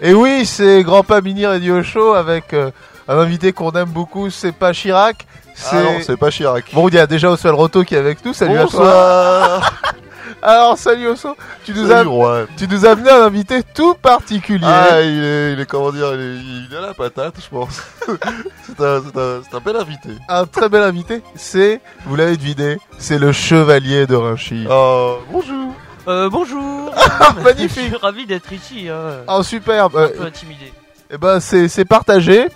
Et 0.00 0.14
oui, 0.14 0.46
c'est 0.46 0.82
Grandpa 0.84 1.20
Mini 1.20 1.44
Radio 1.44 1.82
Show 1.82 2.14
avec 2.14 2.54
euh, 2.54 2.70
un 3.08 3.18
invité 3.18 3.52
qu'on 3.52 3.72
aime 3.72 3.88
beaucoup, 3.88 4.30
c'est 4.30 4.52
pas 4.52 4.72
Chirac. 4.72 5.26
Ah 5.72 5.82
non, 5.82 5.98
c'est 6.02 6.16
pas 6.16 6.30
Chirac. 6.30 6.66
Bon, 6.72 6.88
il 6.88 6.94
y 6.94 6.98
a 6.98 7.06
déjà 7.06 7.30
Oswald 7.30 7.56
Roto 7.56 7.82
qui 7.82 7.96
est 7.96 7.98
avec 7.98 8.24
nous. 8.24 8.32
Salut 8.32 8.58
à 8.58 8.66
toi. 8.66 8.80
Bonsoir. 8.80 9.72
Alors, 10.42 10.78
salut 10.78 11.08
Osso. 11.08 11.36
Tu 11.64 11.72
nous, 11.74 11.86
as, 11.86 11.96
Salut, 11.96 12.10
Juan. 12.10 12.46
tu 12.56 12.68
nous 12.68 12.86
as 12.86 12.90
amené 12.90 13.10
un 13.10 13.22
invité 13.22 13.62
tout 13.74 13.94
particulier. 13.94 14.64
Ah, 14.64 15.00
il 15.00 15.24
est, 15.24 15.52
il 15.54 15.60
est, 15.60 15.66
comment 15.66 15.90
dire, 15.90 16.14
il 16.14 16.20
est, 16.20 16.36
il 16.36 16.68
est 16.72 16.76
à 16.76 16.80
la 16.80 16.94
patate, 16.94 17.34
je 17.42 17.48
pense. 17.48 17.82
c'est 18.06 18.80
un, 18.80 19.02
c'est 19.02 19.18
un, 19.18 19.40
c'est 19.42 19.56
un 19.56 19.60
bel 19.60 19.74
invité. 19.74 20.10
Un 20.28 20.46
très 20.46 20.68
bel 20.68 20.82
invité. 20.84 21.22
C'est, 21.34 21.80
vous 22.06 22.14
l'avez 22.14 22.36
deviné, 22.36 22.78
c'est 22.98 23.18
le 23.18 23.32
chevalier 23.32 24.06
de 24.06 24.14
Rinchy. 24.14 24.64
Oh, 24.70 25.18
bonjour. 25.32 25.74
Euh, 26.08 26.28
bonjour 26.30 26.90
Je 27.38 27.42
magnifique. 27.42 27.70
suis 27.86 27.96
ravi 27.96 28.26
d'être 28.26 28.52
ici, 28.52 28.88
hein. 28.88 29.24
Oh, 29.28 29.42
superbe. 29.42 29.96
un 29.96 30.00
Euh, 30.02 30.08
peu 30.08 30.24
intimidé. 30.24 30.72
eh 31.10 31.18
ben, 31.18 31.38
c'est 31.40 31.68
c'est 31.68 31.84
partagé. 31.84 32.46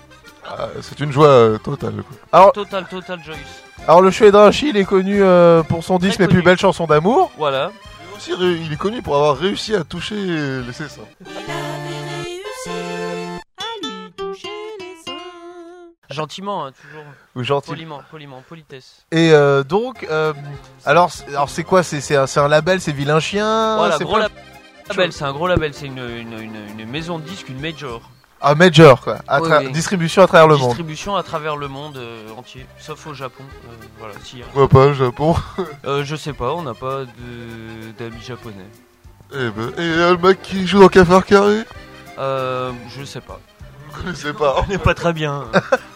Ah, 0.48 0.68
c'est 0.80 0.98
une 1.00 1.12
joie 1.12 1.26
euh, 1.28 1.58
totale. 1.58 1.96
quoi. 2.02 2.16
Alors, 2.32 2.52
Total, 2.52 2.84
total 2.88 3.20
joyous. 3.24 3.38
alors 3.86 4.00
le 4.00 4.10
il 4.68 4.76
est 4.76 4.84
connu 4.84 5.22
euh, 5.22 5.62
pour 5.62 5.84
son 5.84 5.98
disque 5.98 6.18
Mes 6.18 6.26
connu. 6.26 6.38
plus 6.38 6.44
belles 6.44 6.58
chansons 6.58 6.86
d'amour. 6.86 7.30
Voilà. 7.38 7.70
Il 8.26 8.32
est 8.32 8.34
aussi 8.36 8.62
il 8.66 8.72
est 8.72 8.76
connu 8.76 9.02
pour 9.02 9.16
avoir 9.16 9.36
réussi 9.36 9.74
à 9.74 9.84
toucher 9.84 10.14
les 10.16 10.72
seins. 10.72 10.86
Gentiment, 16.12 16.66
hein, 16.66 16.72
toujours. 16.80 17.04
Ou 17.36 17.42
gentil. 17.42 17.68
Poliment, 17.70 18.02
poliment, 18.10 18.42
politesse. 18.48 19.04
Et 19.10 19.30
euh, 19.32 19.62
donc, 19.64 20.06
euh, 20.10 20.32
alors, 20.84 21.10
c'est- 21.10 21.28
alors 21.28 21.48
c'est 21.50 21.64
quoi? 21.64 21.82
C'est 21.82 22.14
un, 22.16 22.26
un 22.36 22.48
label, 22.48 22.80
c'est 22.80 22.92
Vilain 22.92 23.20
Chien? 23.20 23.76
voilà, 23.76 23.96
c'est 23.98 24.04
gros 24.04 24.18
pas- 24.18 24.28
label, 24.90 25.12
c'est 25.12 25.24
un 25.24 25.32
gros 25.32 25.46
label, 25.48 25.72
c'est 25.74 25.86
une, 25.86 25.98
une, 25.98 26.38
une, 26.38 26.80
une 26.80 26.88
maison 26.88 27.18
de 27.18 27.24
disques, 27.24 27.48
une 27.48 27.60
major. 27.60 28.00
Un 28.44 28.56
major, 28.56 29.00
quoi. 29.00 29.18
À 29.28 29.40
Oui, 29.40 29.48
tra- 29.48 29.64
oui. 29.64 29.70
Distribution 29.70 30.20
à 30.22 30.26
travers 30.26 30.48
le 30.48 30.56
monde. 30.56 30.66
Distribution 30.70 31.14
à 31.14 31.22
travers 31.22 31.56
le 31.56 31.68
monde 31.68 31.96
euh, 31.96 32.28
entier, 32.36 32.66
sauf 32.80 33.06
au 33.06 33.14
Japon. 33.14 33.44
Euh, 33.68 33.84
voilà, 34.00 34.14
si. 34.24 34.42
hein. 34.42 34.46
Pourquoi 34.52 34.68
pas, 34.68 34.86
le 34.88 34.94
Japon 34.94 35.36
Euh, 35.84 36.02
je 36.04 36.16
sais 36.16 36.32
pas, 36.32 36.52
on 36.52 36.62
n'a 36.62 36.74
pas 36.74 37.04
d'amis 37.98 38.20
japonais. 38.20 38.66
Eh 39.32 39.48
ben, 39.48 39.72
et 39.78 39.86
le 40.10 40.16
mec 40.16 40.42
qui 40.42 40.66
joue 40.66 40.80
dans 40.80 40.88
Cafard 40.88 41.24
Carré? 41.24 41.62
Euh, 42.18 42.72
je 42.88 43.04
sais 43.04 43.20
pas. 43.20 43.38
Vous 43.88 44.02
connaissez 44.02 44.32
pas 44.32 44.56
On 44.62 44.66
n'est 44.68 44.76
pas 44.78 44.94
très 44.94 45.12
bien. 45.12 45.44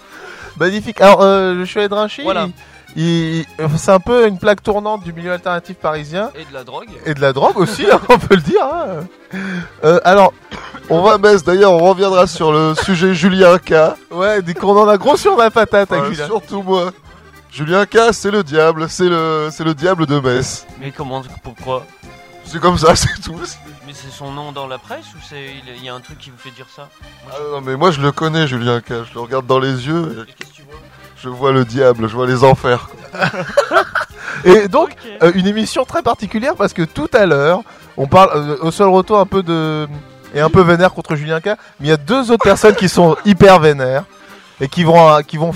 Magnifique. 0.59 1.01
Alors, 1.01 1.23
euh, 1.23 1.55
le 1.55 1.65
chevalier 1.65 1.89
de 1.89 1.95
Rinchy, 1.95 2.23
Voilà. 2.23 2.49
il- 2.97 3.39
il- 3.41 3.47
c'est 3.77 3.91
un 3.93 4.01
peu 4.01 4.27
une 4.27 4.39
plaque 4.39 4.62
tournante 4.62 5.03
du 5.05 5.12
milieu 5.12 5.33
alternatif 5.33 5.77
parisien. 5.77 6.31
Et 6.35 6.45
de 6.45 6.55
la 6.55 6.65
drogue. 6.65 6.89
Et 7.05 7.15
de 7.15 7.21
la 7.21 7.33
drogue 7.33 7.59
aussi, 7.59 7.85
hein, 7.91 8.01
on 8.09 8.19
peut 8.19 8.37
le 8.37 8.41
dire. 8.43 8.62
hein. 8.65 9.39
Euh, 9.84 10.01
alors, 10.05 10.33
On 10.89 11.03
va 11.03 11.19
baisse 11.19 11.43
d'ailleurs, 11.43 11.73
on 11.73 11.79
reviendra 11.79 12.29
sur 12.29 12.53
le 12.53 12.75
sujet 12.77 13.12
Julien 13.12 13.59
K. 13.59 13.75
ouais, 14.12 14.41
dès 14.41 14.55
qu'on 14.55 14.79
en 14.79 14.87
a 14.89 14.97
gros 14.97 15.17
sur 15.17 15.37
la 15.37 15.51
patate 15.51 15.91
avec 15.91 16.05
Euh, 16.05 16.11
Julien. 16.12 16.27
surtout 16.27 16.62
moi. 16.62 16.93
Julien 17.51 17.87
K, 17.87 18.12
c'est 18.12 18.31
le 18.31 18.45
diable, 18.45 18.89
c'est 18.89 19.09
le, 19.09 19.49
c'est 19.51 19.65
le 19.65 19.75
diable 19.75 20.07
de 20.07 20.21
Metz. 20.21 20.65
Mais 20.81 20.93
comment, 20.93 21.23
pourquoi? 21.43 21.84
C'est 22.47 22.61
comme 22.61 22.78
ça, 22.78 22.94
c'est 22.97 23.20
tout. 23.22 23.39
Mais 23.86 23.92
c'est 23.94 24.11
son 24.11 24.30
nom 24.33 24.52
dans 24.52 24.66
la 24.66 24.78
presse 24.78 25.05
ou 25.14 25.19
c'est 25.28 25.47
il 25.77 25.84
y 25.84 25.89
a 25.89 25.94
un 25.94 26.00
truc 26.00 26.19
qui 26.19 26.30
vous 26.30 26.39
fait 26.39 26.50
dire 26.50 26.66
ça? 26.75 26.88
Ah 27.30 27.36
non, 27.53 27.61
mais 27.61 27.77
moi 27.77 27.91
je 27.91 28.00
le 28.00 28.12
connais, 28.12 28.47
Julien 28.47 28.80
K. 28.80 28.88
Je 29.08 29.14
le 29.14 29.20
regarde 29.20 29.47
dans 29.47 29.58
les 29.58 29.86
yeux 29.86 30.27
et 30.28 30.33
Qu'est-ce 30.33 30.50
que 30.50 30.56
tu 30.56 30.62
vois? 30.62 30.78
je 31.19 31.28
vois 31.28 31.53
le 31.53 31.64
diable, 31.64 32.08
je 32.08 32.14
vois 32.14 32.27
les 32.27 32.44
enfers. 32.44 32.88
Et 34.44 34.69
donc, 34.69 34.91
euh, 35.22 35.33
une 35.34 35.47
émission 35.47 35.84
très 35.84 36.03
particulière 36.03 36.55
parce 36.56 36.72
que 36.72 36.83
tout 36.83 37.08
à 37.14 37.27
l'heure, 37.27 37.62
on 37.97 38.06
parle 38.06 38.30
euh, 38.34 38.56
au 38.60 38.70
seul 38.70 38.88
retour 38.88 39.19
un 39.19 39.27
peu 39.27 39.42
de 39.42 39.88
et 40.34 40.41
un 40.41 40.50
peu 40.50 40.60
vénère 40.62 40.92
contre 40.92 41.14
Julien 41.16 41.41
K. 41.41 41.47
Mais 41.47 41.56
il 41.81 41.88
y 41.88 41.92
a 41.92 41.97
deux 41.97 42.31
autres 42.31 42.44
personnes 42.44 42.75
qui 42.75 42.88
sont 42.88 43.16
hyper 43.25 43.58
vénères 43.60 44.05
et 44.60 44.69
qui 44.69 44.84
vont 44.84 45.08
euh, 45.10 45.20
qui 45.22 45.36
vont 45.36 45.53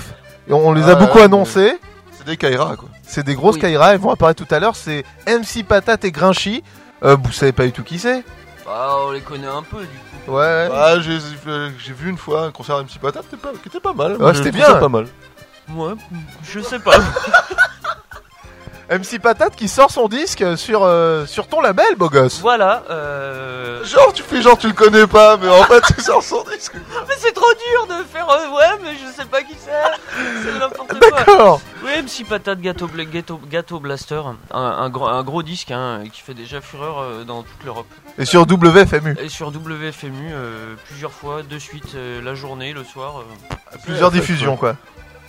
on 0.49 0.73
les 0.73 0.83
a 0.83 0.91
Ah, 0.91 0.95
beaucoup 0.95 1.19
ouais, 1.19 1.25
annoncés. 1.25 1.77
C'est 2.11 2.25
des 2.25 2.37
Kaira, 2.37 2.75
quoi. 2.75 2.89
C'est 3.03 3.23
des 3.23 3.35
grosses 3.35 3.55
Oui. 3.55 3.61
Kaira, 3.61 3.93
elles 3.93 3.99
vont 3.99 4.11
apparaître 4.11 4.43
tout 4.43 4.53
à 4.53 4.59
l'heure. 4.59 4.75
C'est 4.75 5.05
MC 5.27 5.63
Patate 5.65 6.03
et 6.05 6.11
Grinchy. 6.11 6.63
Euh, 7.03 7.15
vous 7.15 7.31
savez 7.31 7.51
pas 7.51 7.65
du 7.65 7.71
tout 7.71 7.83
qui 7.83 7.97
c'est 7.97 8.23
Bah, 8.65 8.97
on 9.07 9.11
les 9.11 9.21
connaît 9.21 9.47
un 9.47 9.63
peu 9.63 9.79
du 9.81 9.87
coup. 9.87 10.31
Ouais. 10.33 10.69
Ah, 10.71 10.99
j'ai 10.99 11.17
j'ai 11.19 11.93
vu 11.93 12.09
une 12.09 12.17
fois 12.17 12.45
un 12.45 12.51
concert 12.51 12.77
MC 12.77 12.99
Patate 13.01 13.25
qui 13.61 13.69
était 13.69 13.79
pas, 13.79 13.93
mal. 13.93 14.17
Ouais, 14.17 14.33
c'était 14.35 14.51
bien. 14.51 14.65
ça 14.65 14.75
pas 14.75 14.89
mal. 14.89 15.07
Moi, 15.67 15.95
je 16.43 16.59
sais 16.59 16.79
pas. 16.79 16.97
MC 18.89 19.19
Patate 19.21 19.55
qui 19.55 19.67
sort 19.67 19.91
son 19.91 20.07
disque 20.07 20.57
sur 20.57 20.83
euh, 20.83 21.25
sur 21.25 21.47
ton 21.47 21.61
label, 21.61 21.95
beau 21.95 22.09
gosse. 22.09 22.39
voilà. 22.39 22.83
Euh... 22.89 23.83
Genre, 23.85 24.11
tu 24.13 24.21
fais 24.23 24.41
genre 24.41 24.57
tu 24.57 24.67
le 24.67 24.73
connais 24.73 25.07
pas, 25.07 25.37
mais 25.37 25.47
en 25.49 25.63
fait, 25.63 25.81
c'est 25.87 26.01
sur 26.01 26.21
son 26.21 26.43
disque. 26.43 26.73
Mais 27.07 27.15
c'est 27.17 27.33
trop 27.33 27.51
dur 27.53 27.97
de 27.97 28.03
faire. 28.03 28.29
euh, 28.29 28.49
ouais, 28.55 28.79
mais 28.83 28.91
je 28.93 29.11
sais 29.11 29.25
pas 29.27 29.41
qui 29.41 29.55
c'est. 29.59 29.71
C'est 30.43 30.59
n'importe 30.59 30.97
quoi. 30.99 31.09
D'accord. 31.11 31.61
Oui, 31.83 31.91
MC 32.01 32.27
Patate 32.27 32.59
Gâteau, 32.61 32.87
Gâteau, 32.87 33.39
Gâteau 33.49 33.79
Blaster, 33.79 34.21
un, 34.51 34.59
un, 34.59 34.89
gros, 34.89 35.07
un 35.07 35.23
gros 35.23 35.41
disque 35.43 35.71
hein, 35.71 36.03
qui 36.11 36.21
fait 36.21 36.33
déjà 36.35 36.61
fureur 36.61 36.99
euh, 36.99 37.23
dans 37.23 37.41
toute 37.43 37.63
l'Europe. 37.65 37.87
Et 38.17 38.25
sur 38.25 38.41
WFMU. 38.43 39.15
Et 39.19 39.29
sur 39.29 39.47
WFMU, 39.49 40.29
euh, 40.31 40.75
plusieurs 40.87 41.11
fois, 41.11 41.41
de 41.43 41.57
suite, 41.59 41.95
euh, 41.95 42.21
la 42.21 42.35
journée, 42.35 42.73
le 42.73 42.83
soir. 42.83 43.23
Plusieurs 43.85 44.11
diffusions 44.11 44.57
quoi. 44.57 44.75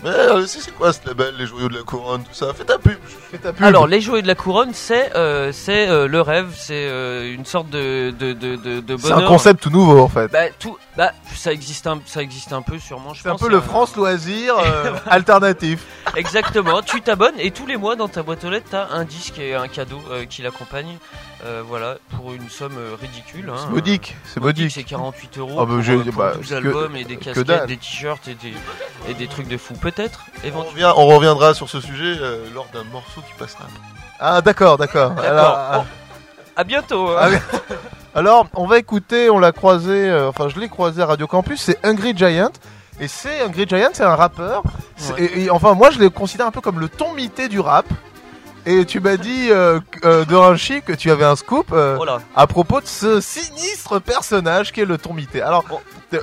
Mais 0.02 0.10
euh, 0.10 0.46
c'est 0.46 0.72
quoi 0.74 0.92
ce 0.92 0.98
label, 1.06 1.34
les 1.38 1.46
joyaux 1.46 1.68
de 1.68 1.76
la 1.76 1.82
couronne, 1.82 2.22
tout 2.24 2.34
ça? 2.34 2.52
Fais 2.52 2.64
ta 2.64 2.78
pub. 2.78 2.98
Fais 3.30 3.38
ta 3.38 3.52
pub. 3.52 3.64
Alors, 3.64 3.86
les 3.86 4.00
jouets 4.00 4.22
de 4.22 4.26
la 4.26 4.34
couronne, 4.34 4.70
c'est 4.72 5.14
euh, 5.14 5.52
c'est 5.52 5.88
euh, 5.88 6.08
le 6.08 6.20
rêve, 6.20 6.48
c'est 6.56 6.74
euh, 6.74 7.32
une 7.32 7.44
sorte 7.44 7.70
de, 7.70 8.10
de, 8.10 8.32
de, 8.32 8.56
de, 8.56 8.80
de 8.80 8.96
c'est 8.96 9.12
un 9.12 9.22
concept 9.22 9.62
tout 9.62 9.70
nouveau 9.70 10.00
en 10.00 10.08
fait. 10.08 10.26
Bah, 10.32 10.50
tout, 10.58 10.76
bah, 10.96 11.12
ça 11.34 11.52
existe 11.52 11.86
un, 11.86 12.00
ça 12.04 12.20
existe 12.20 12.52
un 12.52 12.62
peu 12.62 12.78
sûrement. 12.78 13.14
Je 13.14 13.22
C'est 13.22 13.28
un 13.28 13.32
pense, 13.32 13.40
peu 13.42 13.48
le 13.48 13.58
euh, 13.58 13.62
France 13.62 13.94
loisir 13.96 14.54
euh, 14.58 14.92
alternatif. 15.06 15.84
Exactement. 16.16 16.82
tu 16.82 17.00
t'abonnes 17.00 17.38
et 17.38 17.50
tous 17.52 17.66
les 17.66 17.76
mois 17.76 17.94
dans 17.96 18.08
ta 18.08 18.22
boîte 18.22 18.44
aux 18.44 18.50
lettres, 18.50 18.68
t'as 18.70 18.88
un 18.90 19.04
disque 19.04 19.38
et 19.38 19.54
un 19.54 19.68
cadeau 19.68 20.00
euh, 20.10 20.24
qui 20.24 20.42
l'accompagne. 20.42 20.98
Euh, 21.44 21.60
voilà, 21.66 21.96
pour 22.16 22.32
une 22.32 22.48
somme 22.48 22.76
euh, 22.78 22.94
ridicule. 23.00 23.50
Hein. 23.50 23.56
C'est 23.58 23.70
modique, 23.72 24.16
c'est 24.24 24.38
Modique, 24.40 24.70
c'est 24.70 24.84
48 24.84 25.38
euros 25.38 25.56
Ah 25.58 25.64
bah, 25.64 25.72
pour, 25.74 25.82
j'ai- 25.82 25.94
euh, 25.94 26.04
pour 26.04 26.12
bah, 26.14 26.32
12 26.36 26.48
que- 26.48 26.54
albums 26.54 26.94
et 26.94 27.02
des 27.04 27.16
que 27.16 27.24
casquettes, 27.24 27.66
des 27.66 27.76
t-shirts 27.76 28.28
et 28.28 28.34
des, 28.36 28.54
et 29.08 29.14
des 29.14 29.26
trucs 29.26 29.48
de 29.48 29.56
fou. 29.56 29.74
Peut-être, 29.74 30.20
On, 30.44 30.46
éventuellement. 30.46 30.70
revient, 30.92 30.92
on 30.98 31.06
reviendra 31.08 31.54
sur 31.54 31.68
ce 31.68 31.80
sujet 31.80 32.16
euh, 32.20 32.46
lors 32.54 32.68
d'un 32.72 32.84
morceau 32.84 33.22
qui 33.22 33.32
passera. 33.36 33.64
Ah 34.20 34.40
d'accord, 34.40 34.78
d'accord. 34.78 35.12
Alors, 35.18 35.84
À 36.54 36.62
bientôt. 36.62 37.08
hein. 37.08 37.30
Ah, 37.42 37.74
alors, 38.14 38.46
on 38.54 38.66
va 38.68 38.78
écouter, 38.78 39.28
on 39.28 39.40
l'a 39.40 39.50
croisé, 39.50 40.08
euh, 40.10 40.28
enfin 40.28 40.48
je 40.48 40.60
l'ai 40.60 40.68
croisé 40.68 41.02
à 41.02 41.06
Radio 41.06 41.26
Campus, 41.26 41.60
c'est 41.60 41.84
Hungry 41.84 42.16
Giant. 42.16 42.50
Et 43.00 43.08
c'est 43.08 43.40
Hungry 43.42 43.66
Giant, 43.68 43.88
c'est 43.94 44.04
un 44.04 44.14
rappeur. 44.14 44.62
Ouais. 45.16 45.24
Et, 45.24 45.42
et 45.44 45.50
enfin 45.50 45.74
moi 45.74 45.90
je 45.90 45.98
le 45.98 46.08
considère 46.08 46.46
un 46.46 46.50
peu 46.52 46.60
comme 46.60 46.78
le 46.78 46.88
ton 46.88 47.14
mité 47.14 47.48
du 47.48 47.58
rap. 47.58 47.86
Et 48.64 48.84
tu 48.84 49.00
m'as 49.00 49.16
dit 49.16 49.48
euh, 49.50 49.80
euh, 50.04 50.24
que 50.82 50.92
tu 50.92 51.10
avais 51.10 51.24
un 51.24 51.34
scoop 51.36 51.66
euh, 51.72 51.94
Voilà. 51.96 52.18
à 52.36 52.46
propos 52.46 52.80
de 52.80 52.86
ce 52.86 53.20
sinistre 53.20 54.00
personnage 54.00 54.72
qui 54.72 54.80
est 54.80 54.84
le 54.84 54.98
ton 54.98 55.12
mité. 55.14 55.42
Alors, 55.42 55.64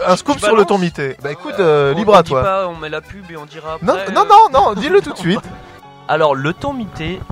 un 0.07 0.15
scoop 0.15 0.39
sur 0.39 0.55
le 0.55 0.63
mité. 0.77 1.17
Bah 1.21 1.31
écoute, 1.31 1.55
euh, 1.59 1.93
On- 1.93 1.97
libre 1.97 2.13
on 2.13 2.17
à 2.17 2.23
dit 2.23 2.29
toi. 2.29 2.41
pas, 2.43 2.67
on 2.67 2.75
met 2.77 2.89
la 2.89 3.01
pub 3.01 3.29
et 3.29 3.35
on 3.37 3.45
dira 3.45 3.73
après. 3.73 3.85
Non, 3.85 3.95
euh, 3.95 4.11
non, 4.13 4.23
non, 4.25 4.49
non, 4.51 4.73
dis-le 4.73 5.01
tout 5.01 5.11
de 5.13 5.17
suite. 5.17 5.41
Alors, 6.07 6.33
le 6.33 6.53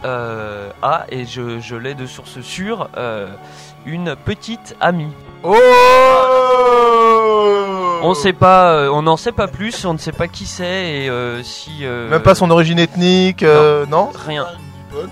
euh, 0.06 0.70
a, 0.84 1.06
et 1.10 1.26
je, 1.26 1.60
je 1.60 1.76
l'ai 1.76 1.96
de 1.96 2.06
source 2.06 2.42
sûre, 2.42 2.90
euh, 2.98 3.28
une 3.88 4.16
petite 4.16 4.76
amie. 4.80 5.12
Oh 5.44 5.56
On 8.04 8.14
sait 8.14 8.34
pas, 8.34 8.72
euh, 8.74 8.90
on 8.90 9.02
n'en 9.02 9.18
sait 9.18 9.32
pas 9.32 9.48
plus, 9.48 9.84
on 9.86 9.94
ne 9.94 9.98
sait 9.98 10.12
pas 10.12 10.28
qui 10.28 10.46
c'est 10.46 10.66
et 11.06 11.10
euh, 11.10 11.42
si. 11.44 11.80
euh, 11.86 12.10
Même 12.10 12.22
pas 12.22 12.36
son 12.36 12.52
origine 12.52 12.78
ethnique, 12.78 13.42
euh, 13.42 13.86
non? 13.88 14.12
Rien. 14.28 14.46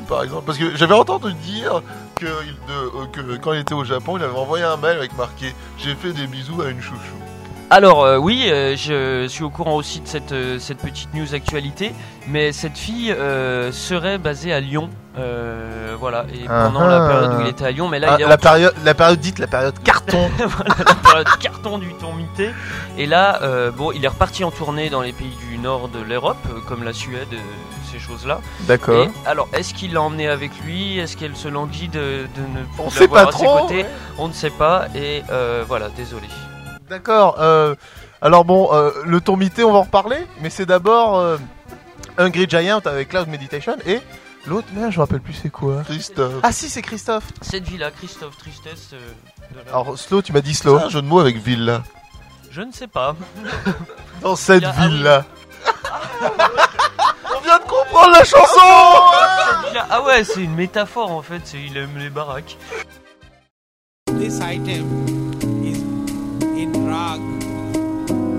Par 0.08 0.24
exemple, 0.24 0.44
parce 0.46 0.58
que 0.58 0.76
j'avais 0.76 0.94
entendu 0.94 1.34
dire 1.34 1.82
que, 2.16 2.26
il- 2.26 2.54
de- 2.68 3.02
euh, 3.04 3.06
que 3.12 3.36
quand 3.38 3.54
il 3.54 3.60
était 3.60 3.74
au 3.74 3.84
Japon, 3.84 4.18
il 4.18 4.24
avait 4.24 4.38
envoyé 4.38 4.64
un 4.64 4.78
mail 4.78 4.98
avec 4.98 5.16
marqué 5.18 5.54
J'ai 5.78 5.96
fait 5.96 6.12
des 6.14 6.28
bisous 6.28 6.62
à 6.62 6.70
une 6.70 6.82
chouchou. 6.82 7.00
Alors 7.72 8.04
euh, 8.04 8.18
oui, 8.18 8.46
euh, 8.48 8.76
je 8.78 9.28
suis 9.28 9.44
au 9.44 9.50
courant 9.50 9.76
aussi 9.76 10.00
de 10.00 10.08
cette, 10.08 10.32
euh, 10.32 10.60
cette 10.60 10.78
petite 10.78 11.12
news 11.16 11.34
actualité, 11.34 11.94
mais 12.28 12.52
cette 12.52 12.78
fille 12.78 13.12
euh, 13.12 13.72
serait 13.72 14.20
basée 14.20 14.54
à 14.54 14.60
Lyon, 14.60 14.88
euh, 15.18 15.96
voilà, 16.00 16.26
et 16.32 16.46
pendant 16.46 16.82
Ah 16.82 16.88
la 16.88 17.04
ah. 17.04 17.08
période 17.10 17.34
où 17.34 17.42
il 17.42 17.48
était 17.48 17.66
à 17.66 17.72
Lyon, 17.72 17.88
mais 17.90 17.98
là 18.00 18.10
Ah, 18.12 18.16
il 18.20 18.22
est 18.22 18.26
en 18.26 18.30
la 18.30 18.38
période, 18.38 18.74
la 18.86 18.94
période 18.94 19.20
dite, 19.20 19.40
la 19.40 19.48
période 19.48 19.74
carton. 19.84 20.30
voilà, 20.38 20.76
la 20.86 20.94
période 20.96 21.28
carton 21.40 21.80
du 21.80 21.92
ton 21.96 22.14
mité, 22.14 22.52
et 23.00 23.08
là, 23.08 23.40
euh, 23.42 23.72
bon, 23.72 23.92
il 23.92 24.06
est 24.06 24.10
reparti 24.10 24.44
en 24.44 24.52
tournée 24.52 24.92
dans 24.92 25.02
les 25.02 25.12
pays 25.12 25.36
du 25.50 25.58
nord 25.58 25.88
de 25.90 26.00
l'Europe, 26.00 26.38
comme 26.68 26.84
la 26.84 26.94
Suède, 26.94 27.28
euh, 27.34 27.38
ces 28.00 28.06
choses-là. 28.06 28.40
D'accord. 28.62 29.06
Et 29.06 29.10
alors, 29.26 29.48
est-ce 29.54 29.74
qu'il 29.74 29.94
l'a 29.94 30.02
emmené 30.02 30.28
avec 30.28 30.52
lui? 30.66 30.98
Est-ce 31.00 31.16
qu'elle 31.18 31.36
se 31.36 31.48
languit 31.48 31.88
de, 31.88 32.26
de 32.36 32.42
ne 32.42 32.66
On 32.80 32.90
plus 32.90 32.98
sait 33.00 33.08
pas 33.08 33.26
l'avoir 33.26 33.36
à 33.36 33.38
ses 33.38 33.46
trop. 33.46 33.60
côtés? 33.62 33.84
ouais. 33.84 33.90
On 34.18 34.28
ne 34.28 34.34
sait 34.34 34.50
pas, 34.50 34.88
et 34.96 35.24
euh, 35.30 35.64
voilà, 35.68 35.90
désolé. 35.90 36.28
D'accord. 36.90 37.38
euh, 37.40 37.76
alors 38.22 38.46
bon, 38.46 38.70
euh, 38.74 38.92
le 39.06 39.22
ton 39.22 39.36
mité, 39.38 39.64
on 39.64 39.72
va 39.72 39.80
en 39.80 39.84
reparler, 39.84 40.26
mais 40.42 40.50
c'est 40.50 40.66
d'abord 40.66 41.18
euh, 41.20 41.38
Hungry 42.18 42.48
Giant 42.50 42.80
avec 42.86 43.10
Cloud 43.10 43.28
Meditation 43.28 43.76
et 43.86 44.00
L'autre, 44.48 44.68
merde, 44.74 44.92
je 44.92 44.98
me 44.98 45.02
rappelle 45.02 45.22
plus 45.22 45.34
c'est 45.34 45.50
quoi. 45.50 45.82
Christophe. 45.86 46.34
Ah 46.44 46.52
si, 46.52 46.70
c'est 46.70 46.84
Christophe. 46.84 47.24
Cette 47.42 47.64
villa, 47.68 47.90
Christophe 47.90 48.38
Tristesse. 48.38 48.92
euh, 48.94 49.00
de 49.52 49.58
la- 49.66 49.72
Alors, 49.72 49.98
Slow, 49.98 50.22
tu 50.22 50.34
m'as 50.34 50.42
dit 50.42 50.54
C'est 50.54 50.62
Slow. 50.64 50.78
un 50.78 50.90
jeu 50.90 51.02
de 51.02 51.08
mots 51.08 51.20
avec 51.20 51.38
villa. 51.38 51.82
Je 52.52 52.62
ne 52.62 52.72
sais 52.72 52.86
pas. 52.86 53.16
Dans 54.22 54.36
cette 54.36 54.62
Il 54.62 54.70
ah 57.46 57.58
vient 57.58 57.60
de 57.60 57.72
comprendre 57.72 58.12
la 58.12 58.24
chanson 58.24 58.60
Ah 59.90 60.04
ouais, 60.06 60.24
c'est 60.24 60.44
une 60.44 60.56
métaphore 60.56 61.12
en 61.12 61.22
fait. 61.22 61.42
C'est 61.44 61.62
il 61.62 61.78
aime 61.78 61.98
les 61.98 62.10
baraques. 62.10 62.58
This 64.08 64.40
item 64.40 64.86
is 65.64 65.82
in 66.58 66.88
Rag. 66.88 67.20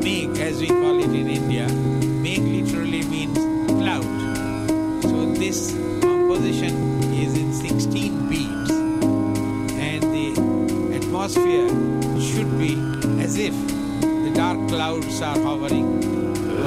Meg, 0.03 0.39
as 0.41 0.61
we 0.61 0.69
call 0.69 1.01
it 1.01 1.11
in 1.11 1.29
India. 1.29 1.67
Meg 2.23 2.41
literally 2.41 3.03
means 3.05 3.39
cloud. 3.67 4.05
So 5.03 5.33
this 5.35 5.75
composition 6.01 6.75
is 7.13 7.37
in 7.37 7.53
16 7.53 8.29
beats. 8.29 8.71
And 9.79 10.03
the 10.03 10.97
atmosphere 10.97 11.69
should 12.21 12.59
be 12.59 12.77
as 13.23 13.37
if 13.37 13.55
the 14.01 14.33
dark 14.35 14.69
clouds 14.69 15.21
are 15.23 15.39
hovering 15.39 16.16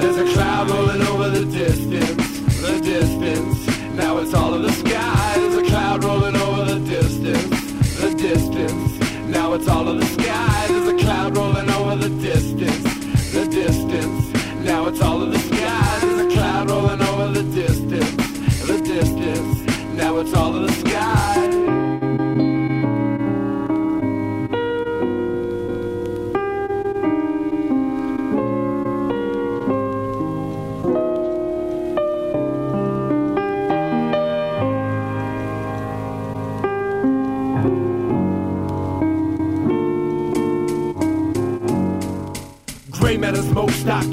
There's 0.01 0.17
a 0.17 0.33
cloud 0.33 0.69
rolling 0.69 1.01
over 1.07 1.29
the 1.29 1.45
distance, 1.45 2.39
the 2.61 2.79
distance. 2.81 3.67
Now 3.95 4.17
it's 4.19 4.33
all 4.33 4.53
in 4.55 4.61
the 4.61 4.71
sky. 4.71 5.33
There's 5.35 5.55
a 5.55 5.63
cloud 5.63 6.03
rolling 6.05 6.35
over 6.37 6.63
the 6.73 6.79
distance, 6.79 7.99
the 7.99 8.13
distance. 8.15 8.99
Now 9.27 9.53
it's 9.53 9.67
all 9.67 9.89
in 9.89 9.99
the 9.99 10.05
sky. 10.05 10.67
There's 10.69 10.87
a 10.87 10.97
cloud 11.03 11.35
rolling 11.35 11.69
over 11.69 11.95
the 11.97 12.09
distance, 12.09 12.48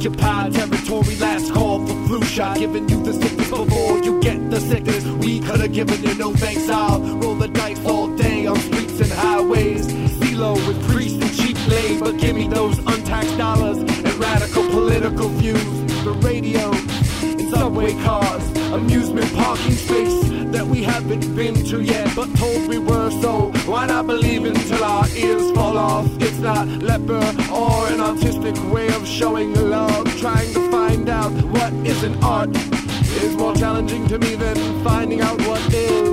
occupied 0.07 0.53
territory. 0.53 1.17
Last 1.17 1.53
call 1.53 1.85
for 1.87 2.07
flu 2.07 2.23
shot. 2.23 2.59
Giving 2.59 2.89
you 2.89 3.03
the 3.03 3.13
sickness 3.13 3.51
before 3.51 3.99
you 3.99 4.21
get 4.21 4.51
the 4.51 4.61
sickness. 4.61 5.05
We 5.05 5.41
could 5.41 5.61
have 5.61 5.73
given 5.73 6.03
you 6.03 6.15
no 6.15 6.33
thanks. 6.33 6.69
I'll 6.69 7.01
roll 7.01 7.35
the 7.35 7.49
dice 7.49 7.85
all 7.85 8.09
day 8.17 8.47
on 8.47 8.57
streets 8.57 9.01
and 9.01 9.13
highways. 9.13 9.87
CeeLo 9.87 10.55
with 10.67 10.91
priests 10.91 11.21
and 11.21 11.37
cheap 11.37 11.57
labor. 11.69 12.13
Give 12.13 12.37
me 12.37 12.47
those 12.49 12.79
untaxed 12.79 13.37
dollars 13.37 13.79
and 13.79 14.15
radical 14.15 14.69
political 14.71 15.29
views. 15.29 15.65
The 16.05 16.13
radio 16.13 16.71
in 17.23 17.51
subway 17.51 17.93
cars, 18.05 18.45
amusement 18.73 19.33
parking 19.35 19.73
space 19.73 20.29
that 20.53 20.67
we 20.67 20.83
haven't 20.85 21.35
been 21.35 21.55
to 21.67 21.83
yet, 21.83 22.15
but 22.15 22.33
told 22.37 22.69
we 22.69 22.79
were. 22.79 23.11
So 23.23 23.51
why 23.67 23.87
not 23.87 24.07
believe 24.07 24.45
until 24.45 24.85
our 24.85 25.09
ears 25.17 25.51
fall 25.53 25.77
off? 25.77 26.16
Not 26.47 26.69
leper 26.81 27.35
or 27.53 27.89
an 27.89 28.01
artistic 28.01 28.55
way 28.73 28.87
of 28.95 29.05
showing 29.05 29.53
love. 29.69 30.07
Trying 30.21 30.55
to 30.55 30.71
find 30.71 31.09
out 31.09 31.33
what 31.47 31.73
isn't 31.85 32.23
art 32.23 32.51
is 33.21 33.35
more 33.35 33.53
challenging 33.57 34.07
to 34.07 34.17
me 34.17 34.37
than 34.37 34.57
finding 34.85 35.23
out 35.23 35.41
what 35.41 35.61
is. 35.75 36.06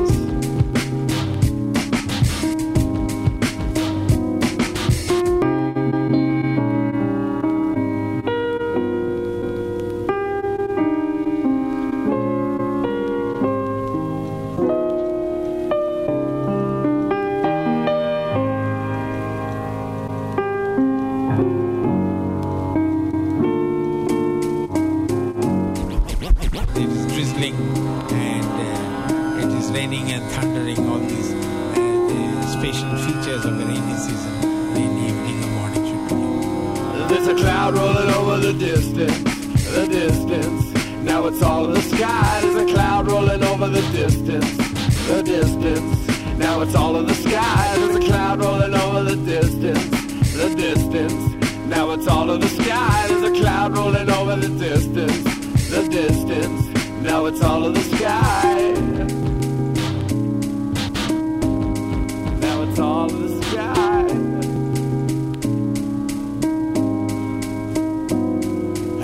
Raining 29.73 30.11
and 30.11 30.23
thundering. 30.31 30.77
All 30.87 30.99
these 30.99 31.31
uh, 31.31 31.37
the 31.73 32.47
special 32.47 32.95
features 33.05 33.43
of 33.43 33.57
the 33.57 33.65
rainy 33.65 33.95
season 33.95 34.33
in 34.77 34.91
evening 35.07 35.43
or 35.43 35.51
morning 35.57 35.85
should 35.89 36.05
be. 36.09 37.13
There's 37.13 37.27
a 37.27 37.35
cloud 37.35 37.73
rolling 37.73 38.09
over 38.13 38.37
the 38.37 38.53
distance, 38.53 39.17
the 39.73 39.87
distance. 39.87 40.73
Now 41.03 41.25
it's 41.25 41.41
all 41.41 41.65
in 41.65 41.73
the 41.73 41.81
sky. 41.81 42.39
There's 42.41 42.69
a 42.69 42.73
cloud 42.73 43.07
rolling 43.07 43.43
over 43.43 43.67
the 43.67 43.81
distance, 43.91 44.51
the 45.07 45.23
distance. 45.23 46.07
Now 46.37 46.61
it's 46.61 46.75
all 46.75 46.95
in 46.97 47.07
the 47.07 47.15
sky. 47.15 47.75
There's 47.77 47.95
a 47.95 47.99
cloud 47.99 48.39
rolling 48.41 48.75
over 48.75 49.03
the 49.03 49.15
distance, 49.15 49.89
the 50.37 50.53
distance. 50.55 51.23
Now 51.65 51.91
it's 51.91 52.07
all 52.07 52.29
in 52.31 52.41
the 52.41 52.47
sky. 52.47 53.07
There's 53.07 53.23
a 53.23 53.41
cloud 53.41 53.75
rolling 53.75 54.09
over 54.09 54.35
the 54.35 54.49
distance, 54.49 55.23
the 55.71 55.87
distance. 55.89 56.61
Now 57.01 57.25
it's 57.25 57.41
all 57.41 57.65
in 57.65 57.73
the 57.73 57.81
sky. 57.97 59.32
Now 62.75 62.79
it's 62.79 62.79
all 62.79 63.09
in 63.09 63.21
the 63.27 63.45
sky. 63.45 64.01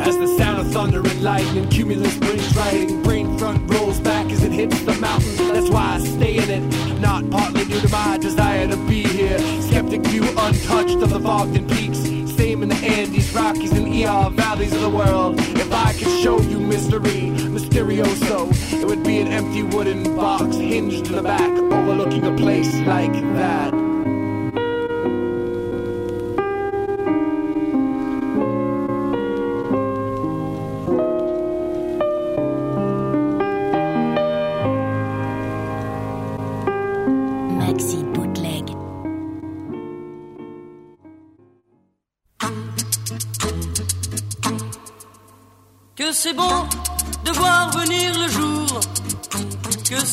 As 0.08 0.18
the 0.18 0.38
sound 0.38 0.62
of 0.62 0.72
thunder 0.72 1.00
and 1.00 1.22
lightning, 1.22 1.70
cumulus 1.70 2.18
brings 2.18 2.56
writing. 2.56 3.04
Brain 3.04 3.38
front 3.38 3.72
rolls 3.72 4.00
back 4.00 4.32
as 4.32 4.44
it 4.44 4.52
hits 4.52 4.82
the 4.82 4.94
mountain. 4.94 5.36
That's 5.50 5.70
why 5.70 5.96
I 5.96 6.00
stay 6.00 6.38
in 6.38 6.50
it. 6.50 7.00
Not 7.00 7.30
partly 7.30 7.66
due 7.66 7.82
to 7.82 7.90
my 7.90 8.18
desire 8.18 8.68
to 8.68 8.78
be 8.88 9.04
here. 9.04 9.38
Skeptic 9.62 10.02
view 10.08 10.24
untouched 10.24 11.04
of 11.04 11.12
the 11.12 11.22
Ogden 11.24 11.68
peaks. 11.68 12.00
Same 12.36 12.64
in 12.64 12.70
the 12.70 12.76
Andes, 12.76 13.32
Rockies, 13.36 13.74
and 13.74 13.88
ER 13.88 14.32
valleys 14.32 14.74
of 14.74 14.82
the 14.82 14.90
world. 14.90 15.36
If 15.38 15.72
I 15.72 15.94
could 15.94 16.24
show 16.24 16.42
you 16.42 16.60
mystery, 16.60 17.30
mysterioso, 17.70 18.82
it 18.82 18.86
would 18.86 19.04
be 19.04 19.20
an 19.20 19.28
empty 19.28 19.64
wooden 19.64 20.16
box 20.16 20.56
hinged 20.56 21.08
in 21.08 21.14
the 21.14 21.22
back, 21.22 21.52
overlooking 21.72 22.26
a 22.26 22.36
place 22.36 22.74
like 22.82 23.14
that. 23.14 23.69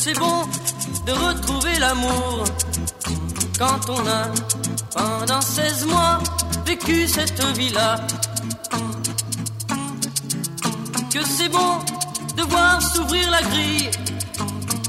C'est 0.07 0.19
bon 0.19 0.41
de 1.05 1.11
retrouver 1.11 1.79
l'amour. 1.79 2.43
Quand 3.59 3.89
on 3.89 4.07
a, 4.07 4.23
pendant 4.95 5.41
16 5.41 5.85
mois, 5.87 6.19
vécu 6.65 7.07
cette 7.07 7.43
vie-là. 7.57 7.97
Que 11.11 11.25
c'est 11.25 11.49
bon 11.49 11.79
de 12.37 12.43
voir 12.43 12.81
s'ouvrir 12.81 13.29
la 13.31 13.41
grille, 13.41 13.89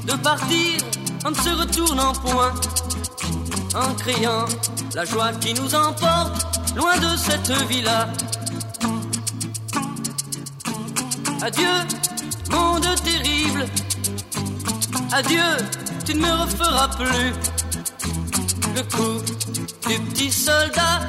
de 0.05 0.13
partir 0.13 0.77
en 1.25 1.31
ne 1.31 1.35
se 1.35 1.49
retournant 1.49 2.13
point, 2.13 2.53
en 3.75 3.93
criant 3.95 4.45
la 4.95 5.03
joie 5.03 5.33
qui 5.33 5.53
nous 5.53 5.75
emporte 5.75 6.75
loin 6.77 6.97
de 6.97 7.17
cette 7.17 7.51
vie-là. 7.67 8.07
Adieu, 11.41 11.75
monde 12.51 12.87
terrible. 13.03 13.65
Adieu, 15.11 15.41
tu 16.05 16.13
ne 16.13 16.19
me 16.21 16.31
referas 16.43 16.87
plus. 16.89 17.33
Le 18.75 18.83
coup 18.83 19.23
du 19.87 19.99
petit 19.99 20.31
soldat 20.31 20.99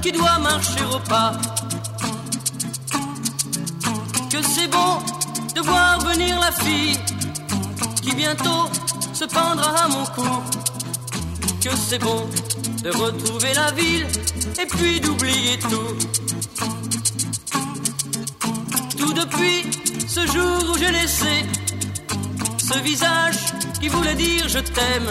qui 0.00 0.12
doit 0.12 0.38
marcher 0.38 0.84
au 0.94 0.98
pas. 1.00 1.32
Que 4.30 4.40
c'est 4.42 4.68
bon 4.68 4.98
de 5.56 5.60
voir 5.60 5.98
venir 6.00 6.38
la 6.38 6.52
fille 6.52 6.98
qui 8.00 8.14
bientôt 8.14 8.70
se 9.12 9.24
pendra 9.24 9.84
à 9.84 9.88
mon 9.88 10.04
cou. 10.06 10.42
Que 11.60 11.70
c'est 11.88 11.98
bon 11.98 12.28
de 12.84 12.90
retrouver 12.90 13.54
la 13.54 13.72
ville 13.72 14.06
et 14.62 14.66
puis 14.66 15.00
d'oublier 15.00 15.58
tout. 15.58 15.96
Tout 18.96 19.12
depuis 19.12 19.64
ce 20.06 20.24
jour 20.26 20.70
où 20.70 20.78
j'ai 20.78 20.92
laissé 20.92 21.44
ce 22.72 22.78
visage 22.80 23.38
qui 23.80 23.88
voulait 23.88 24.14
dire 24.14 24.48
je 24.48 24.58
t'aime. 24.58 25.10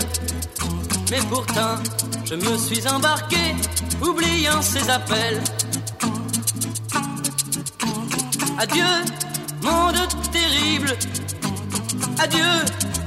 Mais 1.11 1.19
pourtant, 1.29 1.75
je 2.25 2.35
me 2.35 2.57
suis 2.57 2.87
embarqué, 2.87 3.43
oubliant 4.01 4.61
ses 4.61 4.87
appels. 4.89 5.41
Adieu, 8.59 8.93
monde 9.63 10.01
terrible. 10.31 10.91
Adieu, 12.19 12.53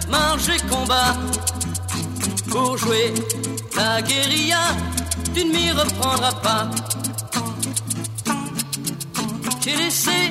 marche 0.09 0.49
et 0.49 0.61
combat. 0.69 1.14
Pour 2.50 2.76
jouer 2.76 3.14
la 3.76 4.02
guérilla, 4.02 4.64
tu 5.35 5.45
ne 5.45 5.52
m'y 5.52 5.71
reprendras 5.71 6.35
pas. 6.47 6.71
J'ai 9.62 9.76
laissé 9.76 10.30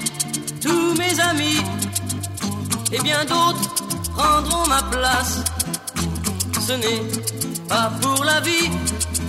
tous 0.61 0.95
mes 0.95 1.19
amis 1.19 1.61
et 2.91 2.99
bien 3.01 3.23
d'autres 3.25 3.78
prendront 4.19 4.67
ma 4.67 4.83
place. 4.91 5.43
Ce 6.67 6.73
n'est 6.73 7.03
pas 7.67 7.89
pour 8.01 8.23
la 8.23 8.39
vie, 8.41 8.69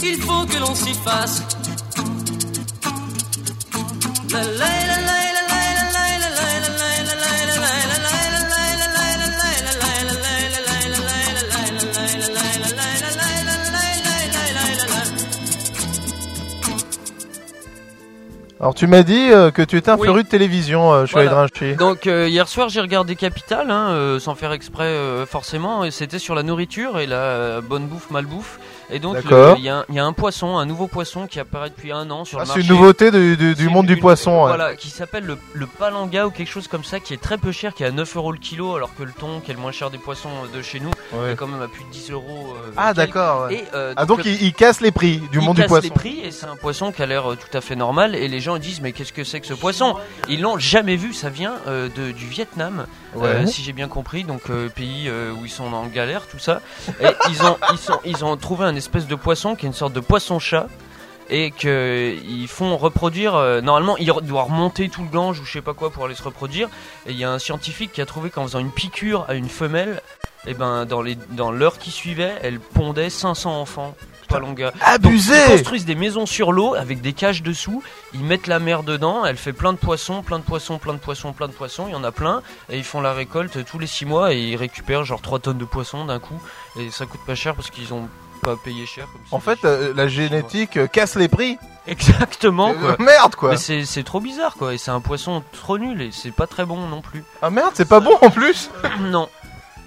il 0.02 0.20
faut 0.20 0.44
que 0.50 0.59
l'on 0.59 0.75
s'y 0.75 0.94
fasse. 1.06 1.42
La 4.32 4.42
la 4.61 4.97
la 5.09 5.20
Alors 18.61 18.75
tu 18.75 18.87
m'as 18.87 19.02
dit 19.02 19.31
euh, 19.31 19.50
que 19.50 19.62
tu 19.62 19.79
étais 19.79 19.90
un 19.90 19.97
Oui. 19.97 20.07
de 20.23 20.29
télévision, 20.29 20.93
euh, 20.93 21.07
Voilà. 21.11 21.47
Donc 21.79 22.07
euh, 22.07 22.29
hier 22.29 22.47
soir 22.47 22.69
j'ai 22.69 22.83
regardé 22.83 23.17
Capital, 23.17 23.71
hein, 23.71 23.88
euh, 23.93 24.19
sans 24.21 24.35
faire 24.35 24.52
exprès 24.52 24.85
euh, 24.85 25.25
forcément, 25.25 25.83
et 25.83 25.90
c'était 25.90 26.19
sur 26.19 26.35
la 26.35 26.43
nourriture 26.43 26.99
et 27.00 27.07
la 27.07 27.62
bonne 27.62 27.87
bouffe, 27.87 28.11
mal 28.11 28.26
bouffe. 28.26 28.59
Et 28.92 28.99
donc 28.99 29.16
il 29.59 29.62
y, 29.64 29.68
a 29.68 29.78
un- 29.78 29.85
il 29.88 29.94
y 29.94 29.99
a 29.99 30.04
un 30.04 30.12
poisson, 30.12 30.56
un 30.59 30.66
nouveau 30.66 30.87
poisson 30.87 31.26
qui 31.26 31.38
apparaît 31.40 31.70
depuis 31.70 31.92
un 31.92 32.11
an 32.11 32.25
sur 32.25 32.38
Ah, 32.38 32.42
le 32.42 32.47
c'est 32.47 32.54
marché. 32.59 32.68
une 32.68 32.76
nouveauté 32.76 33.11
du, 33.11 33.37
du- 33.37 33.54
du 33.54 33.64
C'est 33.64 33.70
monde 33.70 33.87
du 33.87 33.94
une- 33.94 34.00
poisson. 34.00 34.32
ouais. 34.42 34.49
Voilà, 34.49 34.75
qui 34.75 34.90
s'appelle 34.90 35.25
le, 35.25 35.38
le 35.52 35.66
palanga 35.66 36.26
ou 36.26 36.30
quelque 36.30 36.49
chose 36.50 36.68
comme 36.68 36.85
ça, 36.85 37.00
qui 37.00 37.14
est 37.14 37.20
très 37.20 37.38
peu 37.38 37.52
cher, 37.52 37.75
qui 37.75 37.82
est 37.82 37.87
à 37.87 37.90
9 37.92 38.16
euros 38.16 38.32
le 38.32 38.38
kilo, 38.38 38.75
alors 38.76 38.94
que 38.94 39.02
le 39.02 39.12
thon, 39.12 39.40
qui 39.44 39.50
est 39.50 39.54
le 39.54 39.61
moins 39.61 39.73
cher 39.73 39.90
des 39.90 39.99
poissons 39.99 40.28
de 40.54 40.62
chez 40.62 40.80
nous, 40.80 40.90
Ouais. 41.12 41.32
est 41.32 41.37
quand 41.37 41.47
même 41.47 41.62
à 41.62 41.68
plus 41.68 41.85
de 41.85 41.90
10 41.90 42.11
euros. 42.11 42.54
euh, 42.56 42.70
Ah 42.76 42.94
d'accord. 42.94 43.47
ouais. 43.49 43.64
Euh, 43.75 43.94
Ah 43.97 44.06
donc 44.06 44.18
le- 44.25 44.26
il, 44.30 44.42
il 44.42 44.52
casse 44.54 44.80
les 44.80 44.90
prix 44.90 45.18
du 45.32 45.38
il 45.38 45.44
monde 45.44 45.56
du 45.56 45.62
casse 45.62 45.68
poisson. 45.68 45.85
les 45.85 45.90
prix 45.90 46.20
et 46.20 46.30
c'est 46.30 46.47
un 46.47 46.56
poisson 46.56 46.92
qui 46.92 47.02
a 47.02 47.06
l'air 47.06 47.30
euh, 47.32 47.37
tout 47.37 47.56
à 47.56 47.61
fait 47.61 47.76
normal 47.76 48.14
et 48.14 48.28
les 48.28 48.40
gens 48.40 48.59
disent 48.59 48.80
mais 48.80 48.92
qu'est-ce 48.92 49.12
que 49.12 49.25
c'est 49.25 49.40
que 49.40 49.47
ce 49.47 49.54
poisson? 49.54 49.97
Ils 50.28 50.40
l'ont 50.40 50.59
jamais 50.59 50.97
vu, 50.97 51.12
ça 51.12 51.28
vient 51.30 51.54
euh, 51.66 51.88
de, 51.97 52.12
du 52.12 52.26
Vietnam, 52.26 52.87
euh, 53.20 53.47
si 53.47 53.62
j'ai 53.62 53.73
bien 53.73 53.88
compris, 53.88 54.25
donc 54.25 54.42
pays 54.75 55.11
où 55.11 55.44
ils 55.44 55.50
sont 55.50 55.73
en 55.73 55.87
galère, 55.87 56.26
tout 56.26 56.38
ça. 56.38 56.61
Et 57.00 57.06
ils 57.30 57.42
ont, 57.42 57.56
ils, 57.73 57.78
sont, 57.78 57.99
ils 58.04 58.25
ont 58.25 58.37
trouvé 58.37 58.64
un 58.64 58.75
espèce 58.80 59.06
de 59.06 59.14
poisson 59.14 59.54
qui 59.54 59.66
est 59.66 59.68
une 59.68 59.75
sorte 59.75 59.92
de 59.92 60.00
poisson-chat 60.00 60.66
et 61.30 61.52
qu'ils 61.52 62.49
font 62.49 62.76
reproduire. 62.76 63.37
euh, 63.37 63.60
normalement, 63.60 63.96
il 63.96 64.12
doit 64.22 64.42
remonter 64.42 64.88
tout 64.88 65.02
le 65.02 65.08
Gange 65.08 65.38
ou 65.40 65.44
je 65.44 65.52
sais 65.52 65.62
pas 65.62 65.75
quoi 65.75 65.90
pour 65.90 66.04
aller 66.04 66.16
se 66.16 66.22
reproduire. 66.25 66.68
Et 67.06 67.12
il 67.12 67.16
y 67.18 67.25
a 67.25 67.30
un 67.30 67.38
scientifique 67.38 67.92
qui 67.92 68.02
a 68.02 68.06
trouvé 68.06 68.30
qu'en 68.30 68.42
faisant 68.42 68.58
une 68.58 68.72
piqûre 68.72 69.25
à 69.28 69.34
une 69.34 69.49
femelle, 69.49 70.02
et 70.46 70.54
ben 70.54 70.87
dans 70.87 71.02
les 71.02 71.16
dans 71.30 71.52
l'heure 71.52 71.78
qui 71.78 71.90
suivait, 71.92 72.34
elle 72.42 72.58
pondait 72.58 73.10
500 73.10 73.60
enfants. 73.60 73.94
Palanga. 74.28 74.70
Donc, 74.70 74.80
ils 74.80 74.88
Abusé. 75.32 75.34
construisent 75.49 75.84
des 75.84 75.96
maisons 75.96 76.25
sur 76.25 76.52
l'eau 76.52 76.75
avec 76.76 77.00
des 77.00 77.12
cages 77.12 77.42
dessous. 77.42 77.82
Ils 78.14 78.22
mettent 78.22 78.46
la 78.46 78.60
mer 78.60 78.84
dedans. 78.84 79.25
Elle 79.25 79.37
fait 79.37 79.52
plein 79.52 79.72
de 79.72 79.78
poissons, 79.78 80.22
plein 80.22 80.38
de 80.38 80.44
poissons, 80.44 80.78
plein 80.78 80.92
de 80.94 80.99
poissons, 81.00 81.32
plein 81.32 81.49
de 81.49 81.52
poissons. 81.52 81.87
Il 81.88 81.92
y 81.92 81.96
en 81.96 82.04
a 82.04 82.12
plein. 82.12 82.42
Et 82.68 82.78
ils 82.78 82.84
font 82.84 83.00
la 83.00 83.12
récolte 83.12 83.64
tous 83.64 83.80
les 83.80 83.88
6 83.88 84.04
mois 84.06 84.32
et 84.32 84.38
ils 84.38 84.56
récupèrent 84.56 85.02
genre 85.04 85.20
3 85.20 85.40
tonnes 85.40 85.58
de 85.58 85.64
poissons 85.64 86.04
d'un 86.04 86.20
coup. 86.20 86.40
Et 86.78 86.90
ça 86.92 87.06
coûte 87.06 87.20
pas 87.26 87.34
cher 87.34 87.56
parce 87.56 87.70
qu'ils 87.70 87.92
ont 87.92 88.08
pas 88.40 88.56
payé 88.56 88.87
cher. 88.87 89.06
comme 89.12 89.20
En 89.30 89.40
fait, 89.40 89.64
euh, 89.64 89.92
la 89.94 90.09
génétique 90.09 90.76
euh, 90.76 90.87
casse 90.87 91.14
les 91.16 91.28
prix. 91.28 91.59
Exactement 91.87 92.75
quoi. 92.75 92.90
Euh, 92.92 92.97
merde 92.99 93.35
quoi. 93.35 93.50
Mais 93.50 93.56
c'est 93.56 93.85
c'est 93.85 94.02
trop 94.04 94.20
bizarre 94.20 94.54
quoi. 94.56 94.75
Et 94.75 94.78
c'est 94.78 94.90
un 94.90 95.00
poisson 95.00 95.42
trop 95.52 95.78
nul 95.78 96.00
et 96.02 96.11
c'est 96.12 96.30
pas 96.30 96.47
très 96.47 96.64
bon 96.64 96.87
non 96.88 97.00
plus. 97.00 97.25
Ah 97.42 97.50
merde, 97.50 97.70
c'est 97.75 97.88
pas 97.88 98.00
bon 98.00 98.16
en 98.20 98.30
plus. 98.30 98.70
non. 99.00 99.28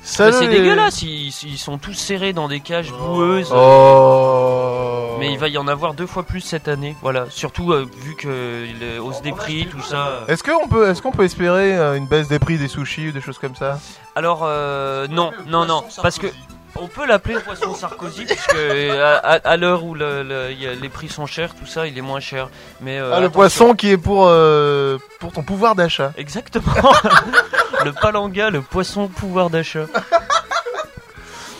Ça 0.05 0.25
Mais 0.25 0.31
c'est 0.33 0.47
les- 0.47 0.59
dégueulasse. 0.59 1.01
Ils, 1.03 1.29
ils 1.43 1.57
sont 1.57 1.77
tous 1.77 1.93
serrés 1.93 2.33
dans 2.33 2.49
des 2.49 2.59
cages 2.59 2.91
boueuses. 2.91 3.49
Oh. 3.53 5.15
Mais 5.19 5.31
il 5.31 5.39
va 5.39 5.47
y 5.47 5.57
en 5.57 5.67
avoir 5.69 5.93
deux 5.93 6.07
fois 6.07 6.23
plus 6.23 6.41
cette 6.41 6.67
année, 6.67 6.97
voilà. 7.01 7.27
Surtout 7.29 7.71
euh, 7.71 7.87
vu 8.01 8.15
que 8.15 8.65
les 8.79 8.99
hausse 8.99 9.21
des 9.21 9.31
prix, 9.31 9.67
tout 9.71 9.81
ça. 9.81 10.25
Est-ce 10.27 10.43
qu'on 10.43 10.67
peut, 10.67 10.89
est-ce 10.89 11.01
qu'on 11.01 11.11
peut 11.11 11.23
espérer 11.23 11.77
euh, 11.77 11.95
une 11.95 12.07
baisse 12.07 12.27
des 12.27 12.39
prix 12.39 12.57
des 12.57 12.67
sushis 12.67 13.07
ou 13.07 13.11
des 13.13 13.21
choses 13.21 13.37
comme 13.37 13.55
ça? 13.55 13.79
Alors 14.15 14.41
euh, 14.43 15.07
non, 15.07 15.31
non, 15.47 15.65
non, 15.65 15.85
parce 16.01 16.19
que 16.19 16.27
on 16.75 16.87
peut 16.87 17.05
l'appeler 17.05 17.35
poisson 17.39 17.73
Sarkozy 17.75 18.25
puisque 18.25 18.55
à, 18.55 19.17
à- 19.17 19.35
à 19.47 19.57
l'heure 19.57 19.83
où 19.83 19.93
le- 19.95 20.23
le- 20.23 20.51
il 20.51 20.61
y 20.61 20.67
a- 20.67 20.73
les 20.75 20.89
prix 20.89 21.09
sont 21.09 21.25
chers, 21.25 21.53
tout 21.55 21.65
ça, 21.65 21.87
il 21.87 21.97
est 21.97 22.01
moins 22.01 22.19
cher. 22.19 22.49
Mais 22.81 22.99
euh, 22.99 23.13
Ah, 23.15 23.19
le 23.19 23.29
poisson 23.29 23.75
qui 23.75 23.89
est 23.91 23.97
pour 23.97 24.25
euh, 24.27 24.97
pour 25.19 25.31
ton 25.31 25.43
pouvoir 25.43 25.75
d'achat. 25.75 26.13
Exactement. 26.17 26.65
le 27.85 27.91
palanga, 27.93 28.49
le 28.49 28.61
poisson 28.61 29.07
pouvoir 29.07 29.49
d'achat. 29.49 29.85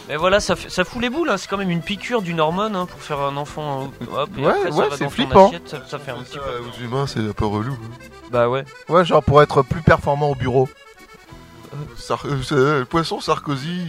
Et 0.10 0.18
voilà, 0.18 0.40
ça, 0.42 0.56
fout 0.58 1.02
les 1.02 1.10
boules, 1.10 1.30
hein. 1.30 1.38
c'est 1.38 1.48
quand 1.50 1.58
même 1.58 1.70
une 1.72 1.82
piqûre 1.82 2.22
d'une 2.22 2.42
hormone 2.42 2.76
hein, 2.76 2.86
pour 2.86 3.02
faire 3.02 3.22
un 3.22 3.38
enfant. 3.38 3.90
Hop, 4.14 4.30
et 4.38 4.42
Ouais, 4.42 4.52
après, 4.52 4.72
ça 4.72 4.78
ouais, 4.78 4.90
va 4.90 4.98
c'est 4.98 5.10
flippant. 5.10 5.48
assiette, 5.48 5.70
ça, 5.70 5.78
ça 5.88 5.98
fait 5.98 6.12
un 6.12 6.18
petit 6.18 6.34
Ça, 6.34 6.40
peu. 6.40 6.60
aux 6.60 6.84
humains, 6.84 7.08
c'est 7.08 7.20
un 7.22 7.32
peu 7.32 7.46
relou. 7.46 7.74
hein. 7.74 8.08
Bah 8.30 8.50
ouais. 8.50 8.66
Ouais, 8.90 9.06
genre 9.06 9.24
pour 9.24 9.42
être 9.42 9.62
plus 9.64 9.82
performant 9.82 10.30
au 10.30 10.36
bureau. 10.36 10.68
Sar- 11.98 12.24
euh, 12.52 12.86
poisson 12.86 13.20
Sarkozy. 13.20 13.82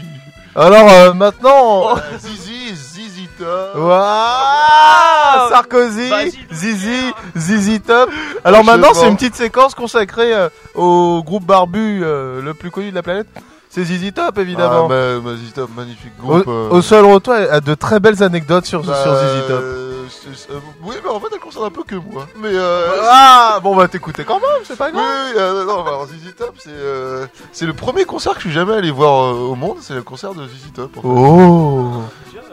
Alors 0.57 0.88
euh, 0.91 1.12
maintenant, 1.14 1.97
Euh, 1.97 2.00
Zizi, 2.19 2.75
Zizi 2.75 3.29
Top. 3.38 3.75
Waouh 3.76 5.49
Sarkozy, 5.50 6.11
Zizi, 6.53 7.12
Zizi 7.37 7.81
Top. 7.81 8.11
Alors 8.45 8.62
Je 8.62 8.67
maintenant, 8.67 8.95
c'est 8.95 9.09
une 9.09 9.17
petite 9.17 9.35
séquence 9.37 9.75
consacrée 9.75 10.33
euh, 10.35 10.49
au 10.75 11.23
groupe 11.25 11.45
barbu 11.45 12.00
le 12.00 12.53
plus 12.53 12.71
connu 12.71 12.91
de 12.91 12.95
la 12.95 13.03
planète. 13.03 13.26
C'est 13.75 13.85
Zizi 13.85 14.12
Top, 14.12 14.38
évidemment. 14.38 14.88
Ah, 14.88 15.37
Zizi 15.37 15.50
Top, 15.52 15.69
magnifique 15.76 16.12
au, 16.23 16.26
groupe. 16.28 16.45
euh. 16.47 16.69
au 16.71 16.81
sol 16.81 17.04
retour, 17.07 17.35
elle 17.35 17.50
a 17.50 17.61
de 17.61 17.75
très 17.75 17.99
belles 17.99 18.23
anecdotes 18.23 18.66
sur, 18.66 18.85
Bah, 18.85 19.02
sur 19.02 19.12
Zizi 19.16 19.49
Top. 19.49 19.61
euh, 19.61 20.04
euh, 20.50 20.59
oui, 20.85 20.95
mais 21.02 21.11
en 21.11 21.19
fait, 21.19 21.26
elle 21.33 21.40
concerne 21.40 21.64
un 21.64 21.71
peu 21.71 21.83
que 21.83 21.97
moi. 21.97 22.28
Mais 22.37 22.50
euh, 22.52 22.87
Ah, 23.11 23.59
bon 23.64 23.75
bah 23.75 23.88
t'écoutais 23.88 24.23
quand 24.25 24.38
même, 24.38 24.62
c'est 24.62 24.76
pas 24.76 24.87
Oui, 24.87 24.93
grave. 24.93 25.04
oui, 25.26 25.33
euh, 25.38 25.64
non, 25.64 25.85
alors 25.85 26.07
ZZ 26.07 26.35
Top, 26.37 26.54
c'est 26.59 26.71
euh, 26.71 27.26
c'est 27.52 27.66
le 27.66 27.73
premier 27.73 28.04
concert 28.04 28.35
que 28.35 28.40
je 28.43 28.45
suis 28.47 28.54
jamais 28.54 28.75
allé 28.75 28.93
voir 28.93 29.25
euh, 29.35 29.38
au 29.38 29.54
monde, 29.57 29.78
c'est 29.81 29.95
le 29.95 30.02
concert 30.04 30.35
de 30.35 30.47
ZZ 30.47 30.73
Top. 30.75 30.97
En 30.99 31.00
fait. 31.02 31.09
Oh. 31.09 31.90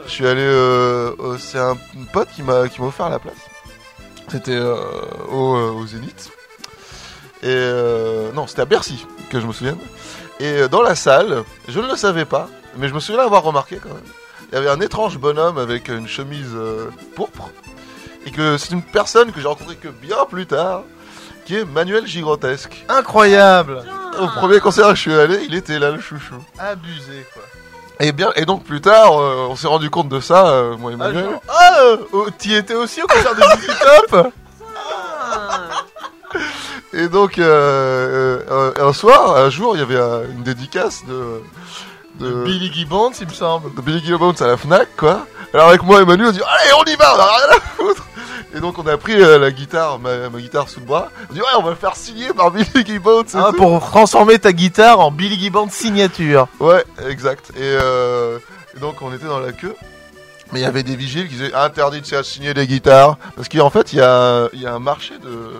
Je 0.06 0.10
suis 0.10 0.26
allé, 0.26 0.40
euh, 0.42 1.12
euh, 1.20 1.36
c'est 1.38 1.58
un 1.60 1.76
pote 2.12 2.28
qui 2.34 2.42
m'a 2.42 2.66
qui 2.68 2.80
m'a 2.80 2.88
offert 2.88 3.08
la 3.10 3.20
place. 3.20 3.36
C'était 4.28 4.50
euh, 4.56 4.74
au, 5.30 5.54
euh, 5.56 5.70
au 5.72 5.86
Zénith. 5.86 6.30
Et 7.44 7.48
euh, 7.48 8.32
non, 8.32 8.46
c'était 8.46 8.62
à 8.62 8.66
Bercy 8.66 9.04
que 9.30 9.40
je 9.40 9.46
me 9.46 9.52
souvienne. 9.52 9.78
Et 10.40 10.62
euh, 10.62 10.68
dans 10.68 10.82
la 10.82 10.94
salle, 10.94 11.44
je 11.68 11.80
ne 11.80 11.88
le 11.88 11.96
savais 11.96 12.24
pas, 12.24 12.48
mais 12.76 12.88
je 12.88 12.94
me 12.94 13.00
souviens 13.00 13.22
avoir 13.24 13.42
remarqué 13.42 13.76
quand 13.82 13.88
même. 13.90 14.02
Il 14.50 14.54
y 14.54 14.58
avait 14.58 14.70
un 14.70 14.80
étrange 14.80 15.18
bonhomme 15.18 15.58
avec 15.58 15.88
une 15.88 16.08
chemise 16.08 16.50
euh, 16.54 16.90
pourpre. 17.16 17.48
Et 18.26 18.30
que 18.30 18.56
c'est 18.58 18.70
une 18.72 18.82
personne 18.82 19.32
que 19.32 19.40
j'ai 19.40 19.48
rencontrée 19.48 19.76
que 19.76 19.88
bien 19.88 20.24
plus 20.28 20.46
tard, 20.46 20.82
qui 21.44 21.56
est 21.56 21.64
Manuel 21.64 22.06
Gigrotesque. 22.06 22.84
Incroyable. 22.88 23.82
Au 24.20 24.26
premier 24.28 24.60
concert 24.60 24.88
où 24.88 24.94
je 24.94 25.00
suis 25.00 25.14
allé, 25.14 25.42
il 25.48 25.54
était 25.54 25.78
là, 25.78 25.90
le 25.90 26.00
chouchou. 26.00 26.34
Abusé 26.58 27.26
quoi. 27.32 27.42
Et 28.00 28.12
bien, 28.12 28.30
et 28.36 28.44
donc 28.44 28.64
plus 28.64 28.80
tard, 28.80 29.20
euh, 29.20 29.46
on 29.50 29.56
s'est 29.56 29.66
rendu 29.68 29.88
compte 29.90 30.08
de 30.08 30.20
ça, 30.20 30.48
euh, 30.48 30.76
moi 30.76 30.90
et 30.90 30.94
Ah, 30.94 31.04
Manuel. 31.04 31.26
ah, 31.48 31.78
oh, 32.12 32.26
t'y 32.36 32.54
étais 32.54 32.74
aussi 32.74 33.02
au 33.02 33.06
concert 33.06 33.34
de 33.34 34.10
Top? 34.10 34.32
Et 36.94 37.08
donc, 37.08 37.38
euh, 37.38 38.38
euh, 38.50 38.72
un 38.88 38.92
soir, 38.92 39.36
un 39.36 39.48
jour, 39.50 39.76
il 39.76 39.80
y 39.80 39.82
avait 39.82 40.26
une 40.30 40.42
dédicace 40.42 41.02
de, 41.06 41.40
de, 42.24 42.44
Billy 42.44 42.70
Gibbons, 42.72 43.12
il 43.20 43.26
me 43.26 43.32
semble. 43.32 43.74
de 43.74 43.80
Billy 43.80 44.04
Gibbons 44.04 44.34
à 44.40 44.46
la 44.46 44.56
Fnac, 44.56 44.88
quoi. 44.96 45.26
Alors 45.54 45.68
avec 45.68 45.82
moi 45.82 46.00
et 46.02 46.04
Manu, 46.04 46.26
on 46.26 46.30
dit 46.30 46.40
allez, 46.40 46.70
on 46.78 46.84
y 46.90 46.94
va, 46.96 47.14
on 47.14 47.18
a 47.20 47.24
rien 47.26 47.56
à 47.56 47.60
foutre. 47.60 48.06
Et 48.54 48.60
donc 48.60 48.78
on 48.78 48.86
a 48.86 48.96
pris 48.98 49.14
euh, 49.20 49.38
la 49.38 49.50
guitare, 49.50 49.98
ma, 49.98 50.28
ma 50.30 50.38
guitare 50.38 50.68
sous 50.68 50.80
le 50.80 50.86
bras. 50.86 51.08
On 51.30 51.32
dit 51.34 51.40
ouais, 51.40 51.46
on 51.58 51.62
va 51.62 51.70
le 51.70 51.76
faire 51.76 51.96
signer 51.96 52.32
par 52.34 52.50
Billy 52.52 52.66
Gibbons. 52.86 53.22
et 53.22 53.26
Ah, 53.36 53.48
tout. 53.50 53.56
pour 53.56 53.80
transformer 53.80 54.38
ta 54.38 54.52
guitare 54.52 55.00
en 55.00 55.10
Billy 55.10 55.38
Gibbons 55.38 55.68
signature. 55.70 56.48
Ouais, 56.60 56.84
exact. 57.08 57.50
Et, 57.56 57.60
euh, 57.60 58.38
et 58.76 58.80
donc 58.80 59.00
on 59.02 59.12
était 59.14 59.26
dans 59.26 59.40
la 59.40 59.52
queue. 59.52 59.74
Mais 60.52 60.60
il 60.60 60.62
y 60.62 60.66
avait 60.66 60.82
des 60.82 60.96
vigiles 60.96 61.28
qui 61.28 61.36
disaient 61.36 61.54
interdit 61.54 62.02
de 62.02 62.06
se 62.06 62.22
signer 62.22 62.52
des 62.52 62.66
guitares. 62.66 63.16
Parce 63.36 63.48
qu'en 63.48 63.70
fait, 63.70 63.92
il 63.94 63.98
y 63.98 64.02
a, 64.02 64.48
il 64.52 64.60
y 64.60 64.66
a 64.66 64.74
un 64.74 64.78
marché 64.80 65.14
de, 65.22 65.50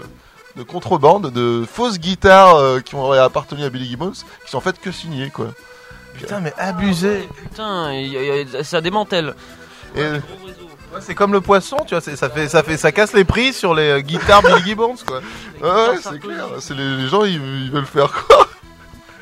de 0.57 0.63
contrebande, 0.63 1.31
de 1.31 1.65
fausses 1.71 1.99
guitares 1.99 2.57
euh, 2.57 2.81
qui 2.81 2.95
auraient 2.95 3.19
appartenu 3.19 3.65
à 3.65 3.71
Billy 3.71 3.87
Gibbons, 3.87 4.13
qui 4.13 4.51
sont 4.51 4.59
en 4.59 4.61
fait 4.61 4.79
que 4.81 4.93
signées, 4.93 5.31
quoi. 5.31 5.49
Putain, 6.15 6.41
mais 6.41 6.53
abusé. 6.59 7.27
Putain, 7.43 7.93
il 7.95 8.09
y 8.09 8.17
a- 8.19 8.37
il 8.43 8.51
y 8.53 8.57
a- 8.57 8.65
ça 8.65 8.81
démantèle. 8.81 9.35
Et, 9.97 10.03
Ouais, 10.95 11.01
c'est 11.01 11.15
comme 11.15 11.33
le 11.33 11.41
poisson, 11.41 11.79
tu 11.87 11.95
vois, 11.95 12.03
c'est- 12.03 12.17
ça 12.17 12.29
fait, 12.29 12.49
ça 12.49 12.63
fait, 12.63 12.77
ça 12.77 12.93
casse 12.93 13.15
les 13.15 13.25
prix 13.25 13.55
sur 13.55 13.73
les 13.75 13.89
euh, 13.93 14.01
guitares 14.01 14.43
Billy 14.43 14.63
Gibbons, 14.63 14.97
quoi. 15.07 15.21
ouais, 15.63 15.97
c'est 16.03 16.19
clair. 16.21 16.45
C'est 16.61 16.75
les, 16.75 16.97
les 16.99 17.09
gens, 17.09 17.25
ils, 17.25 17.37
ils 17.65 17.71
veulent 17.71 17.87
faire 17.87 18.13
quoi 18.13 18.47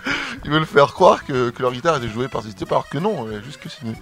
ils 0.45 0.51
veulent 0.51 0.67
faire 0.67 0.93
croire 0.93 1.25
que, 1.25 1.51
que 1.51 1.63
leur 1.63 1.71
guitare 1.71 1.99
était 1.99 2.09
jouée 2.09 2.27
par 2.27 2.43
Zizi 2.43 2.57
Top, 2.57 2.73
alors 2.73 2.89
que 2.89 2.99
non, 2.99 3.29
elle 3.31 3.39
est 3.39 3.45
juste 3.45 3.61
que 3.61 3.69
signée. 3.69 3.95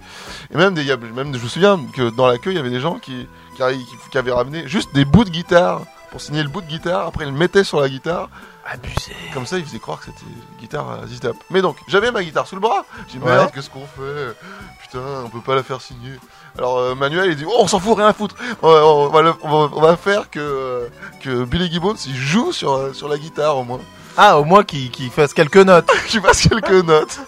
Et 0.51 0.57
même, 0.57 0.73
des, 0.73 0.81
il 0.81 0.87
y 0.87 0.91
a- 0.91 0.97
même, 0.97 1.31
je 1.37 1.43
me 1.43 1.47
souviens 1.47 1.79
que 1.95 2.09
dans 2.09 2.25
la 2.25 2.39
queue, 2.39 2.49
il 2.51 2.55
y 2.57 2.59
avait 2.59 2.71
des 2.71 2.79
gens 2.79 2.95
qui, 2.97 3.27
qui, 3.55 3.61
arri- 3.61 3.77
qui- 3.77 4.09
qui 4.11 4.17
avaient 4.17 4.31
ramené 4.31 4.67
juste 4.67 4.89
des 4.95 5.05
bouts 5.05 5.23
de 5.25 5.29
guitare 5.29 5.81
pour 6.11 6.21
signer 6.21 6.43
le 6.43 6.49
bout 6.49 6.61
de 6.61 6.67
guitare. 6.67 7.07
Après, 7.07 7.25
ils 7.25 7.31
le 7.31 7.37
mettaient 7.37 7.63
sur 7.63 7.79
la 7.79 7.89
guitare. 7.89 8.29
Abusé. 8.71 9.15
Comme 9.33 9.45
ça, 9.47 9.57
ils 9.57 9.65
faisaient 9.65 9.79
croire 9.79 9.99
que 9.99 10.05
c'était 10.05 10.21
une 10.27 10.59
guitare 10.59 10.91
à 11.03 11.07
Zizi 11.07 11.19
Top. 11.21 11.35
Mais 11.49 11.61
donc, 11.61 11.77
j'avais 11.87 12.11
ma 12.11 12.23
guitare 12.23 12.45
sous 12.45 12.55
le 12.55 12.61
bras. 12.61 12.85
J'ai 13.07 13.17
dit, 13.17 13.23
Ouais. 13.25 13.31
merde, 13.31 13.49
qu'est-ce 13.53 13.69
qu'on 13.69 13.79
fait? 13.85 14.35
Putain, 14.81 14.99
on 15.25 15.29
peut 15.29 15.41
pas 15.41 15.55
la 15.55 15.63
faire 15.63 15.81
signer. 15.81 16.13
Alors, 16.57 16.77
euh, 16.77 16.93
Manuel, 16.95 17.31
il 17.31 17.35
dit, 17.35 17.45
oh, 17.47 17.53
on 17.57 17.67
s'en 17.67 17.79
fout, 17.79 17.97
rien 17.97 18.07
à 18.07 18.13
foutre. 18.13 18.35
On 18.61 18.71
va, 18.71 18.85
on 18.85 19.07
va 19.09 19.21
le- 19.23 19.33
on 19.41 19.49
va- 19.67 19.75
on 19.75 19.81
va 19.81 19.97
faire 19.97 20.29
que, 20.29 20.39
euh, 20.39 20.87
que 21.21 21.45
Billy 21.45 21.71
Gibbons, 21.71 21.95
il 22.05 22.15
joue 22.15 22.51
sur, 22.51 22.73
euh, 22.73 22.93
sur 22.93 23.07
la 23.07 23.17
guitare 23.17 23.57
au 23.57 23.63
moins. 23.63 23.79
Ah, 24.17 24.37
au 24.39 24.43
moins 24.43 24.63
qu'il 24.63 24.91
qu'il 24.91 25.09
fasse 25.09 25.33
quelques 25.33 25.57
notes. 25.57 25.87
Qu'il 26.07 26.21
fasse 26.21 26.47
quelques 26.47 26.85
notes. 26.85 27.19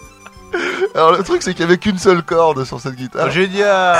Alors, 0.94 1.12
le 1.12 1.22
truc, 1.22 1.42
c'est 1.42 1.52
qu'il 1.54 1.62
y 1.62 1.64
avait 1.64 1.78
qu'une 1.78 1.98
seule 1.98 2.22
corde 2.22 2.64
sur 2.64 2.78
cette 2.78 2.94
guitare. 2.94 3.30
Génial. 3.30 3.98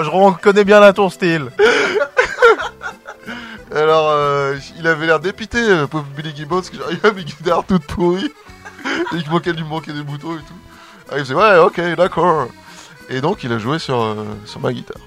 Je 0.00 0.08
reconnais 0.08 0.62
bien 0.64 0.78
là 0.78 0.92
ton 0.92 1.10
style. 1.10 1.50
Alors, 3.74 4.10
euh, 4.10 4.56
il 4.78 4.86
avait 4.86 5.06
l'air 5.06 5.20
dépité, 5.20 5.58
euh, 5.58 5.86
pauvre 5.86 6.06
Billy 6.16 6.34
Gibbons, 6.34 6.56
parce 6.56 6.70
que 6.70 6.76
j'arrivais 6.76 7.08
à 7.08 7.12
mes 7.12 7.24
guitares 7.24 7.64
toutes 7.64 7.84
pourries. 7.84 8.32
et 9.12 9.22
qu'il 9.22 9.30
manquait, 9.30 9.52
lui 9.52 9.64
manquait 9.64 9.92
des 9.92 10.02
boutons 10.02 10.34
et 10.34 10.38
tout. 10.38 10.54
Alors, 11.08 11.18
il 11.18 11.24
faisait, 11.24 11.34
ouais, 11.34 11.58
ok, 11.58 11.80
d'accord. 11.96 12.48
Et 13.08 13.20
donc, 13.20 13.44
il 13.44 13.52
a 13.52 13.58
joué 13.58 13.78
sur, 13.78 14.00
euh, 14.00 14.24
sur 14.44 14.60
ma 14.60 14.72
guitare. 14.72 15.02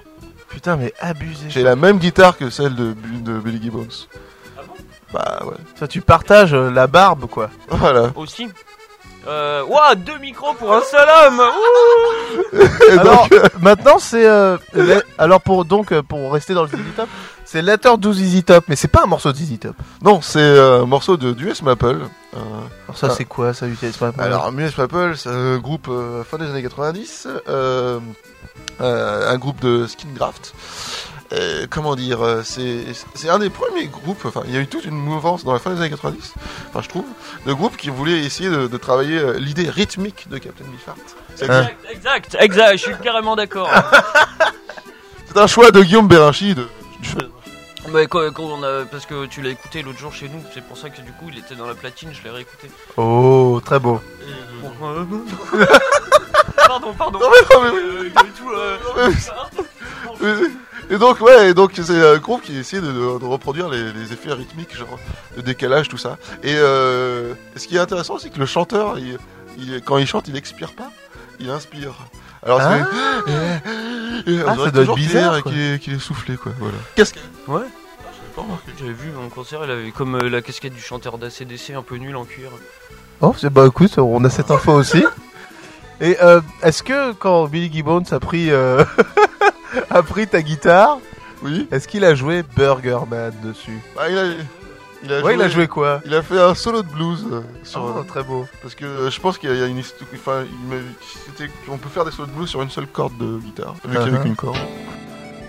Putain, 0.49 0.77
mais 0.77 0.93
abusé. 0.99 1.49
J'ai 1.49 1.63
la 1.63 1.75
même 1.75 1.97
guitare 1.97 2.37
que 2.37 2.49
celle 2.49 2.75
de, 2.75 2.95
de 3.21 3.39
Billy 3.39 3.61
Gibbons. 3.61 3.87
Bah, 5.13 5.41
ouais. 5.45 5.55
Ça, 5.75 5.87
tu 5.87 6.01
partages 6.01 6.53
euh, 6.53 6.71
la 6.71 6.87
barbe, 6.87 7.27
quoi. 7.27 7.49
Voilà. 7.69 8.11
Aussi? 8.15 8.49
Euh, 9.25 9.63
Ouah, 9.65 9.95
deux 9.95 10.17
micros 10.17 10.53
pour 10.53 10.73
un 10.73 10.81
seul 10.81 11.07
homme 11.07 11.41
Ouh 11.41 12.57
Et 12.89 12.99
Alors, 12.99 13.29
donc, 13.29 13.41
maintenant, 13.61 13.97
c'est. 13.99 14.27
euh, 14.27 14.57
alors, 15.17 15.39
pour, 15.41 15.63
donc, 15.65 15.91
euh, 15.93 16.01
pour 16.03 16.33
rester 16.33 16.53
dans 16.53 16.63
le 16.63 16.67
ZZ 16.69 16.75
Top, 16.97 17.07
c'est 17.45 17.61
Letter 17.61 17.91
12 17.97 18.17
ZZ 18.17 18.43
Top, 18.45 18.65
mais 18.67 18.75
c'est 18.75 18.87
pas 18.89 19.03
un 19.03 19.07
morceau 19.07 19.31
de 19.31 19.37
ZZ 19.37 19.59
Top. 19.59 19.75
non, 20.01 20.21
c'est 20.21 20.39
euh, 20.39 20.81
un 20.83 20.85
morceau 20.85 21.15
de 21.15 21.31
d'US 21.31 21.61
Maple. 21.61 21.85
Euh, 22.35 22.37
Alors, 22.87 22.97
ça, 22.97 23.07
Ah. 23.11 23.13
c'est 23.17 23.25
quoi, 23.25 23.53
ça, 23.53 23.67
UTS 23.67 24.01
Map 24.01 24.11
Alors, 24.17 24.51
US 24.57 24.77
Maple, 24.77 25.13
c'est 25.15 25.29
un 25.29 25.57
groupe 25.57 25.87
euh, 25.89 26.23
fin 26.23 26.37
des 26.37 26.45
années 26.49 26.63
90, 26.63 27.27
euh, 27.47 27.99
euh, 28.81 29.31
un 29.31 29.37
groupe 29.37 29.61
de 29.61 29.87
Skingraft. 29.87 30.53
Euh, 31.33 31.65
comment 31.69 31.95
dire, 31.95 32.21
euh, 32.21 32.43
c'est 32.43 33.29
un 33.29 33.39
des 33.39 33.49
premiers 33.49 33.87
groupes, 33.87 34.23
enfin, 34.25 34.43
il 34.45 34.53
y 34.53 34.57
a 34.57 34.59
eu 34.59 34.67
toute 34.67 34.85
une 34.85 34.95
mouvance 34.95 35.43
dans 35.43 35.53
la 35.53 35.57
fin 35.59 35.71
des 35.71 35.79
années 35.79 35.89
90, 35.89 36.33
enfin, 36.69 36.81
je 36.83 36.89
trouve, 36.89 37.05
de 37.47 37.53
groupes 37.53 37.75
qui 37.75 37.89
voulaient 37.89 38.23
essayer 38.23 38.49
de, 38.49 38.67
de 38.67 38.77
travailler 38.77 39.17
euh, 39.17 39.39
l'idée 39.39 39.67
rythmique 39.69 40.27
de 40.29 40.37
Captain 40.37 40.65
Beefheart. 40.65 40.97
C'est 41.35 41.49
Hein. 41.49 41.61
Exact, 41.61 41.77
exact, 41.91 42.37
exact, 42.39 42.71
je 42.73 42.83
suis 42.83 42.95
carrément 43.03 43.35
d'accord. 43.35 43.67
c'est 45.25 45.37
un 45.37 45.47
choix 45.47 45.71
de 45.71 45.81
Guillaume 45.81 46.07
Bérinchi 46.07 46.53
de. 46.53 46.67
Mais 47.91 48.05
quand, 48.07 48.31
quand 48.31 48.43
on 48.43 48.63
a, 48.63 48.85
parce 48.85 49.05
que 49.05 49.25
tu 49.25 49.41
l'as 49.41 49.49
écouté 49.49 49.81
l'autre 49.81 49.99
jour 49.99 50.13
chez 50.13 50.29
nous, 50.29 50.41
c'est 50.53 50.63
pour 50.63 50.77
ça 50.77 50.89
que 50.89 51.01
du 51.01 51.11
coup 51.13 51.25
il 51.29 51.39
était 51.39 51.55
dans 51.55 51.65
la 51.67 51.73
platine, 51.75 52.09
je 52.13 52.23
l'ai 52.23 52.29
réécouté. 52.29 52.69
Oh, 52.97 53.59
très 53.65 53.79
beau. 53.79 53.99
pardon, 56.67 56.93
pardon. 56.93 57.19
Non, 57.19 57.27
mais, 57.29 57.55
non, 57.55 57.61
mais 57.63 57.69
oui. 57.71 58.11
Euh, 58.15 58.21
et 58.21 58.31
tout, 58.37 58.49
euh, 58.51 58.77
Non, 58.87 60.13
mais- 60.21 60.47
Et 60.93 60.97
donc 60.99 61.19
ouais, 61.21 61.49
et 61.49 61.53
donc 61.55 61.71
c'est 61.75 62.05
un 62.05 62.17
groupe 62.17 62.41
qui 62.43 62.55
essaie 62.57 62.79
de, 62.79 62.85
de- 62.91 63.19
de 63.19 63.25
reproduire 63.25 63.67
les, 63.69 63.91
les 63.93 64.13
effets 64.13 64.31
rythmiques, 64.33 64.75
genre 64.77 64.99
de 65.35 65.41
décalage, 65.41 65.87
tout 65.89 65.97
ça. 65.97 66.17
Et 66.43 66.53
euh, 66.55 67.33
ce 67.55 67.67
qui 67.67 67.77
est 67.77 67.79
intéressant, 67.79 68.19
c'est 68.19 68.29
que 68.29 68.37
le 68.39 68.45
chanteur, 68.45 68.99
il, 68.99 69.17
il- 69.57 69.81
quand 69.81 69.97
il 69.97 70.05
chante, 70.05 70.27
il 70.27 70.35
expire 70.37 70.73
pas, 70.73 70.91
il 71.39 71.49
inspire. 71.49 71.93
Alors 72.45 72.59
Ah. 72.61 72.77
c'est 73.25 73.33
Ah, 73.33 74.21
dirait 74.27 74.45
ça 74.45 74.71
doit 74.71 74.83
être 74.83 74.93
qu'il 74.93 75.07
bizarre, 75.07 75.41
qu'il 75.43 75.59
est, 75.59 75.79
qu'il 75.79 75.93
est 75.93 75.99
soufflé 75.99 76.35
quoi. 76.37 76.51
Voilà. 76.59 76.75
Qu'est-ce 76.95 77.13
que 77.15 77.19
Ouais. 77.47 77.61
pas 78.35 78.41
remarqué. 78.43 78.71
J'avais 78.79 78.93
vu 78.93 79.09
en 79.17 79.29
concert, 79.29 79.61
il 79.63 79.71
avait 79.71 79.91
comme 79.91 80.15
euh, 80.15 80.29
la 80.29 80.41
casquette 80.43 80.73
du 80.75 80.81
chanteur 80.81 81.17
d'ACDC 81.17 81.71
un 81.75 81.81
peu 81.81 81.95
nul 81.95 82.15
en 82.15 82.25
cuir. 82.25 82.49
Oh, 83.21 83.33
c'est 83.39 83.49
bah 83.51 83.65
écoute, 83.65 83.97
on 83.97 84.23
a 84.25 84.29
cette 84.29 84.51
info 84.51 84.73
aussi. 84.73 85.03
Et 86.01 86.17
euh, 86.21 86.41
est-ce 86.61 86.83
que 86.83 87.13
quand 87.13 87.47
Billy 87.47 87.71
Gibbons 87.71 88.03
a 88.11 88.19
pris, 88.19 88.51
euh, 88.51 88.83
a 89.89 90.03
pris 90.03 90.27
ta 90.27 90.41
guitare, 90.41 90.99
Oui. 91.41 91.67
est-ce 91.71 91.87
qu'il 91.87 92.03
a 92.05 92.15
joué 92.15 92.43
Burger 92.55 92.99
Man 93.09 93.33
dessus? 93.43 93.79
Bah, 93.95 94.09
il 94.09 94.17
a, 94.17 94.23
il 95.03 95.13
a 95.13 95.21
Ouais, 95.21 95.33
il 95.35 95.41
a 95.41 95.49
joué 95.49 95.67
quoi? 95.67 96.01
Il 96.05 96.13
a 96.13 96.21
fait 96.21 96.39
un 96.39 96.55
solo 96.55 96.81
de 96.83 96.87
blues 96.87 97.25
euh, 97.31 97.41
sur, 97.63 97.83
Oh, 97.83 98.03
très 98.07 98.23
beau. 98.23 98.45
parce 98.61 98.73
que 98.75 98.85
euh, 98.85 99.09
je 99.11 99.19
pense 99.19 99.37
qu'il 99.37 99.49
y 99.49 99.51
a- 99.51 99.55
il 99.55 99.61
y 99.61 99.63
a 99.63 99.67
une 99.67 99.77
histoire. 99.79 100.09
Enfin, 100.13 100.43
qu'on 101.67 101.77
peut 101.77 101.89
faire 101.89 102.05
des 102.05 102.11
solos 102.11 102.27
de 102.27 102.31
blues 102.33 102.49
sur 102.49 102.61
une 102.61 102.69
seule 102.69 102.87
corde 102.87 103.17
de 103.17 103.37
guitare, 103.39 103.73
vu 103.73 103.81
qu'il 103.81 103.93
y 103.93 103.97
avait 104.15 104.23
qu'une 104.23 104.35
corde. 104.35 104.57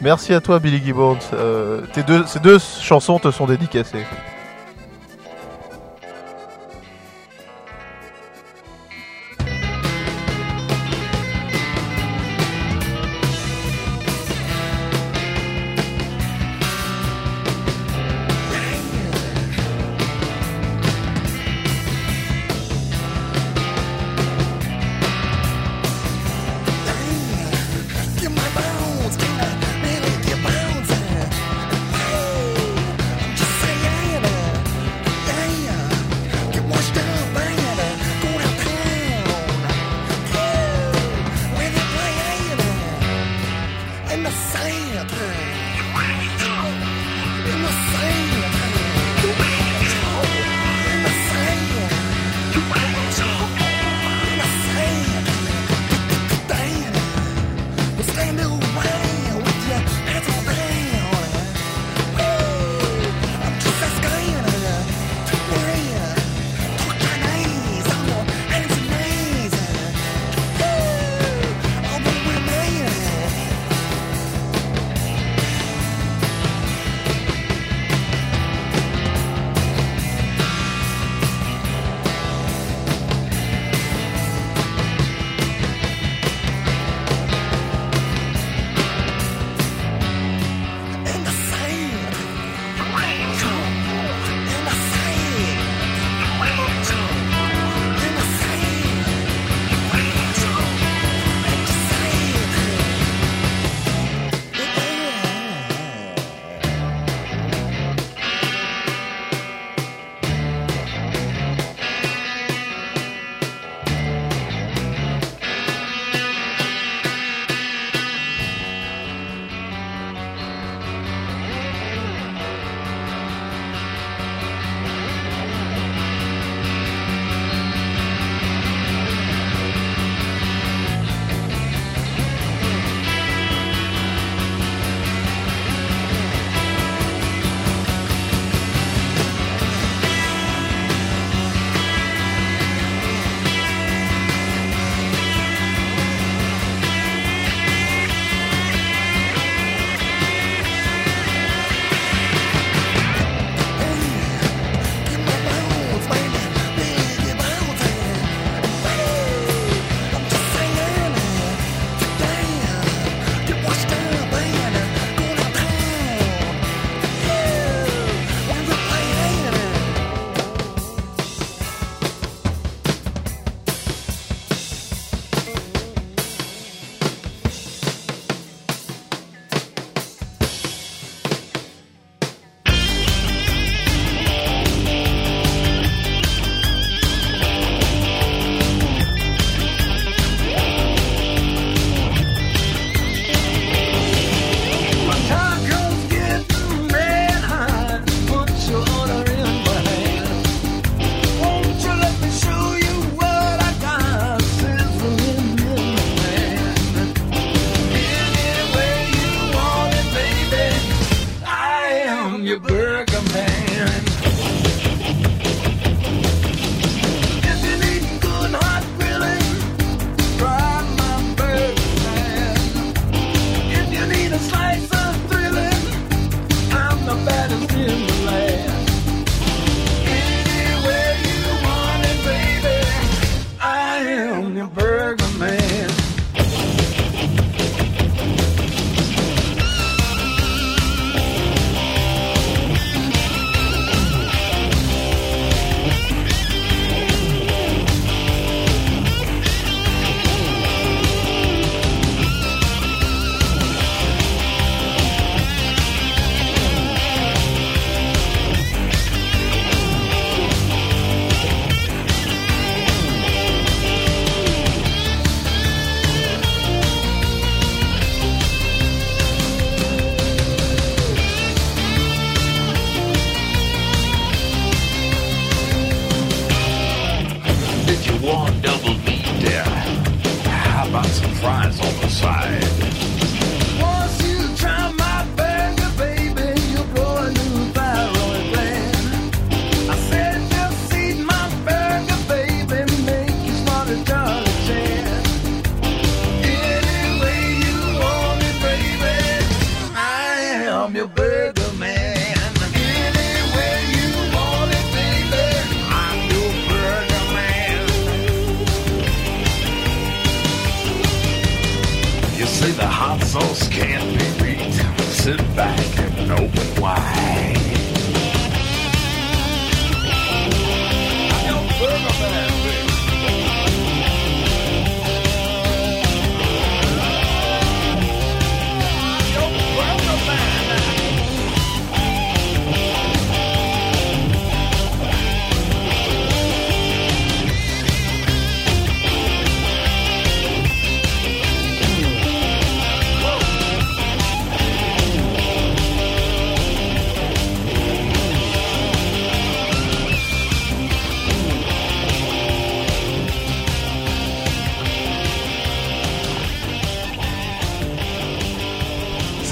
Merci 0.00 0.34
à 0.34 0.40
toi, 0.40 0.58
Billy 0.58 0.82
Gibbons. 0.84 1.18
Euh, 1.32 1.82
tes 1.92 2.02
deux, 2.02 2.24
ces 2.26 2.40
deux 2.40 2.58
chansons 2.58 3.18
te 3.20 3.30
sont 3.30 3.46
dédicacées. 3.46 4.04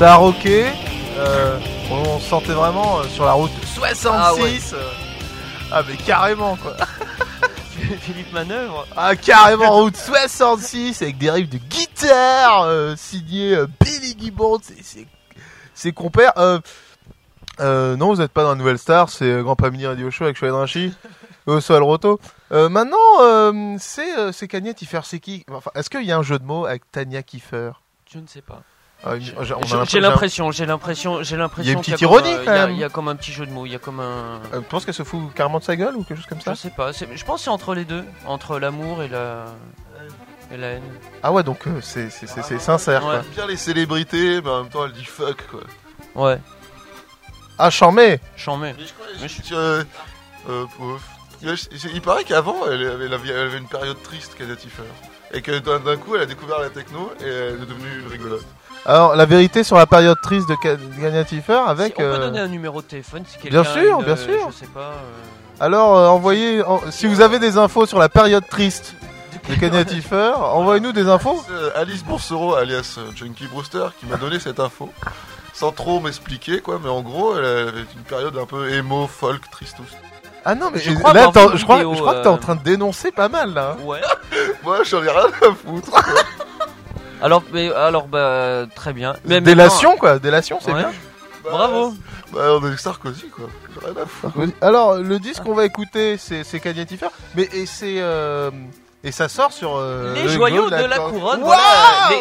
Ça 0.03 0.15
a 0.15 0.17
rocké. 0.17 0.67
euh, 1.17 1.61
on 1.88 2.19
se 2.19 2.29
sentait 2.29 2.55
vraiment 2.55 2.99
euh, 2.99 3.05
sur 3.05 3.25
la 3.25 3.35
route 3.35 3.53
66. 3.65 4.73
euh, 4.75 4.91
Ah, 5.71 5.85
mais 5.87 5.95
carrément 5.95 6.57
quoi. 6.57 6.75
Philippe 8.01 8.33
Manœuvre. 8.33 8.85
Ah 8.97 9.15
carrément 9.15 9.71
route 9.71 9.97
66 9.97 11.03
avec 11.03 11.19
des 11.19 11.31
riffs 11.31 11.51
de 11.51 11.59
guitare 11.59 12.99
signé 12.99 13.57
Billy 13.81 14.17
Gibbons 14.19 14.59
et 14.77 15.07
ses, 15.73 15.93
compères. 15.93 16.33
Non, 17.61 18.12
vous 18.12 18.17
n'êtes 18.17 18.33
pas 18.33 18.43
dans 18.43 18.49
la 18.49 18.57
Nouvelle 18.57 18.79
Star, 18.79 19.09
c'est 19.09 19.41
Grand 19.41 19.57
Mini 19.71 19.87
Radio 19.87 20.11
Show 20.11 20.25
avec 20.25 20.37
Chouette 20.37 20.53
Rinchy. 20.53 20.93
Au 21.47 21.61
sol 21.61 21.85
Roto. 21.85 22.19
Maintenant, 22.51 23.53
c'est 23.79 24.49
Kanye 24.49 24.75
Tiffer, 24.75 25.03
c'est 25.05 25.21
qui? 25.21 25.45
Enfin, 25.49 25.71
Est-ce 25.77 25.88
qu'il 25.88 26.03
y 26.03 26.11
a 26.11 26.19
un 26.19 26.25
jeu 26.25 26.41
de 26.41 26.45
mots 26.45 26.67
avec 26.67 26.91
Tania 26.91 27.23
Kiefer? 27.23 27.71
Je 28.12 28.19
ne 28.19 28.27
sais 28.27 28.43
pas. 28.43 28.62
Ah, 29.05 29.19
j'ai- 29.19 29.33
l'impression- 30.01 30.51
J'ai 30.53 30.65
l'impression, 30.67 31.23
j'ai 31.23 31.37
l'impression. 31.37 31.65
Il 31.65 31.67
y 31.67 31.71
a 31.71 31.73
une 31.73 31.81
qu'il 31.83 31.95
petite 31.95 32.03
ironie, 32.03 32.33
euh, 32.35 32.45
quand 32.45 32.53
il 32.53 32.57
y 32.57 32.59
a- 32.59 32.67
même. 32.67 32.75
Il 32.77 32.81
y 32.81 32.85
a 32.85 32.88
comme 32.88 33.09
un 33.09 33.17
petit 33.17 33.33
jeu 33.33 33.47
de 33.47 33.51
mots, 33.51 33.67
il 33.67 33.73
y 33.73 33.75
a 33.75 33.79
comme 33.81 33.99
un. 34.01 34.41
Euh, 34.55 34.59
tu 34.61 34.62
penses 34.62 34.85
qu'elle 34.85 34.95
se 34.95 35.03
fout 35.03 35.33
carrément 35.35 35.59
de 35.59 35.65
sa 35.65 35.75
gueule 35.75 35.97
ou 35.97 36.05
quelque 36.05 36.19
chose 36.19 36.27
comme 36.29 36.38
Je 36.38 36.45
ça 36.45 36.55
sais 36.55 36.71
pas. 36.71 36.93
Je 36.93 37.25
pense 37.25 37.41
que 37.41 37.45
c'est 37.45 37.51
entre 37.51 37.75
les 37.75 37.85
deux, 37.85 38.05
entre 38.27 38.59
l'amour 38.61 39.03
et 39.03 39.09
la 39.09 39.47
et 40.53 40.57
la 40.57 40.67
haine. 40.69 40.83
Ah 41.23 41.33
ouais, 41.33 41.43
donc 41.43 41.67
euh, 41.67 41.81
c'est 41.83 42.11
c'est- 42.11 42.27
c'est- 42.29 42.43
c'est 42.43 42.59
sincère 42.61 43.05
Ouais. 43.07 43.15
quoi. 43.17 43.25
Bien 43.35 43.47
les 43.49 43.57
célébrités, 43.57 44.41
mais 44.41 44.51
en 44.51 44.62
même 44.62 44.71
temps 44.71 44.85
elle 44.85 44.93
dit 44.93 45.05
fuck 45.05 45.38
quoi. 45.51 45.61
Ouais. 46.15 46.38
Ah, 47.59 47.71
charmé 47.71 48.21
J'en 48.37 48.57
mets. 48.57 48.75
Mais 49.21 49.29
je 49.29 49.43
je- 49.49 49.55
euh, 49.55 49.85
euh, 50.49 50.65
euh, 51.45 51.57
il 51.95 52.01
paraît 52.03 52.25
qu'avant 52.25 52.67
elle 52.67 52.87
avait, 52.87 53.05
elle 53.07 53.15
avait- 53.15 53.29
elle 53.31 53.47
avait 53.49 53.59
une 53.59 53.69
période 53.69 54.01
triste, 54.03 54.35
Kenya 54.38 54.57
Tiffer. 54.57 54.83
Et 55.35 55.41
que 55.43 55.59
d'un 55.59 55.97
coup 55.97 56.15
elle 56.15 56.23
a 56.23 56.27
découvert 56.27 56.61
la 56.61 56.71
techno 56.71 57.11
et 57.21 57.25
elle 57.25 57.55
est 57.55 57.67
devenue 57.67 58.07
rigolote. 58.11 58.45
Alors, 58.85 59.14
la 59.14 59.27
vérité 59.27 59.62
sur 59.62 59.77
la 59.77 59.87
période 59.87 60.18
triste 60.23 60.49
de 60.49 61.23
Tiffer 61.23 61.61
avec... 61.66 61.95
Si 61.95 62.03
on 62.03 62.03
peut 62.03 62.14
euh, 62.14 62.18
donner 62.18 62.40
un 62.40 62.49
numéro 62.49 62.83
de 62.83 62.87
téléphone 62.87 63.23
si 63.27 63.38
quelqu'un. 63.38 63.62
Bien 63.62 63.73
sûr, 63.73 63.97
a 63.97 63.99
une, 64.01 64.05
bien 64.05 64.14
euh, 64.14 64.16
sûr. 64.16 64.51
Je 64.51 64.57
sais 64.57 64.66
pas. 64.66 64.81
euh, 64.81 65.61
Alors, 65.64 65.97
euh, 65.97 66.09
envoyez... 66.09 66.62
en- 66.64 66.81
Si 66.90 67.07
vous 67.07 67.21
avez 67.21 67.38
des 67.38 67.59
infos 67.59 67.87
sur 67.87 67.99
la 68.01 68.09
période 68.09 68.47
triste 68.49 68.95
de 69.49 69.83
Tiffer, 69.85 70.33
envoyez-nous 70.37 70.92
des 70.92 71.09
infos. 71.09 71.42
C'est 71.47 71.53
euh, 71.53 71.71
Alice 71.77 72.05
Boursereau, 72.05 72.55
alias 72.55 72.97
euh, 72.99 73.11
Junkie 73.14 73.47
Brewster, 73.47 73.87
qui 74.01 74.07
m'a 74.07 74.16
donné 74.16 74.40
cette 74.40 74.59
info. 74.61 74.90
Sans 75.53 75.71
trop 75.71 76.01
m'expliquer 76.01 76.61
quoi, 76.61 76.81
mais 76.83 76.88
en 76.88 77.03
gros 77.03 77.37
elle 77.37 77.45
avait 77.45 77.81
une 77.95 78.03
période 78.09 78.37
un 78.38 78.47
peu 78.47 78.71
émo, 78.73 79.07
folk, 79.07 79.49
tristou. 79.51 79.83
Ah 80.45 80.55
non, 80.55 80.71
mais 80.73 80.81
Je 80.81 80.92
crois 80.92 81.12
là, 81.12 81.31
je 81.55 81.62
crois, 81.62 81.77
vidéo, 81.77 81.95
je 81.95 82.01
crois 82.01 82.14
que 82.14 82.23
t'es 82.23 82.29
en 82.29 82.35
euh, 82.35 82.38
train 82.38 82.55
de 82.57 82.62
dénoncer 82.62 83.12
pas 83.12 83.29
mal, 83.29 83.53
là. 83.53 83.77
hein. 83.79 83.85
Ouais. 83.85 84.01
Moi 84.64 84.79
j'en 84.85 85.03
ai 85.05 85.11
rien 85.11 85.27
à 85.27 85.55
foutre. 85.55 85.90
Alors, 87.23 87.43
mais, 87.53 87.73
alors, 87.73 88.09
bah, 88.09 88.65
très 88.75 88.93
bien. 88.93 89.15
Mais 89.25 89.41
Délation, 89.41 89.97
quoi. 89.97 90.19
Délation, 90.19 90.59
c'est 90.61 90.73
Ouais. 90.73 90.79
bien. 90.81 90.91
Bah, 91.45 91.51
Bravo. 91.51 91.95
Bah 92.33 92.57
on 92.61 92.73
est 92.73 92.77
Sarkozy 92.79 93.29
quoi. 93.29 93.47
J'ai 93.75 93.87
rien 93.87 94.03
à 94.03 94.07
foutre. 94.07 94.39
Alors, 94.63 94.95
le 94.95 95.19
disque 95.19 95.43
qu'on 95.43 95.55
va 95.55 95.65
écouter, 95.67 96.17
c'est 96.17 96.45
Tiffer. 96.87 97.09
Mais, 97.35 97.49
et 97.53 97.67
c'est... 97.67 97.97
euh, 97.99 98.51
Et 99.05 99.11
ça 99.13 99.29
sort 99.29 99.53
sur... 99.53 99.75
euh, 99.77 100.15
Les 100.15 100.23
le 100.23 100.29
joyaux 100.29 100.71
de 100.71 100.75
la 100.85 100.99
couronne, 100.99 101.41
voilà. 101.43 101.63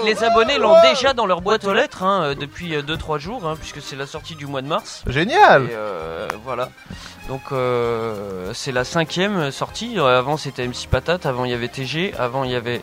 Les, 0.04 0.14
les 0.14 0.24
abonnés 0.24 0.58
l'ont 0.58 0.76
déjà 0.82 1.14
dans 1.14 1.26
leur 1.28 1.42
boîte 1.42 1.64
aux 1.66 1.74
lettres 1.74 2.04
hein, 2.04 2.24
euh, 2.24 2.36
depuis 2.36 2.76
2-3 2.76 3.20
jours, 3.20 3.48
hein, 3.48 3.56
puisque 3.58 3.82
c'est 3.82 3.96
la 3.96 4.08
sortie 4.08 4.36
du 4.36 4.48
mois 4.48 4.62
de 4.64 4.68
mars. 4.68 5.04
Génial 5.08 5.64
Et 5.66 5.68
euh, 5.72 6.28
voilà. 6.44 6.70
Donc 7.30 7.42
euh, 7.52 8.52
c'est 8.54 8.72
la 8.72 8.84
cinquième 8.84 9.52
sortie. 9.52 9.98
Avant 10.00 10.36
c'était 10.38 10.68
MC 10.68 10.88
Patate, 10.90 11.26
avant 11.28 11.46
il 11.46 11.52
y 11.52 11.54
avait 11.54 11.68
TG, 11.70 12.14
avant 12.20 12.44
il 12.44 12.52
y 12.52 12.56
avait 12.56 12.82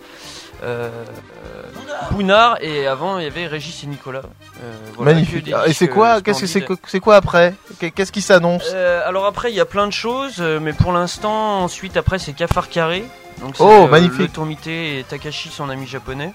Bounard 2.11 2.57
et 2.61 2.87
avant 2.87 3.19
il 3.19 3.25
y 3.25 3.27
avait 3.27 3.47
Régis 3.47 3.85
et 3.85 3.87
Nicolas. 3.87 4.23
Euh, 4.63 4.73
voilà, 4.97 5.13
Magnifique. 5.15 5.53
Ah, 5.55 5.67
Et 5.67 5.73
c'est 5.73 5.89
quoi 5.89 6.17
euh, 6.17 6.21
Qu'est-ce 6.21 6.41
que 6.41 6.47
c'est 6.47 6.67
c'est 6.87 7.01
quoi 7.01 7.17
après 7.17 7.55
Qu'est- 7.79 7.91
Qu'est-ce 7.91 8.13
qui 8.13 8.23
s'annonce 8.23 8.71
Euh, 8.73 9.07
alors 9.07 9.27
après 9.27 9.51
il 9.51 9.55
y 9.55 9.61
a 9.61 9.65
plein 9.67 9.87
de 9.87 9.93
choses, 9.93 10.37
euh, 10.41 10.59
mais 10.61 10.73
pour 10.73 10.93
l'instant 10.93 11.63
ensuite 11.63 11.97
après 11.97 12.19
c'est 12.19 12.33
Cafard 12.33 12.69
Carré. 12.69 13.05
Donc 13.41 13.57
c'est 13.57 13.63
Oh, 13.63 13.85
euh, 13.85 13.89
magnifique. 13.89 14.19
le 14.19 14.29
Tomite 14.29 14.67
et 14.67 15.05
Takashi 15.09 15.49
son 15.49 15.69
ami 15.71 15.87
japonais. 15.87 16.33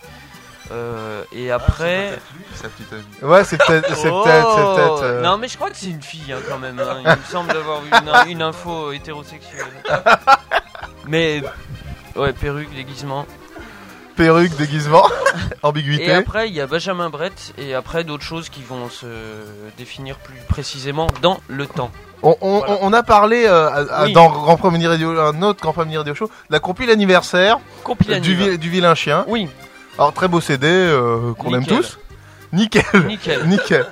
Euh, 0.72 1.24
et 1.34 1.52
après. 1.52 2.18
Sa 2.56 2.70
petite 2.70 2.94
amie. 2.94 3.04
Ouais, 3.22 3.44
c'est 3.44 3.58
peut-être... 3.58 3.94
C'est 3.98 4.10
Oh 4.10 4.24
peut-être... 4.24 4.50
c'est 4.56 4.76
peut-être, 4.82 5.04
euh, 5.04 5.22
Non, 5.22 5.38
mais 5.38 5.50
je 5.50 5.58
crois 5.58 5.70
que 5.70 5.76
c'est 5.76 5.88
une 5.90 6.02
fille 6.02 6.32
hein, 6.32 6.38
quand 6.50 6.58
même. 6.58 6.80
hein. 6.80 7.00
Il 7.04 7.10
me 7.10 7.16
semble 7.30 7.52
avoir 7.52 7.82
eu 7.84 7.90
une, 8.26 8.32
une 8.32 8.42
info 8.42 8.94
hétérosexuelle. 8.94 9.66
mais 11.06 11.44
ouais, 12.16 12.32
perruque, 12.32 12.74
déguisement. 12.74 13.26
Perruque, 14.16 14.56
déguisement, 14.58 15.04
Et 15.36 15.56
ambiguïté. 15.64 16.12
après, 16.14 16.48
il 16.48 16.54
y 16.54 16.62
a 16.62 16.68
Benjamin 16.68 17.10
Brett, 17.10 17.54
et 17.58 17.74
après 17.74 18.04
d'autres 18.04 18.24
choses 18.24 18.50
qui 18.50 18.62
vont 18.62 18.90
se 18.90 19.06
définir 19.78 20.18
plus 20.18 20.38
précisément 20.48 21.08
dans 21.22 21.40
le 21.48 21.66
temps. 21.66 21.92
On, 22.22 22.36
on- 22.42 22.60
Voilà. 22.60 22.78
on 22.82 22.94
a 22.94 23.04
parlé 23.04 23.46
euh, 23.46 23.68
à- 23.70 24.02
à- 24.02 24.06
Oui. 24.06 24.14
dans 24.14 24.30
Grand 24.30 24.56
Premier 24.58 24.88
Radio, 24.88 25.20
un 25.20 25.42
autre 25.42 25.62
Grand 25.62 25.74
Premier 25.74 25.98
Radio 25.98 26.14
Show, 26.16 26.30
la 26.50 26.60
compile 26.60 26.90
anniversaire 26.90 27.60
Compil 27.84 28.22
du, 28.22 28.36
vi- 28.36 28.58
du 28.58 28.70
vilain 28.70 28.96
chien. 28.96 29.26
Oui, 29.28 29.50
Alors 29.98 30.14
très 30.14 30.28
beau 30.28 30.40
CD 30.42 30.68
euh, 30.68 31.34
qu'on 31.34 31.54
aime 31.54 31.66
tous. 31.66 32.00
Nickel. 32.54 32.84
nickel. 33.08 33.44
Nickel. 33.48 33.86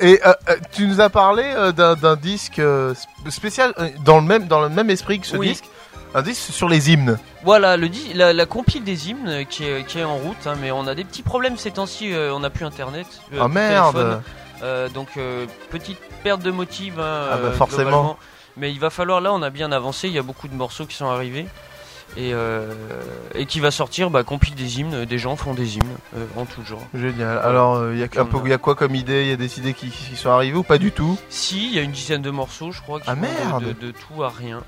Et 0.00 0.18
euh, 0.26 0.32
tu 0.72 0.86
nous 0.86 1.00
as 1.02 1.10
parlé 1.10 1.44
d'un 1.76 2.16
disque 2.16 2.58
sp- 2.58 2.96
spécial 3.28 3.74
dans 4.02 4.16
le 4.16 4.22
même 4.26 4.46
dans 4.46 4.62
le 4.62 4.70
même 4.70 4.88
esprit 4.88 5.20
que 5.20 5.26
ce 5.26 5.36
Oui. 5.36 5.48
disque, 5.50 5.64
un 6.18 6.22
disque 6.22 6.52
sur 6.52 6.68
les 6.68 6.90
hymnes. 6.90 7.18
Voilà, 7.44 7.76
le 7.76 7.88
di- 7.88 8.12
la, 8.14 8.32
la 8.32 8.46
compile 8.46 8.84
des 8.84 9.08
hymnes 9.08 9.44
qui 9.48 9.64
est, 9.64 9.84
qui 9.86 9.98
est 9.98 10.04
en 10.04 10.16
route, 10.16 10.46
hein, 10.46 10.54
mais 10.60 10.70
on 10.70 10.86
a 10.86 10.94
des 10.94 11.04
petits 11.04 11.22
problèmes 11.22 11.56
ces 11.56 11.70
temps-ci, 11.70 12.12
euh, 12.12 12.32
on 12.34 12.40
n'a 12.40 12.50
plus 12.50 12.64
internet. 12.64 13.06
euh, 13.32 13.38
Ah 13.42 13.48
merde. 13.48 14.20
Euh, 14.62 14.88
donc 14.88 15.08
petite 15.70 15.98
perte 16.24 16.42
de 16.42 16.50
motive. 16.50 16.98
hein, 17.00 17.28
Ah 17.32 17.36
bah, 17.36 17.52
forcément. 17.52 18.18
Mais 18.56 18.72
il 18.72 18.80
va 18.80 18.90
falloir, 18.90 19.20
là 19.20 19.32
on 19.32 19.40
a 19.42 19.50
bien 19.50 19.70
avancé, 19.70 20.08
il 20.08 20.14
y 20.14 20.18
a 20.18 20.22
beaucoup 20.22 20.48
de 20.48 20.54
morceaux 20.54 20.84
qui 20.86 20.96
sont 20.96 21.06
arrivés. 21.08 21.46
Et, 22.16 22.32
et 23.34 23.44
qui 23.46 23.60
va 23.60 23.70
sortir, 23.70 24.08
bah, 24.10 24.24
compile 24.24 24.54
des 24.54 24.80
hymnes, 24.80 25.04
des 25.04 25.18
gens 25.18 25.36
font 25.36 25.52
des 25.52 25.76
hymnes 25.76 25.96
en 26.36 26.46
tout 26.46 26.64
genre. 26.64 26.80
Génial. 26.94 27.38
Alors 27.44 27.92
il 27.92 27.98
y 27.98 28.02
a 28.02 28.58
quoi 28.58 28.74
comme 28.74 28.94
idée? 28.94 29.22
Il 29.24 29.28
y 29.28 29.32
a 29.32 29.36
des 29.36 29.58
idées 29.58 29.74
qui, 29.74 29.90
qui 29.90 30.16
sont 30.16 30.30
arrivées 30.30 30.56
ou 30.56 30.62
pas 30.62 30.78
du 30.78 30.90
tout? 30.90 31.18
Si, 31.28 31.66
il 31.66 31.74
y 31.74 31.78
a 31.78 31.82
une 31.82 31.92
dizaine 31.92 32.22
de 32.22 32.30
morceaux, 32.30 32.72
je 32.72 32.80
crois, 32.80 32.98
qui 33.00 33.08
Ah, 33.10 33.14
de- 33.14 33.20
merde. 33.20 33.64
de, 33.78 33.86
de 33.88 33.92
tout 33.92 34.24
à 34.24 34.30
rien. 34.30 34.62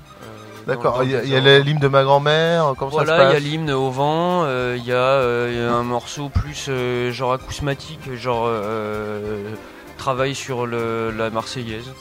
D'accord. 0.67 1.03
Il 1.03 1.11
y 1.11 1.15
a, 1.15 1.23
il 1.23 1.61
l'hymne 1.65 1.79
de 1.79 1.87
ma 1.87 2.03
grand-mère. 2.03 2.73
Comment 2.77 2.91
Voilà, 2.91 3.17
ça 3.17 3.23
il 3.23 3.27
se 3.27 3.27
y 3.27 3.29
a 3.29 3.33
passe 3.33 3.43
l'hymne 3.43 3.71
au 3.71 3.89
vent, 3.89 4.45
il 4.45 4.83
y, 4.85 4.91
a, 4.93 5.47
il 5.49 5.55
y 5.57 5.59
a 5.61 5.73
un 5.73 5.83
morceau 5.83 6.29
plus 6.29 6.65
euh, 6.69 7.11
genre 7.11 7.33
acousmatique, 7.33 8.13
genre 8.15 8.45
euh, 8.47 9.43
travail 9.97 10.33
sur 10.35 10.65
le, 10.65 11.11
la 11.11 11.29
Marseillaise, 11.29 11.91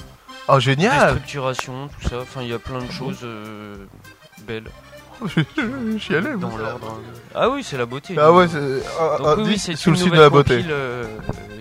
Oh 0.49 0.59
génial. 0.59 1.11
structurations, 1.11 1.89
tout 1.89 2.09
ça. 2.09 2.17
Enfin, 2.23 2.43
il 2.43 2.49
y 2.49 2.53
a 2.55 2.59
plein 2.59 2.81
de 2.83 2.91
choses 2.91 3.21
euh, 3.25 3.77
belles 4.47 4.65
Je 5.27 5.41
je- 5.57 5.93
je 5.93 5.99
chialais, 5.99 6.35
dans 6.37 6.57
l'ordre. 6.57 6.97
hein. 6.97 7.01
Ah 7.35 7.51
oui, 7.51 7.63
c'est 7.63 7.77
la 7.77 7.85
beauté. 7.87 8.15
Ah 8.19 8.33
ouais, 8.33 8.49
c'est 8.49 8.59
oui, 8.59 9.45
disque 9.45 9.67
c'est 9.67 9.77
sous 9.77 9.91
le 9.91 9.97
signe 9.97 10.11
de 10.11 10.17
la 10.21 10.31
beauté 10.31 10.65
euh, 10.69 11.05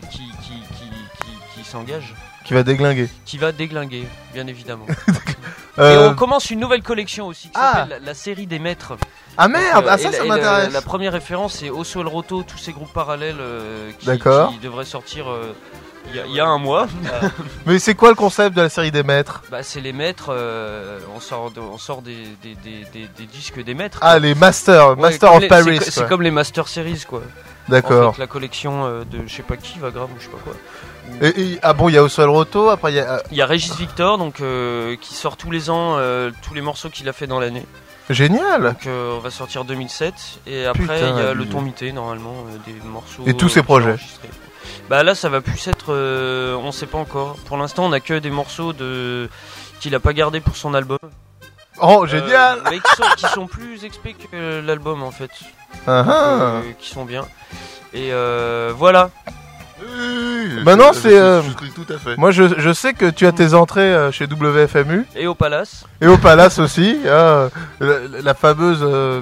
qui, 0.09 0.17
qui, 0.41 0.61
qui, 0.77 0.89
qui, 1.19 1.59
qui 1.61 1.63
s'engage, 1.69 2.13
qui 2.49 2.53
va 2.55 2.63
déglinguer. 2.63 3.07
qui 3.25 3.37
va 3.37 3.51
déglinguer, 3.51 4.07
bien 4.33 4.47
évidemment. 4.47 4.85
Et 5.77 5.81
Euh, 5.81 6.09
on 6.09 6.15
commence 6.15 6.49
une 6.49 6.59
nouvelle 6.59 6.81
collection 6.83 7.27
aussi 7.27 7.47
qui 7.47 7.53
Ah. 7.55 7.71
s'appelle 7.73 7.99
la, 8.01 8.07
la 8.07 8.13
série 8.13 8.47
des 8.47 8.57
maîtres. 8.59 8.97
Ah 9.37 9.47
merde, 9.47 9.85
Euh, 9.85 9.89
ah 9.91 9.97
ça 9.99 10.11
ça 10.11 10.17
la- 10.19 10.25
m'intéresse. 10.25 10.73
La 10.73 10.81
première 10.81 11.13
référence 11.13 11.53
c'est 11.53 11.69
Osso 11.69 12.01
El 12.01 12.07
Roto, 12.07 12.43
tous 12.43 12.57
ces 12.57 12.73
groupes 12.73 12.91
parallèles 12.91 13.37
euh, 13.39 13.91
qui, 13.99 14.59
devraient 14.61 14.83
sortir 14.83 15.29
euh, 15.29 15.53
il 16.09 16.15
y, 16.15 16.19
a- 16.19 16.25
il 16.25 16.33
y 16.33 16.39
a 16.41 16.45
un 16.47 16.57
mois. 16.57 16.87
Mais 17.67 17.77
c'est 17.79 17.93
quoi 17.95 18.09
le 18.09 18.15
concept 18.15 18.57
de 18.57 18.61
la 18.63 18.69
série 18.69 18.91
des 18.91 19.03
maîtres? 19.03 19.43
Bah, 19.51 19.61
c'est 19.63 19.79
les 19.79 19.93
maîtres, 19.93 20.29
euh, 20.33 20.99
on 21.15 21.19
sort, 21.21 21.51
de- 21.51 21.61
on 21.61 21.77
sort 21.77 22.01
des, 22.01 22.17
des, 22.43 22.55
des, 22.55 22.83
des- 22.91 23.07
des 23.17 23.25
disques 23.27 23.63
des 23.63 23.73
maîtres. 23.75 23.99
Ah 24.01 24.13
quoi. 24.13 24.19
les 24.19 24.33
Masters, 24.35 24.89
Ouais, 24.89 24.95
Master 24.97 25.33
of 25.35 25.41
les- 25.41 25.47
Paris. 25.47 25.79
c'est- 25.81 26.07
comme 26.09 26.23
les 26.23 26.31
Master 26.31 26.67
Series 26.67 27.03
quoi. 27.07 27.19
En 27.21 27.71
D'accord. 27.71 28.15
fait, 28.15 28.19
la 28.21 28.27
collection 28.27 28.85
euh, 28.85 29.03
de 29.05 29.19
je 29.27 29.33
sais 29.33 29.43
pas 29.43 29.55
qui, 29.55 29.77
Vagram 29.79 30.09
ou 30.13 30.19
je 30.19 30.25
sais 30.25 30.31
pas 30.31 30.39
quoi. 30.43 30.53
Et, 31.21 31.27
et- 31.53 31.59
ah 31.63 31.73
bon, 31.73 31.89
il 31.89 31.95
y 31.95 31.97
a 31.97 32.03
Oswald 32.03 32.29
Roto, 32.31 32.69
après 32.69 32.91
il 32.91 32.95
y 32.95 32.99
a 32.99 33.15
euh, 33.15 33.19
Il 33.31 33.37
y 33.37 33.41
a 33.41 33.45
Régis 33.45 33.75
Victor 33.75 34.17
donc 34.17 34.39
euh, 34.41 34.95
qui 35.01 35.13
sort 35.13 35.35
tous 35.37 35.51
les 35.51 35.69
ans 35.69 35.95
euh, 35.97 36.31
tous 36.41 36.53
les 36.53 36.61
morceaux 36.61 36.89
qu'il 36.89 37.09
a 37.09 37.13
fait 37.13 37.27
dans 37.27 37.39
l'année. 37.39 37.65
génial. 38.09 38.63
Donc 38.63 38.87
euh, 38.87 39.15
on 39.17 39.19
va 39.19 39.29
sortir 39.31 39.65
2007 39.65 40.13
et 40.47 40.65
après 40.65 40.81
Putain, 40.83 40.95
il 41.17 41.23
y 41.23 41.27
a 41.27 41.33
le 41.33 41.45
Tomité 41.45 41.91
normalement 41.91 42.35
euh, 42.49 42.57
des 42.65 42.75
morceaux 42.87 43.23
Et 43.25 43.33
tous 43.35 43.49
ses 43.49 43.63
projets. 43.63 43.89
enregistrés. 43.91 44.29
Bah 44.89 45.03
là 45.03 45.13
ça 45.13 45.29
va 45.29 45.41
plus 45.41 45.67
être 45.67 45.87
euh, 45.93 46.55
on 46.55 46.71
sait 46.71 46.87
pas 46.87 46.97
encore. 46.97 47.35
Pour 47.45 47.57
l'instant 47.57 47.85
on 47.85 47.91
a 47.91 47.99
que 47.99 48.17
des 48.17 48.31
morceaux 48.31 48.73
de 48.73 49.29
qu'il 49.79 49.93
a 49.95 49.99
pas 49.99 50.13
gardé 50.13 50.39
pour 50.39 50.55
son 50.55 50.73
album. 50.73 50.97
Oh 51.81 52.05
génial. 52.07 52.59
Euh, 52.59 52.69
mais 52.71 52.79
qui 52.79 52.95
sont, 52.95 53.03
qui 53.17 53.25
sont 53.27 53.47
plus 53.47 53.83
expé 53.85 54.13
que 54.13 54.61
l'album 54.65 55.03
en 55.03 55.11
fait. 55.11 55.31
Ah, 55.87 56.03
ah. 56.07 56.13
Euh, 56.41 56.61
qui 56.79 56.89
sont 56.89 57.05
bien. 57.05 57.25
Et 57.93 58.09
euh, 58.11 58.73
voilà. 58.75 59.09
Oui, 59.81 60.63
Bah 60.63 60.75
non, 60.75 60.91
c'est, 60.93 61.17
euh, 61.17 61.41
Je 61.41 61.67
tout 61.71 61.85
à 61.93 61.97
fait. 61.97 62.17
Moi 62.17 62.31
je, 62.31 62.43
je 62.59 62.73
sais 62.73 62.93
que 62.93 63.09
tu 63.09 63.25
as 63.25 63.31
tes 63.31 63.53
entrées 63.53 63.93
euh, 63.93 64.11
chez 64.11 64.25
WFMU 64.25 65.05
Et 65.15 65.27
au 65.27 65.35
Palace. 65.35 65.85
et 66.01 66.07
au 66.07 66.17
Palace 66.17 66.59
aussi. 66.59 66.97
hein. 67.07 67.49
la, 67.79 67.93
la 68.21 68.33
fameuse 68.33 68.79
euh, 68.83 69.21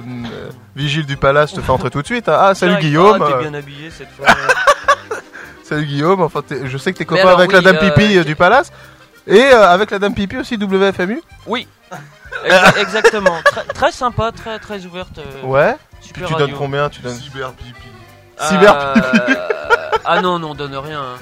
vigile 0.76 1.06
du 1.06 1.16
Palace 1.16 1.52
te 1.52 1.60
fait 1.60 1.70
entrer 1.70 1.90
tout 1.90 2.00
de 2.02 2.06
suite. 2.06 2.28
hein. 2.28 2.36
Ah 2.40 2.54
salut 2.54 2.72
Direct. 2.72 2.86
Guillaume. 2.86 3.22
Ah, 3.22 3.24
euh, 3.24 3.32
T'es 3.42 3.48
bien 3.48 3.54
habillé 3.58 3.90
cette 3.90 4.10
fois. 4.10 4.26
Salut 5.62 5.84
Guillaume. 5.86 6.22
Enfin 6.22 6.40
t'es- 6.46 6.66
je 6.66 6.78
sais 6.78 6.92
que 6.92 6.98
t'es 6.98 7.04
copain 7.04 7.22
alors, 7.22 7.38
avec 7.38 7.50
oui, 7.50 7.54
la 7.56 7.60
Dame 7.60 7.76
euh, 7.76 7.90
Pipi 7.90 8.16
euh, 8.18 8.24
du 8.24 8.34
Palace. 8.36 8.70
Et 9.26 9.42
euh, 9.42 9.68
avec 9.68 9.90
la 9.90 9.98
Dame 9.98 10.14
Pipi 10.14 10.38
aussi 10.38 10.56
WFMU 10.56 11.20
Exa- 12.46 12.78
Exactement. 12.80 13.36
Très, 13.44 13.64
très 13.64 13.92
sympa, 13.92 14.32
très 14.32 14.58
très 14.58 14.86
ouverte. 14.86 15.18
euh, 15.18 15.46
Ouais. 15.46 15.76
Puis 16.00 16.08
Super 16.08 16.26
tu 16.28 16.32
radio. 16.34 16.46
donnes 16.46 16.56
combien 16.56 16.88
Tu 16.88 17.00
donnes 17.02 17.16
Cyber 17.16 17.52
pipi. 17.52 17.72
Cyber 18.40 18.76
Euh, 18.96 19.76
ah 20.04 20.20
non, 20.20 20.38
non, 20.38 20.50
on 20.50 20.54
donne 20.54 20.76
rien. 20.76 21.00
hein. 21.00 21.16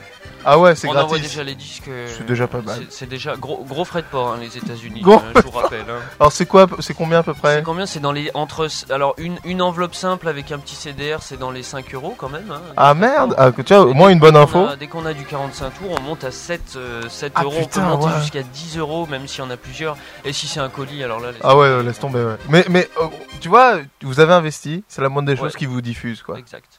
Ah 0.49 0.61
ouais, 0.61 0.77
c'est 0.77 0.87
On 0.87 0.91
envoie 0.93 1.05
gratis. 1.19 1.23
déjà 1.31 1.43
les 1.43 1.57
disques. 1.57 1.89
euh, 1.89 2.07
C'est 2.17 2.25
déjà 2.25 2.47
pas 2.47 2.61
mal. 2.61 2.77
c'est- 2.79 2.93
C'est 3.01 3.07
déjà 3.09 3.35
gros, 3.35 3.65
gros 3.69 3.85
frais 3.85 4.03
de 4.03 4.07
port, 4.07 4.29
hein, 4.33 4.37
les 4.41 4.57
États-Unis. 4.57 5.01
Gros 5.01 5.15
hein, 5.15 5.33
je 5.35 5.41
vous 5.43 5.51
rappelle. 5.51 5.81
hein. 5.91 5.99
Alors 6.21 6.31
c'est 6.31 6.47
quoi 6.47 6.69
C'est 6.79 6.95
combien 6.95 7.19
à 7.19 7.23
peu 7.25 7.35
près 7.35 7.57
C'est 7.57 7.63
combien? 7.65 7.85
C'est 7.85 7.99
dans 7.99 8.13
les 8.13 8.31
entre 8.35 8.69
alors 8.91 9.15
une, 9.19 9.39
une 9.45 9.61
enveloppe 9.61 9.97
simple 9.97 10.29
avec 10.29 10.53
un 10.53 10.59
petit 10.61 10.77
CDR, 10.77 11.17
c'est 11.21 11.37
dans 11.37 11.51
les 11.51 11.65
5 11.65 11.93
euros 11.95 12.15
quand 12.17 12.29
même. 12.29 12.49
hein. 12.53 12.61
Ah 12.77 12.95
merde 12.95 13.35
ah, 13.37 13.51
que- 13.51 13.63
Tu 13.63 13.75
vois, 13.75 13.87
au 13.87 13.93
moins 13.95 14.11
une 14.11 14.21
bonne 14.21 14.35
qu'on 14.35 14.41
info. 14.43 14.67
a- 14.69 14.77
dès 14.77 14.87
qu'on 14.87 15.05
a 15.05 15.15
du 15.15 15.25
45 15.25 15.71
tours, 15.81 15.97
on 15.99 16.03
monte 16.03 16.23
à 16.23 16.31
7, 16.31 16.75
euh, 16.77 17.09
7 17.09 17.33
Ah, 17.35 17.43
euros. 17.43 17.59
putain, 17.63 17.81
on 17.91 17.97
peut 17.97 18.05
monter 18.05 18.15
ouais. 18.15 18.21
jusqu'à 18.21 18.43
10 18.45 18.79
euros, 18.79 19.07
même 19.07 19.27
si 19.27 19.41
on 19.43 19.51
a 19.51 19.57
plusieurs. 19.57 19.97
Et 20.25 20.33
si 20.33 20.47
c'est 20.47 20.61
un 20.61 20.69
colis, 20.69 21.03
alors 21.03 21.19
là. 21.19 21.33
laisse 21.33 21.41
Ah 21.43 21.57
ouais, 21.57 21.69
tomber. 21.71 21.83
laisse 21.89 21.99
tomber. 21.99 22.23
Ouais. 22.25 22.37
Mais 22.49 22.65
mais 22.69 22.89
euh, 23.03 23.07
tu 23.41 23.49
vois, 23.49 23.79
vous 24.03 24.21
avez 24.21 24.35
investi, 24.35 24.85
c'est 24.87 25.03
la 25.03 25.09
moindre 25.09 25.27
des 25.27 25.37
choses 25.37 25.55
Ouais. 25.55 25.59
qui 25.59 25.67
vous 25.67 25.81
diffuse 25.81 26.23
quoi. 26.23 26.39
Exact. 26.39 26.79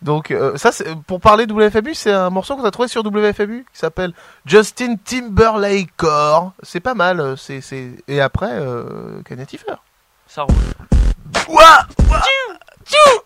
Donc 0.00 0.30
euh, 0.30 0.56
ça, 0.56 0.70
c'est 0.70 0.94
pour 1.06 1.20
parler 1.20 1.46
de 1.46 1.52
WFMU, 1.52 1.94
c'est 1.94 2.12
un 2.12 2.30
morceau 2.30 2.56
qu'on 2.56 2.64
a 2.64 2.70
trouvé 2.70 2.88
sur 2.88 3.04
WFMU 3.04 3.66
qui 3.72 3.78
s'appelle 3.78 4.12
Justin 4.46 4.94
Timberlake 4.96 5.90
Core. 5.96 6.52
C'est 6.62 6.80
pas 6.80 6.94
mal. 6.94 7.20
euh, 7.20 7.36
C'est 7.36 7.60
c'est 7.60 7.90
et 8.06 8.20
après 8.20 8.50
euh, 8.52 9.20
Iffer. 9.30 9.74
Ça 10.26 10.42
roule. 10.42 10.54
Ouah 11.48 11.86
Girl, 12.86 13.20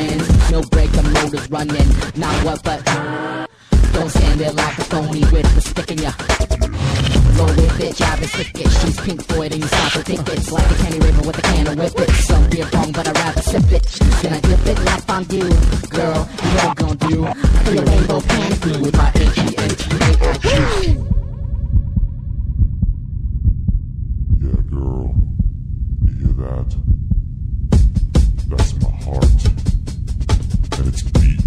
friends. 0.00 0.50
Milk 0.50 0.70
break, 0.70 0.90
the 0.92 1.02
motor's 1.02 1.50
running. 1.50 1.88
Not 2.16 2.44
what 2.44 2.62
but 2.64 2.84
don't 3.92 4.10
stand 4.10 4.40
there 4.40 4.52
like 4.52 4.78
a 4.78 4.84
phony 4.84 5.20
with 5.32 5.54
the 5.54 5.60
stick 5.60 5.90
in 5.90 5.98
ya. 5.98 6.12
Roll 7.36 7.48
with 7.48 7.80
it, 7.80 7.96
job 7.96 8.20
is 8.20 8.36
wicked. 8.36 8.70
She's 8.70 9.00
pink 9.00 9.22
Floyd 9.26 9.52
and 9.52 9.62
you 9.62 9.68
stop 9.68 9.92
her 9.92 10.02
tickets. 10.02 10.52
Like 10.52 10.70
a 10.70 10.74
candy 10.74 10.98
raven 11.00 11.26
with 11.26 11.38
a 11.38 11.42
can 11.42 11.66
of 11.66 11.78
whip 11.78 11.98
it. 11.98 12.10
Some 12.10 12.50
beer 12.50 12.66
pong, 12.66 12.92
but 12.92 13.08
I'd 13.08 13.16
rather 13.16 13.42
sip 13.42 13.72
it. 13.72 13.86
Can 14.20 14.32
I 14.32 14.40
dip 14.40 14.66
it 14.66 14.78
like 14.84 15.02
fondue? 15.04 15.50
Girl, 15.90 16.28
you 16.44 16.50
know 16.54 16.68
I'm 16.68 16.74
gonna 16.74 16.94
do. 16.96 17.24
I 17.24 17.34
feel 17.64 17.80
a 17.80 17.84
rainbow 17.84 18.20
panty 18.20 18.80
with 18.80 18.96
my 18.96 19.10
H-E-N-T-A-I 19.14 20.38
juice. 20.38 20.86
Yeah, 24.40 24.62
girl. 24.70 25.14
You 26.04 26.12
hear 26.20 26.34
that? 26.44 26.70
That's 28.48 28.72
my 28.82 28.90
heart. 29.04 29.59
And 30.80 30.88
it's 30.88 31.39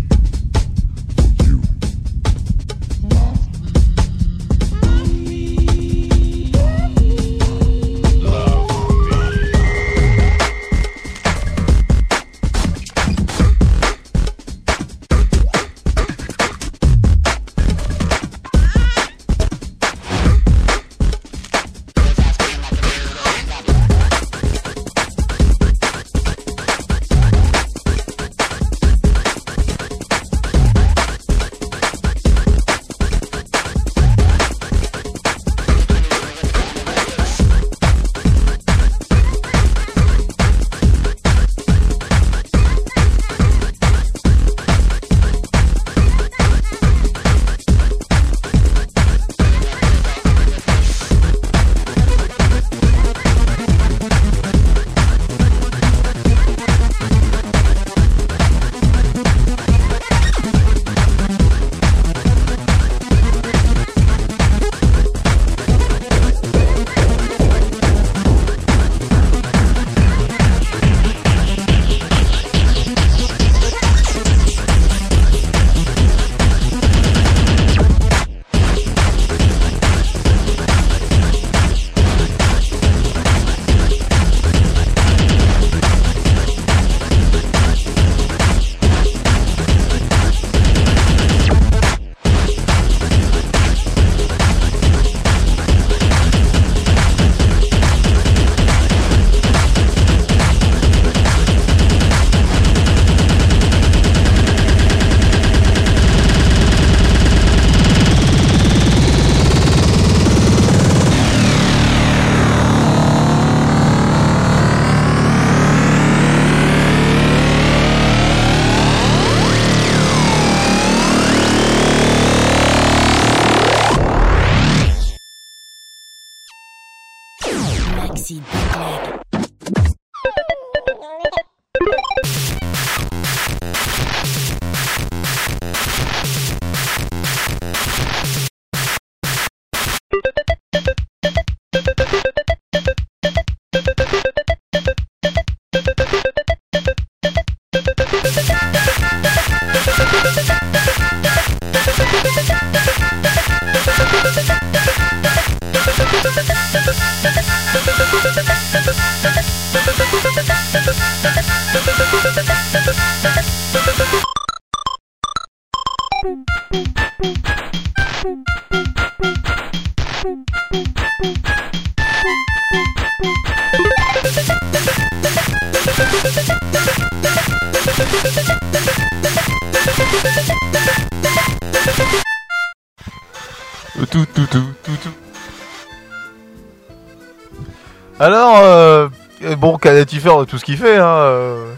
euh, 189.44 189.56
bon, 189.56 189.78
Canatifer, 189.78 190.32
tout 190.48 190.58
ce 190.58 190.66
qu'il 190.66 190.78
fait, 190.78 190.98
hein. 190.98 191.06
euh, 191.08 191.74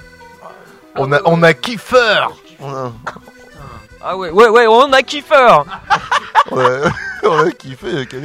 on, 0.95 1.11
a, 1.11 1.19
on 1.25 1.41
a 1.43 1.53
Kiefer 1.53 2.27
On 2.61 2.69
a, 2.73 2.91
Ah 4.03 4.15
ouais, 4.17 4.29
ouais, 4.29 4.47
ouais, 4.49 4.67
on 4.67 4.91
a 4.93 5.01
Kiefer 5.01 5.35
ouais, 6.51 6.81
on 7.23 7.39
a 7.39 7.49
kiffé, 7.51 7.87
il 7.91 8.07
fait. 8.07 8.17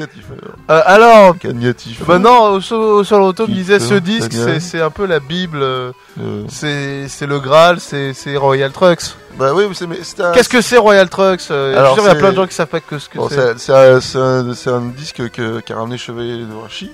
Euh, 0.70 0.82
Alors, 0.84 1.38
Cagnat 1.38 1.72
il 1.86 1.95
fait. 1.95 2.05
maintenant, 2.07 2.51
au, 2.53 2.61
sol- 2.61 2.78
au 2.80 3.03
sol 3.05 3.22
auto 3.22 3.45
me 3.45 3.47
Kiefer, 3.49 3.78
disait 3.78 3.80
ce 3.80 3.95
disque, 3.95 4.32
c'est- 4.32 4.61
c'est 4.61 4.80
un 4.82 4.91
peu 4.91 5.07
la 5.07 5.20
Bible, 5.20 5.62
euh, 5.62 5.93
Euh, 6.20 6.45
c'est 6.51 7.09
c'est 7.09 7.26
le 7.26 7.41
Graal, 7.41 7.80
c'est 7.80 8.12
c'est 8.12 8.36
Royal 8.36 8.70
Trucks. 8.72 9.14
bah 9.38 9.53
oui, 9.55 9.64
mais 9.68 9.74
c'est 9.74 9.86
mais 9.86 9.99
c'est 10.03 10.20
un. 10.20 10.32
Qu'est-ce 10.32 10.51
que 10.51 10.61
c'est 10.61 10.76
Royal 10.76 11.09
Trucks 11.09 11.41
euh, 11.51 11.78
Alors, 11.78 11.95
Je 11.97 12.01
suis 12.01 12.03
sûr, 12.03 12.03
il 12.03 12.07
y 12.07 12.11
a 12.11 12.12
c'est- 12.14 12.18
plein 12.20 12.30
de 12.30 12.36
gens 12.36 12.47
qui 12.47 12.55
savent 12.55 12.66
pas 12.66 12.80
que 12.80 12.99
ce 12.99 13.09
que 13.09 13.16
Bon, 13.16 13.28
c'est. 13.30 13.36
c'est 13.36 13.59
c'est 13.59 13.72
un, 13.72 14.01
c'est 14.01 14.18
un, 14.18 14.55
c'est 14.55 14.70
un 14.70 14.80
disque 14.82 15.30
que- 15.30 15.61
qu'a 15.61 15.76
ramené 15.76 15.97
Chevalier 15.97 16.45
de 16.45 16.55
Rachi. 16.62 16.91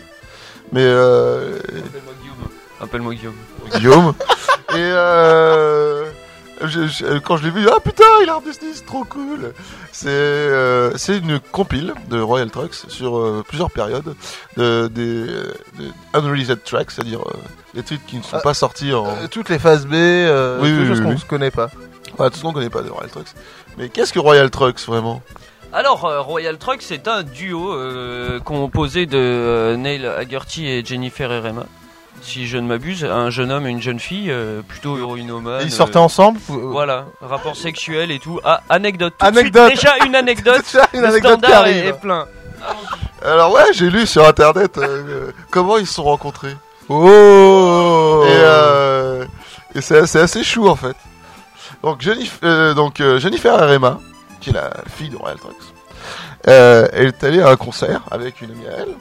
Mais 0.73 0.83
euh, 0.85 1.59
Appelle-moi 1.59 2.15
Guillaume. 2.21 2.49
Appelle-moi 2.81 3.15
Guillaume. 3.15 3.35
Guillaume. 3.75 4.15
Et 4.71 4.79
euh, 4.79 6.05
je- 6.63 6.87
je- 6.87 7.19
quand 7.19 7.37
je 7.37 7.45
l'ai 7.45 7.51
vu, 7.51 7.67
ah 7.71 7.79
putain, 7.83 8.05
il 8.23 8.29
a 8.29 8.37
un 8.37 8.41
Disney, 8.41 8.73
trop 8.87 9.05
cool. 9.05 9.53
C'est 9.93 10.09
euh, 10.09 10.91
c'est 10.97 11.19
une 11.19 11.39
compile 11.41 11.95
de 12.11 12.21
Royal 12.21 12.51
Trucks 12.51 12.75
sur 12.89 13.17
euh, 13.19 13.45
plusieurs 13.47 13.71
périodes 13.71 14.15
de, 14.57 14.89
des 14.89 15.27
des 15.79 15.91
unreleased 16.15 16.63
tracks, 16.65 16.91
c'est-à-dire 16.91 17.21
euh, 17.21 17.33
des 17.75 17.83
trucs 17.83 18.05
qui 18.07 18.17
ne 18.17 18.23
sont 18.23 18.37
Ah, 18.37 18.41
pas 18.41 18.55
sortis 18.55 18.93
en. 18.93 19.07
Euh, 19.07 19.27
toutes 19.31 19.49
les 19.49 19.59
phases 19.59 19.87
B, 19.87 19.95
euh, 19.95 20.59
Oui, 20.61 20.69
toutes 20.69 20.77
oui, 20.79 20.83
les 20.83 20.89
choses 20.89 20.99
oui, 20.99 21.05
qu'on 21.05 21.13
oui. 21.13 21.19
se 21.21 21.25
connaît 21.27 21.51
pas. 21.51 21.71
Enfin, 22.13 22.31
tout 22.31 22.37
ce 22.39 22.43
qu'on 22.43 22.53
connaît 22.53 22.71
pas 22.71 22.83
de 22.83 22.91
Royal 22.91 23.11
Trucks. 23.11 23.29
Mais 23.79 23.89
qu'est-ce 23.89 24.13
que 24.13 24.19
Royal 24.19 24.51
Trucks 24.51 24.81
vraiment? 24.87 25.23
Alors, 25.77 26.07
euh, 26.07 26.23
Royal 26.23 26.57
Truck, 26.57 26.79
c'est 26.81 27.07
un 27.07 27.23
duo 27.23 27.71
euh, 27.75 28.41
composé 28.41 29.05
de 29.05 29.19
euh, 29.19 29.77
Neil 29.77 30.07
Haggerty 30.07 30.67
et 30.67 30.83
Jennifer 30.83 31.31
Erema. 31.31 31.65
Si 32.23 32.47
je 32.47 32.57
ne 32.57 32.67
m'abuse, 32.67 33.05
un 33.05 33.29
jeune 33.29 33.53
homme 33.53 33.67
et 33.67 33.71
une 33.71 33.83
jeune 33.83 34.01
fille, 34.01 34.31
euh, 34.31 34.63
plutôt 34.67 34.97
héroïnomane. 34.97 35.61
Ils 35.65 35.71
sortaient 35.71 35.99
euh, 35.99 36.01
ensemble 36.01 36.41
Voilà, 36.49 37.05
rapport 37.21 37.57
sexuel 37.57 38.11
et 38.11 38.19
tout. 38.19 38.41
Ah, 38.43 38.63
anecdote. 38.71 39.13
Tout 39.19 39.27
de 39.27 39.39
Anecdote. 39.39 39.69
suite, 39.77 39.83
déjà 39.83 40.07
une 40.07 40.15
anecdote. 40.17 40.63
Déjà, 40.73 40.89
une 40.95 41.01
Le 41.03 41.07
anecdote 41.09 41.41
qui 41.45 41.53
arrive. 41.53 41.85
est 41.85 42.01
plein. 42.01 42.25
Alors 43.23 43.53
ouais, 43.53 43.65
j'ai 43.75 43.91
lu 43.91 44.07
sur 44.07 44.27
internet 44.27 44.79
euh, 44.79 45.31
comment 45.51 45.77
ils 45.77 45.87
se 45.87 45.93
sont 45.95 46.05
rencontrés. 46.05 46.57
Oh 46.89 48.23
Et, 48.27 48.31
euh, 48.33 49.25
et 49.75 49.83
c'est 49.83 50.07
c'est 50.07 50.21
assez 50.21 50.43
chou 50.43 50.69
en 50.69 50.75
fait. 50.77 50.97
Donc, 51.83 52.01
Jennifer, 52.01 52.39
euh, 52.45 52.73
donc 52.73 53.01
euh, 53.01 53.19
Jennifer 53.19 53.55
Arema, 53.63 53.99
qui 54.47 54.51
est 54.51 54.61
la 54.61 54.71
fille 54.87 55.09
de 55.09 55.17
Royal 55.17 55.39
Trucks, 55.39 55.55
euh, 56.47 56.87
elle 56.93 57.07
est 57.07 57.25
allée 57.25 57.43
à 57.43 57.49
un 57.49 57.57
concert 57.57 58.03
avec 58.13 58.41
une 58.41 58.53
amie 58.53 58.67
à 58.69 58.83
elle. 58.83 58.95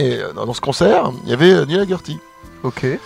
Et 0.00 0.18
euh, 0.20 0.32
dans 0.32 0.46
dans 0.46 0.54
ce 0.54 0.60
concert, 0.60 1.10
il 1.24 1.30
y 1.30 1.32
avait 1.32 1.50
euh, 1.52 1.64
Neil 1.64 1.80
Haggerty. 1.80 2.18
Ok. 2.62 2.84
Et, 2.84 2.98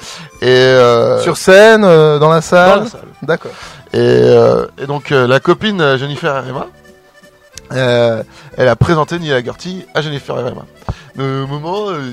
euh, 0.42 1.18
Sur 1.22 1.36
scène, 1.38 1.80
dans 1.82 1.88
la 1.88 2.18
dans 2.18 2.40
salle. 2.42 2.80
la 2.80 2.86
salle. 2.90 3.08
D'accord. 3.22 3.52
Et, 3.94 4.34
et 4.78 4.86
donc 4.86 5.10
la 5.10 5.40
copine 5.40 5.96
Jennifer 5.96 6.34
Arema, 6.34 6.66
euh, 7.72 8.22
elle 8.56 8.68
a 8.68 8.76
présenté 8.76 9.18
Neil 9.18 9.32
Haggerty 9.32 9.86
à 9.94 10.02
Jennifer 10.02 10.36
Arema. 10.36 10.66
Le 11.16 11.46
moment, 11.46 11.88
euh, 11.90 12.12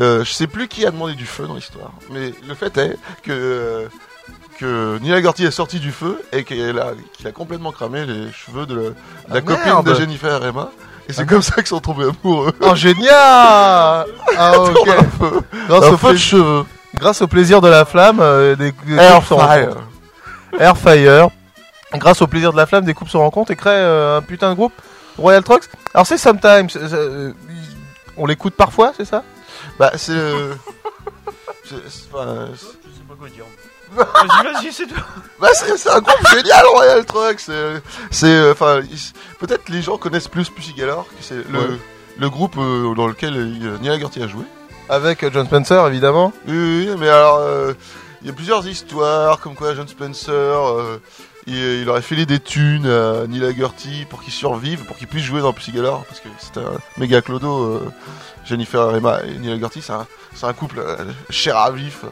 euh, 0.00 0.24
je 0.24 0.32
sais 0.32 0.46
plus 0.46 0.68
qui 0.68 0.86
a 0.86 0.90
demandé 0.90 1.14
du 1.14 1.26
feu 1.26 1.46
dans 1.46 1.54
l'histoire, 1.54 1.92
mais 2.10 2.32
le 2.48 2.54
fait 2.54 2.76
est 2.78 2.96
que 3.22 3.88
que 4.60 4.98
Neil 5.00 5.14
Haggerty 5.14 5.44
est 5.46 5.50
sorti 5.50 5.80
du 5.80 5.90
feu 5.90 6.20
et 6.32 6.44
qu'il 6.44 6.78
a, 6.78 6.92
qu'il 7.14 7.26
a 7.26 7.32
complètement 7.32 7.72
cramé 7.72 8.04
les 8.04 8.30
cheveux 8.32 8.66
de, 8.66 8.74
la- 8.74 8.82
de 8.82 8.94
la 9.28 9.36
Ah, 9.36 9.40
copine 9.40 9.64
merde. 9.64 9.86
de 9.88 9.94
Jennifer 9.94 10.34
Arema. 10.34 10.70
Et 11.08 11.12
c'est 11.12 11.22
Ah, 11.22 11.24
comme 11.24 11.42
ça 11.42 11.54
qu'ils 11.56 11.66
sont 11.66 11.80
tombés 11.80 12.04
amoureux. 12.22 12.52
Oh, 12.60 12.74
génial 12.74 13.08
Ah, 14.36 14.52
ok. 14.58 14.88
Grâce 15.66 15.84
au, 15.86 15.96
feu 15.96 16.12
de 16.12 16.18
cheveux. 16.18 16.64
grâce 16.94 17.22
au 17.22 17.26
plaisir 17.26 17.60
de 17.60 17.68
la 17.68 17.84
flamme, 17.84 18.20
euh, 18.20 18.54
des, 18.54 18.72
des 18.86 18.94
Air 18.96 19.14
couples 19.16 19.26
se 19.28 19.34
fire. 19.34 19.46
rencontrent. 19.68 19.80
Airfire. 20.58 21.28
Grâce 21.94 22.22
au 22.22 22.26
plaisir 22.26 22.52
de 22.52 22.56
la 22.56 22.66
flamme, 22.66 22.84
des 22.84 22.94
couples 22.94 23.10
se 23.10 23.16
rencontrent 23.16 23.50
et 23.50 23.56
créent 23.56 23.70
euh, 23.72 24.18
un 24.18 24.22
putain 24.22 24.50
de 24.50 24.54
groupe. 24.54 24.74
Royal 25.18 25.42
Trucks. 25.42 25.64
Alors 25.94 26.06
c'est 26.06 26.18
Sometimes. 26.18 26.68
euh, 26.76 27.32
on 28.16 28.26
l'écoute 28.26 28.54
parfois, 28.54 28.92
c'est 28.96 29.04
ça? 29.04 29.24
Bah 29.78 29.90
c'est... 29.96 30.12
euh, 30.12 30.54
c'est- 31.64 31.74
c'est- 31.88 32.02
enfin, 32.12 32.46
c'est- 32.56 32.76
Vas-y, 33.94 34.72
c'est 34.72 34.86
tout. 34.86 34.94
Bah 35.40 35.48
c'est 35.54 35.88
un 35.90 36.00
groupe 36.00 36.28
génial 36.34 36.64
Royal 36.66 37.04
Truck 37.06 37.40
c'est 37.40 37.50
euh, 38.26 38.52
enfin 38.52 38.80
peut-être 39.38 39.68
les 39.70 39.80
gens 39.82 39.96
connaissent 39.96 40.28
plus 40.28 40.48
Pussy 40.50 40.74
Galore 40.74 41.06
que 41.08 41.22
c'est 41.22 41.48
le 41.48 41.58
Ouais. 41.58 41.78
le 42.18 42.30
groupe 42.30 42.56
euh, 42.58 42.94
dans 42.94 43.06
lequel 43.06 43.34
euh, 43.36 43.78
Neil 43.78 43.90
Haggerty 43.90 44.22
a 44.22 44.26
joué. 44.28 44.44
Avec 44.90 45.22
euh, 45.22 45.30
John 45.32 45.46
Spencer, 45.46 45.86
évidemment. 45.86 46.32
Oui, 46.46 46.54
oui, 46.88 46.90
mais 46.98 47.08
alors 47.08 47.38
euh, 47.38 47.72
il 48.20 48.26
y 48.26 48.30
a 48.30 48.34
plusieurs 48.34 48.66
histoires 48.66 49.40
comme 49.40 49.54
quoi 49.54 49.74
John 49.74 49.88
Spencer 49.88 50.30
euh, 50.32 50.98
il, 51.46 51.56
il 51.56 51.88
aurait 51.88 52.02
filé 52.02 52.26
des 52.26 52.38
thunes 52.38 52.86
à 52.86 53.26
Neil 53.26 53.44
Haggerty 53.44 54.04
pour 54.10 54.22
qu'il 54.22 54.32
survive, 54.34 54.84
pour 54.84 54.98
qu'il 54.98 55.06
puisse 55.08 55.24
jouer 55.24 55.40
dans 55.40 55.54
Pussy 55.54 55.72
Galore 55.72 56.04
parce 56.06 56.20
que 56.20 56.28
c'est 56.38 56.58
un 56.58 56.72
méga 56.98 57.22
clodo 57.22 57.64
euh, 57.76 57.90
Jennifer 58.44 58.82
Arema 58.82 59.22
et 59.22 59.38
Neil 59.38 59.52
Haggerty 59.54 59.80
c'est 59.80 59.92
un 59.94 60.06
c'est 60.34 60.44
un 60.46 60.52
couple 60.52 60.80
euh, 60.80 60.96
cher 61.30 61.56
à 61.56 61.70
vif. 61.70 62.04
euh, 62.04 62.08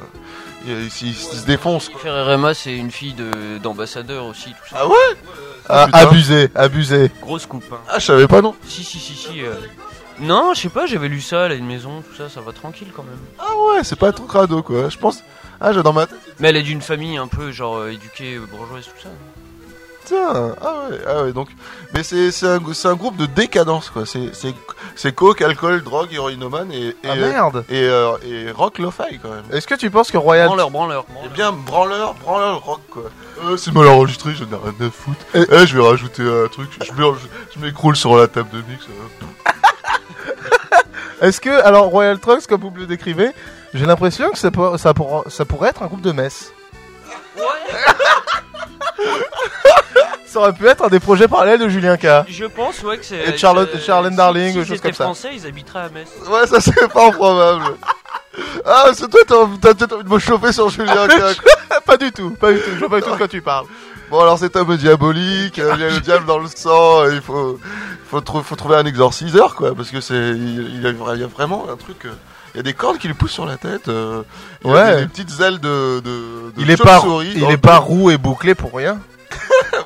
ils, 0.69 0.87
ils- 1.09 1.09
ils 1.09 1.15
se. 1.15 1.91
Ferrerema, 1.99 2.55
c'est 2.55 2.77
une 2.77 2.91
fille 2.91 3.15
de- 3.15 3.59
d'ambassadeur 3.63 4.25
aussi, 4.27 4.51
tout 4.51 4.69
ça. 4.71 4.77
Ah 4.81 4.87
ouais 4.89 4.95
Ah, 5.69 5.87
putain. 5.87 5.99
abusé, 5.99 6.49
abusé. 6.55 7.11
Grosse 7.21 7.47
coupe. 7.47 7.65
Hein. 7.73 7.79
Ah 7.89 7.99
je 7.99 8.07
savais 8.07 8.27
pas 8.29 8.41
non. 8.43 8.55
Si, 8.67 8.85
si, 8.85 8.99
si, 8.99 9.15
si. 9.15 9.43
euh. 9.43 9.55
Non, 10.21 10.53
je 10.55 10.61
sais 10.63 10.69
pas, 10.69 10.87
j'avais 10.87 11.09
lu 11.09 11.21
ça, 11.21 11.47
elle 11.47 11.53
a 11.53 11.55
une 11.55 11.67
maison, 11.67 12.03
tout 12.03 12.17
ça, 12.17 12.29
ça 12.29 12.41
va 12.41 12.53
tranquille 12.53 12.89
quand 12.95 13.05
même. 13.05 13.19
Ah 13.39 13.45
ouais 13.75 13.85
c'est 13.85 13.99
pas 13.99 14.11
trop 14.13 14.25
crado 14.27 14.63
quoi. 14.63 14.89
Je 14.89 14.99
pense 14.99 15.23
ah 15.61 15.73
j'ai 15.73 15.83
dans 15.83 15.93
ma 15.93 16.07
tête. 16.07 16.19
Mais 16.41 16.49
elle 16.49 16.57
est 16.57 16.63
d'une 16.63 16.81
famille 16.83 17.17
un 17.17 17.27
peu, 17.29 17.51
genre, 17.53 17.77
euh, 17.79 17.91
éduquée, 17.93 18.35
euh, 18.37 18.47
bourgeoise, 18.51 18.85
tout 18.85 19.03
ça. 19.03 19.09
Ah 20.17 20.89
ouais, 20.91 20.99
ah 21.07 21.23
ouais, 21.23 21.33
donc, 21.33 21.49
mais 21.95 22.03
c'est 22.03 22.31
c'est 22.31 22.47
un, 22.47 22.57
un 22.59 22.95
groupe 22.95 23.17
de 23.17 23.27
décadence 23.27 23.91
quoi. 23.91 24.07
C'est 24.07 24.35
c'est 24.35 24.55
c'est 24.97 25.13
coke, 25.15 25.43
alcool, 25.43 25.83
drogue, 25.83 26.13
héroïnomane 26.13 26.71
et 26.73 26.89
et, 26.89 26.95
Ah 27.05 27.15
merde 27.17 27.65
et, 27.69 27.83
euh, 27.85 28.13
et 28.25 28.51
rock 28.51 28.79
lo-fi 28.79 29.19
quand 29.23 29.31
même. 29.31 29.45
Est-ce 29.53 29.67
que 29.67 29.75
tu 29.75 29.91
penses 29.91 30.11
que 30.11 30.17
Royal 30.19 30.47
Branleur, 30.47 30.71
branleur. 30.71 31.05
Et 31.09 31.13
branleur. 31.13 31.33
bien 31.33 31.53
branleur, 31.53 32.15
branleur 32.15 32.63
rock 32.65 32.81
quoi. 32.91 33.03
Euh, 33.45 33.57
c'est 33.57 33.73
mal 33.73 33.87
enregistré, 33.89 34.35
je 34.35 34.45
n'ai 34.45 34.57
rien 34.57 34.89
à 34.89 34.91
foutre. 34.91 35.21
Eh, 35.35 35.67
je 35.67 35.77
vais 35.79 35.87
rajouter 35.87 36.23
un 36.23 36.49
truc, 36.49 36.71
je 36.85 36.93
m'é- 36.93 37.13
je 37.55 37.61
m'écroule 37.61 37.97
sur 37.97 38.17
la 38.17 38.27
table 38.29 38.51
de 38.51 38.59
mix. 38.71 38.85
euh. 38.87 39.25
Est-ce 41.27 41.41
que, 41.41 41.51
alors, 41.51 41.87
Royal 41.87 42.19
Trucks, 42.21 42.47
comme 42.47 42.61
vous 42.61 42.71
me 42.71 42.79
le 42.79 42.87
décrivez, 42.87 43.31
j'ai 43.75 43.87
l'impression 43.87 44.31
que 44.31 44.39
ça, 44.39 44.51
pour- 44.53 44.79
ça, 44.79 44.95
pour- 44.95 45.25
ça 45.29 45.45
pourrait 45.45 45.71
être 45.71 45.83
un 45.83 45.87
groupe 45.87 46.01
de 46.01 46.13
messe. 46.13 46.53
ça 50.27 50.41
aurait 50.41 50.53
pu 50.53 50.67
être 50.67 50.85
un 50.85 50.89
des 50.89 51.01
projets 51.01 51.29
parallèles 51.29 51.61
de 51.61 51.69
Julien 51.69 51.97
K. 51.97 52.07
Je 52.29 52.45
pense, 52.45 52.83
ouais, 52.83 52.99
que 52.99 53.05
c'est. 53.05 53.17
Et 53.35 53.37
Charlotte- 53.39 53.73
que- 53.73 53.79
Charlène 53.79 54.13
si- 54.13 54.17
Darling, 54.17 54.53
si 54.53 54.59
des 54.59 54.65
choses 54.67 54.81
comme 54.81 54.93
ça. 54.93 55.05
français, 55.05 55.31
ils 55.35 55.47
habiteraient 55.47 55.85
à 55.85 55.89
Metz. 55.89 56.09
Ouais, 56.29 56.47
ça 56.47 56.61
c'est 56.61 56.89
pas 56.93 57.07
improbable. 57.09 57.77
Ah, 58.65 58.87
c'est 58.93 59.09
toi, 59.11 59.21
t'as 59.61 59.75
peut-être 59.75 59.93
envie 59.95 60.05
de 60.05 60.09
me 60.09 60.19
chauffer 60.19 60.53
sur 60.53 60.69
Julien 60.69 61.09
K. 61.09 61.41
pas 61.87 61.97
du 61.97 62.13
tout, 62.13 62.31
pas 62.31 62.53
du 62.53 62.59
tout, 62.61 62.71
je 62.75 62.79
vois 62.81 62.89
pas 62.91 62.97
du 63.01 63.03
tout 63.07 63.13
de 63.13 63.17
quoi 63.17 63.29
tu 63.29 63.41
parles. 63.41 63.67
Bon 64.11 64.21
alors 64.21 64.39
cet 64.39 64.57
homme 64.57 64.75
diabolique, 64.77 65.59
euh, 65.59 65.73
il 65.75 65.81
y 65.83 65.85
a 65.85 65.91
le 65.91 66.01
diable 66.01 66.25
dans 66.25 66.39
le 66.39 66.47
sang, 66.49 67.07
et 67.07 67.15
il 67.15 67.21
faut, 67.21 67.59
faut, 68.11 68.21
trou- 68.23 68.43
faut 68.43 68.57
trouver 68.57 68.77
un 68.77 68.87
exorciseur 68.87 69.55
quoi, 69.55 69.75
parce 69.75 69.91
que 69.91 70.01
c'est, 70.01 70.15
il, 70.15 70.77
il 70.77 70.83
y 70.83 70.87
a, 70.87 71.27
vraiment 71.27 71.67
un 71.71 71.77
truc, 71.77 72.07
euh, 72.07 72.13
y 72.59 72.61
a 72.61 72.63
des 72.63 72.75
cordes 72.75 72.99
qui 72.99 73.07
lui 73.09 73.15
poussent 73.15 73.33
sur 73.33 73.47
la 73.47 73.57
tête, 73.57 73.89
euh, 73.89 74.23
il 74.65 74.71
y 74.71 74.71
a 74.71 74.75
Ouais. 74.75 74.95
des, 74.97 75.01
des 75.03 75.09
petites 75.09 75.41
ailes 75.41 75.59
de, 75.61 76.01
de, 76.01 76.11
de 76.11 76.53
Il 76.59 76.71
est 76.71 76.77
pas, 76.77 77.01
il 77.25 77.41
dans 77.41 77.49
est 77.49 77.53
le 77.53 77.59
pas 77.59 77.79
roux 77.79 78.11
et 78.11 78.19
bouclé 78.19 78.55
pour 78.55 78.75
rien. 78.75 78.99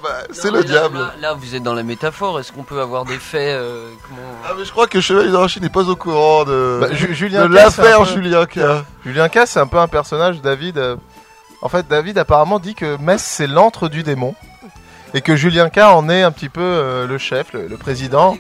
Bah, 0.02 0.08
c'est 0.32 0.50
le 0.50 0.58
là- 0.58 0.64
diable. 0.64 0.98
Là, 0.98 1.12
là, 1.20 1.34
vous 1.34 1.54
êtes 1.54 1.62
dans 1.62 1.74
la 1.74 1.82
métaphore. 1.84 2.40
Est-ce 2.40 2.50
qu'on 2.50 2.64
peut 2.64 2.80
avoir 2.80 3.04
des 3.04 3.18
faits 3.18 3.54
euh, 3.56 3.88
comment... 4.08 4.22
Ah 4.44 4.52
mais 4.58 4.64
je 4.64 4.70
crois 4.72 4.88
que 4.88 5.00
Chevalier 5.00 5.30
d'Arachie 5.30 5.60
n'est 5.60 5.68
pas 5.68 5.88
au 5.88 5.94
courant 5.94 6.44
de, 6.44 6.78
Bah, 6.80 6.92
Ju- 6.92 7.14
Julien 7.14 7.46
de 7.46 7.54
K, 7.54 7.58
c'est 7.58 7.62
l'affaire 7.82 8.04
Julien 8.04 8.46
K. 8.46 8.58
Julien 9.04 9.28
K, 9.28 9.40
c'est 9.46 9.60
un 9.60 9.66
peu 9.68 9.78
un 9.78 9.86
personnage, 9.86 10.40
David. 10.40 10.78
euh, 10.78 10.96
En 11.60 11.68
fait, 11.68 11.86
David 11.86 12.18
apparemment 12.18 12.58
dit 12.58 12.74
que 12.74 12.96
Metz, 13.00 13.22
c'est 13.22 13.46
l'antre 13.46 13.88
du 13.88 14.02
démon. 14.02 14.34
Et 15.14 15.20
que 15.20 15.36
Julien 15.36 15.68
K 15.68 15.78
en 15.78 16.08
est 16.08 16.22
un 16.22 16.32
petit 16.32 16.48
peu 16.48 16.60
euh, 16.62 17.06
le 17.06 17.18
chef, 17.18 17.52
le, 17.52 17.68
le 17.68 17.76
président. 17.76 18.36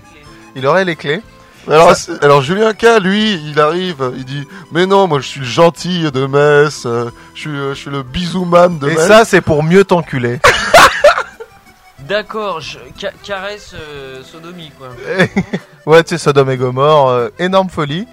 Il 0.56 0.66
aurait 0.66 0.84
les 0.84 0.96
clés. 0.96 1.22
Alors, 1.68 2.42
Julien 2.42 2.72
K, 2.74 2.98
lui, 3.00 3.34
il 3.34 3.60
arrive, 3.60 4.12
il 4.16 4.24
dit, 4.24 4.46
mais 4.72 4.84
non, 4.86 5.06
moi 5.06 5.20
je 5.20 5.26
suis 5.28 5.40
le 5.40 5.46
gentil 5.46 6.10
de 6.10 6.26
Metz, 6.26 6.82
euh, 6.86 7.10
je 7.34 7.40
suis, 7.40 7.50
euh, 7.50 7.74
je 7.74 7.78
suis 7.78 7.90
le 7.90 8.02
bisouman 8.02 8.78
de 8.78 8.88
Et 8.90 8.94
Metz. 8.96 9.06
ça, 9.06 9.24
c'est 9.24 9.40
pour 9.40 9.62
mieux 9.62 9.84
t'enculer. 9.84 10.40
D'accord, 12.00 12.60
je... 12.60 12.78
ca- 12.98 13.12
caresse 13.22 13.74
euh, 13.74 14.22
sodomie 14.24 14.72
quoi. 14.76 14.88
ouais, 15.86 16.02
tu 16.02 16.10
sais, 16.10 16.18
Sodome 16.18 16.50
et 16.50 16.56
Gomorre, 16.56 17.08
euh, 17.10 17.28
énorme 17.38 17.70
folie. 17.70 18.06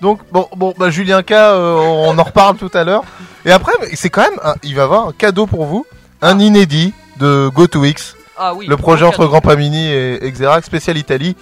Donc, 0.00 0.20
bon, 0.30 0.46
bon 0.56 0.72
bah, 0.78 0.90
Julien 0.90 1.22
K, 1.22 1.32
euh, 1.32 1.74
on 1.74 2.16
en 2.18 2.22
reparle 2.22 2.56
tout 2.56 2.70
à 2.72 2.84
l'heure. 2.84 3.02
Et 3.44 3.50
après, 3.50 3.72
c'est 3.94 4.10
quand 4.10 4.22
même, 4.22 4.38
un- 4.44 4.54
il 4.62 4.76
va 4.76 4.84
avoir 4.84 5.08
un 5.08 5.12
cadeau 5.12 5.46
pour 5.46 5.64
vous. 5.66 5.84
Un 6.22 6.38
inédit 6.38 6.94
de 7.18 7.48
GoToX. 7.52 8.14
Ah 8.38 8.54
oui. 8.54 8.66
le 8.66 8.76
projet 8.76 9.04
entre 9.04 9.18
cadeau. 9.18 9.28
Grand 9.30 9.40
Pamini 9.40 9.86
et, 9.90 10.24
et 10.24 10.30
Xerac, 10.30 10.64
spécial 10.64 10.96
Italie. 10.96 11.36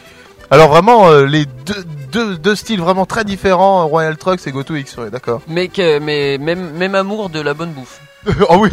Alors 0.51 0.68
vraiment, 0.68 1.09
euh, 1.09 1.26
les 1.26 1.47
deux, 1.47 1.84
deux, 2.12 2.36
deux 2.36 2.55
styles 2.55 2.80
vraiment 2.80 3.07
très 3.07 3.24
différents, 3.24 3.82
euh, 3.82 3.84
Royal 3.84 4.16
Trucks 4.16 4.47
et 4.47 4.53
GoToX, 4.53 4.97
ouais, 4.99 5.11
d'accord. 5.11 5.42
Mais, 5.49 5.68
que, 5.68 5.99
mais 5.99 6.38
même, 6.38 6.70
même 6.72 6.95
amour 6.95 7.30
de 7.30 7.40
la 7.40 7.55
bonne 7.55 7.72
bouffe. 7.72 8.01
oh 8.49 8.57
oui, 8.61 8.70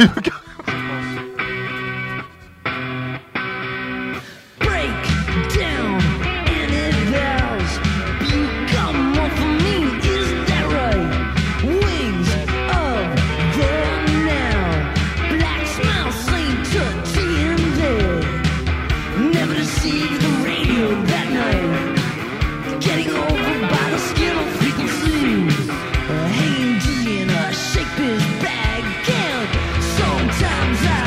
I'm 30.61 30.75
times 30.75 31.00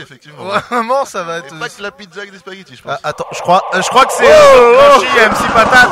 effectivement. 0.00 0.44
Vraiment, 0.70 1.04
ça 1.04 1.22
va 1.24 1.36
Et 1.36 1.38
être. 1.40 1.58
pas 1.58 1.68
que 1.68 1.82
la 1.82 1.90
pizza 1.90 2.20
avec 2.20 2.32
des 2.32 2.38
spaghettis, 2.38 2.76
je 2.76 2.82
pense. 2.82 2.92
Ah, 3.02 3.08
attends, 3.08 3.26
je 3.32 3.40
crois, 3.40 3.62
euh, 3.74 3.82
je 3.82 3.88
crois 3.88 4.04
que 4.06 4.12
c'est 4.12 4.24
Oh, 4.26 4.28
euh, 4.28 4.98
oh. 4.98 5.02
Et 5.18 5.26
MC 5.28 5.52
Patate 5.52 5.90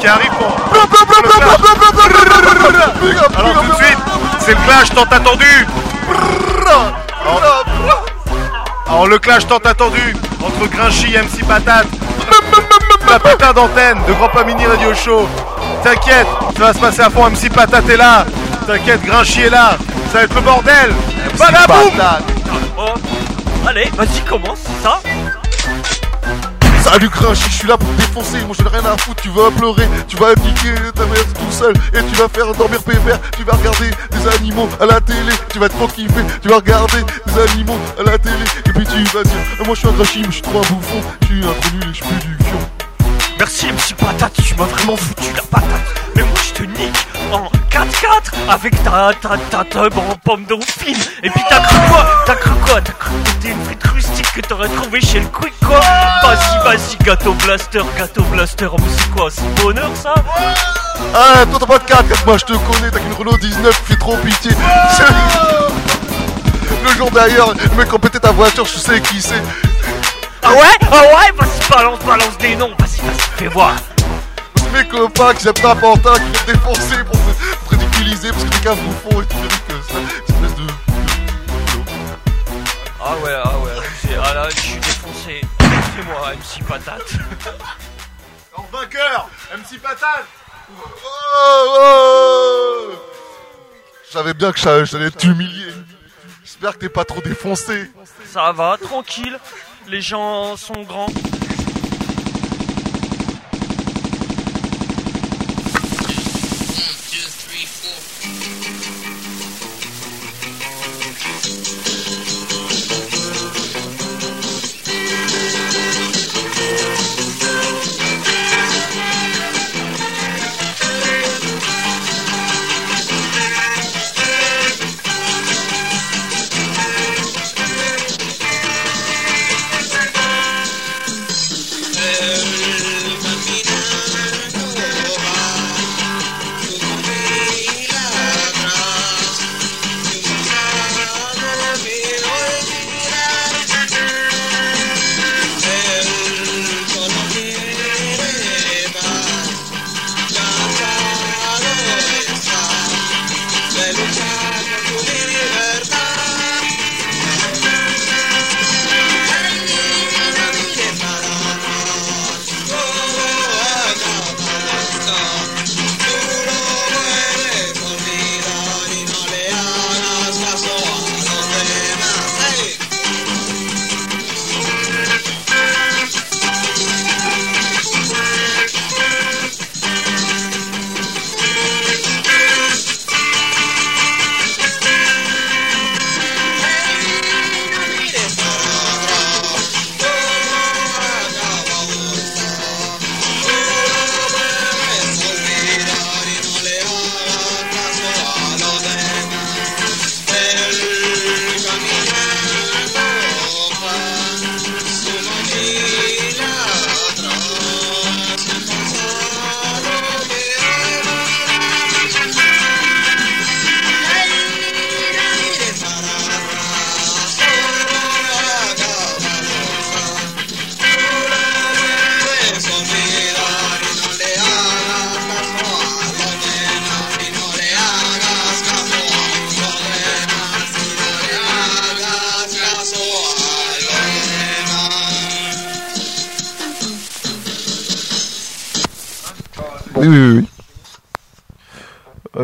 qui 0.00 0.06
arrive 0.06 0.30
pour. 0.32 0.52
Alors 3.36 3.62
tout 3.62 3.68
de 3.70 3.74
suite, 3.84 3.98
c'est 4.40 4.52
le 4.54 4.60
clash 4.66 4.90
tant 4.90 5.04
attendu. 5.04 5.66
Alors, 7.26 7.64
alors, 8.86 9.06
le 9.06 9.18
clash 9.18 9.46
tant 9.46 9.58
attendu 9.58 10.14
entre 10.42 10.66
Grinchy 10.68 11.14
et 11.14 11.18
MC 11.22 11.44
Patate. 11.46 11.86
La 13.08 13.18
putain 13.18 13.52
d'antenne 13.52 13.98
de 14.06 14.12
Grand 14.14 14.28
Pas 14.28 14.44
Mini 14.44 14.66
Radio 14.66 14.94
Show. 14.94 15.28
T'inquiète, 15.82 16.26
ça 16.56 16.62
va 16.64 16.72
se 16.72 16.78
passer 16.78 17.00
à 17.02 17.10
fond. 17.10 17.28
MC 17.30 17.50
Patate 17.52 17.88
est 17.88 17.96
là. 17.96 18.24
T'inquiète, 18.66 19.02
Grinchy 19.04 19.42
est 19.42 19.50
là. 19.50 19.76
Ça 20.12 20.18
va 20.18 20.24
être 20.24 20.34
le 20.34 20.40
bordel. 20.40 20.92
Badaboum 21.38 21.92
Oh. 22.00 22.33
Allez, 23.66 23.88
vas-y, 23.96 24.20
commence, 24.28 24.60
ça 24.82 25.00
Salut 26.82 27.08
Grinchy, 27.08 27.44
je 27.48 27.56
suis 27.56 27.68
là 27.68 27.78
pour 27.78 27.88
te 27.88 27.96
défoncer, 27.96 28.44
moi 28.44 28.54
j'en 28.58 28.66
ai 28.66 28.76
rien 28.78 28.92
à 28.92 28.96
foutre, 28.98 29.22
tu 29.22 29.30
vas 29.30 29.50
pleurer, 29.50 29.88
tu 30.06 30.16
vas 30.16 30.34
piquer 30.34 30.74
ta 30.94 31.06
mère 31.06 31.24
tout 31.32 31.50
seul, 31.50 31.74
et 31.94 32.04
tu 32.04 32.14
vas 32.16 32.28
faire 32.28 32.52
dormir 32.52 32.82
pépère, 32.82 33.18
tu 33.36 33.42
vas 33.42 33.54
regarder 33.54 33.90
des 34.10 34.28
animaux 34.36 34.68
à 34.78 34.84
la 34.84 35.00
télé, 35.00 35.32
tu 35.50 35.58
vas 35.58 35.70
trop 35.70 35.88
kiffer, 35.88 36.24
tu 36.42 36.48
vas 36.48 36.56
regarder 36.56 36.98
des 37.26 37.40
animaux 37.52 37.78
à 37.98 38.02
la 38.02 38.18
télé, 38.18 38.44
et 38.66 38.72
puis 38.72 38.84
tu 38.84 39.02
vas 39.16 39.22
dire, 39.22 39.32
Ah, 39.58 39.64
moi 39.64 39.74
je 39.74 39.80
suis 39.80 39.88
un 39.88 39.92
Grinchy, 39.92 40.18
mais 40.20 40.26
je 40.26 40.32
suis 40.32 40.42
trop 40.42 40.58
un 40.58 40.68
bouffon, 40.68 41.00
je 41.22 41.26
suis 41.26 41.36
un 41.36 41.78
nul 41.78 41.84
et 41.84 41.94
je 41.94 42.04
suis 42.04 42.14
du 42.16 42.44
fion. 42.44 42.58
Merci 43.38 43.66
MC 43.66 43.94
Patate, 43.96 44.34
tu 44.46 44.54
m'as 44.56 44.66
vraiment 44.66 44.96
foutu 44.96 45.32
la 45.34 45.42
patate. 45.42 46.03
Te 46.54 46.62
nique 46.62 47.06
en 47.32 47.50
4-4 47.70 48.48
avec 48.48 48.82
ta, 48.84 49.12
ta, 49.20 49.36
ta 49.50 49.64
tub 49.64 49.98
en 49.98 50.14
pomme 50.24 50.44
dauphine. 50.44 50.96
Et 51.22 51.30
puis 51.30 51.42
t'as 51.48 51.60
cru 51.60 51.76
quoi? 51.88 52.06
T'as 52.26 52.36
cru 52.36 52.54
quoi? 52.64 52.80
T'as 52.80 52.92
cru 52.92 53.10
que 53.22 53.28
c'était 53.30 53.48
une 53.48 53.64
frite 53.64 53.82
rustique 53.84 54.32
que 54.32 54.40
t'aurais 54.40 54.68
trouvé 54.68 55.00
chez 55.00 55.20
le 55.20 55.26
Quick 55.26 55.54
quoi? 55.66 55.80
Vas-y, 56.22 56.64
vas-y, 56.64 56.96
gâteau 57.04 57.32
blaster, 57.34 57.82
gâteau 57.98 58.22
blaster. 58.24 58.68
Mais 58.78 58.84
c'est 58.96 59.10
quoi? 59.10 59.30
C'est 59.30 59.62
bonheur 59.62 59.90
ça? 59.94 60.14
Ah, 61.12 61.44
toi 61.50 61.58
t'as 61.58 61.66
pas 61.66 61.78
de 61.78 61.84
4, 61.84 62.26
moi 62.26 62.38
je 62.38 62.44
te 62.44 62.52
connais, 62.52 62.90
t'as 62.90 63.00
qu'une 63.00 63.12
Renault 63.14 63.36
19, 63.36 63.82
fais 63.86 63.96
trop 63.96 64.16
pitié. 64.18 64.52
Le 66.84 66.90
jour 66.96 67.10
d'ailleurs, 67.10 67.54
le 67.54 67.76
mec 67.76 67.88
pété 68.00 68.20
ta 68.20 68.30
voiture, 68.30 68.66
je 68.66 68.78
sais 68.78 69.00
qui 69.00 69.20
c'est. 69.20 69.42
Ah 70.42 70.52
ouais? 70.52 70.76
Ah 70.92 71.00
ouais? 71.00 71.32
Vas-y, 71.36 71.68
balance, 71.70 71.98
balance 72.00 72.38
des 72.38 72.54
noms. 72.56 72.72
Vas-y, 72.78 73.00
vas-y, 73.00 73.38
fais 73.38 73.48
voir. 73.48 73.72
Mes 74.74 74.88
copains 74.88 75.34
qui 75.34 75.44
s'aiment 75.44 75.54
un 75.64 75.76
pantin, 75.76 76.14
qui 76.14 76.20
vont 76.20 76.32
te 76.32 76.50
défoncer 76.50 77.04
pour 77.04 77.16
te 77.16 77.70
ridiculiser 77.70 78.30
parce 78.32 78.44
que 78.44 78.50
t'es 78.50 78.58
qu'un 78.58 78.74
bouffon 78.74 79.22
et 79.22 79.26
tout 79.26 79.36
que 79.68 79.82
ça. 79.82 79.98
Espèce 80.28 80.54
de. 80.56 80.66
Ah 83.00 83.16
ouais, 83.22 83.34
ah 83.44 83.58
ouais. 83.58 84.16
Ah 84.20 84.34
là, 84.34 84.48
je 84.50 84.60
suis 84.60 84.80
défoncé. 84.80 85.40
C'est 85.60 86.04
moi, 86.06 86.32
MC 86.34 86.66
Patate. 86.66 87.12
En 88.56 88.62
vainqueur, 88.72 89.28
MC 89.56 89.80
Patate. 89.80 90.26
Oh, 90.70 90.88
oh 91.76 92.92
Je 94.08 94.12
savais 94.12 94.34
bien 94.34 94.52
que 94.52 94.58
j'allais 94.58 94.86
j'allais 94.86 95.10
t'humilier. 95.10 95.72
J'espère 96.42 96.72
que 96.72 96.78
t'es 96.78 96.88
pas 96.88 97.04
trop 97.04 97.20
défoncé. 97.20 97.90
Ça 98.32 98.50
va, 98.52 98.76
tranquille. 98.80 99.38
Les 99.86 100.00
gens 100.00 100.56
sont 100.56 100.82
grands. 100.82 101.06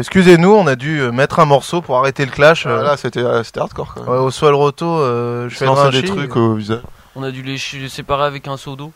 Excusez-nous, 0.00 0.50
on 0.52 0.66
a 0.66 0.76
dû 0.76 1.00
euh, 1.00 1.12
mettre 1.12 1.38
un 1.38 1.44
morceau 1.44 1.80
pour 1.80 1.96
arrêter 1.98 2.24
le 2.24 2.30
clash. 2.32 2.66
euh, 2.66 2.78
Ah, 2.80 2.82
là, 2.82 2.96
c'était 2.96 3.20
euh, 3.20 3.42
c'était 3.44 3.60
hardcore 3.60 3.94
quand 3.94 4.00
même. 4.02 4.10
ouais, 4.10 4.18
au 4.18 4.30
Swell 4.30 4.54
Roto, 4.54 4.86
euh, 4.86 5.48
je 5.48 5.56
fais 5.56 5.66
des 5.92 6.02
trucs 6.04 6.36
au 6.36 6.54
visage. 6.54 6.80
On 7.16 7.22
a 7.22 7.30
dû 7.30 7.42
les 7.42 7.58
ch- 7.58 7.80
les 7.80 7.88
séparer 7.88 8.24
avec 8.24 8.46
un 8.48 8.56
seau 8.56 8.76
d'eau. 8.76 8.92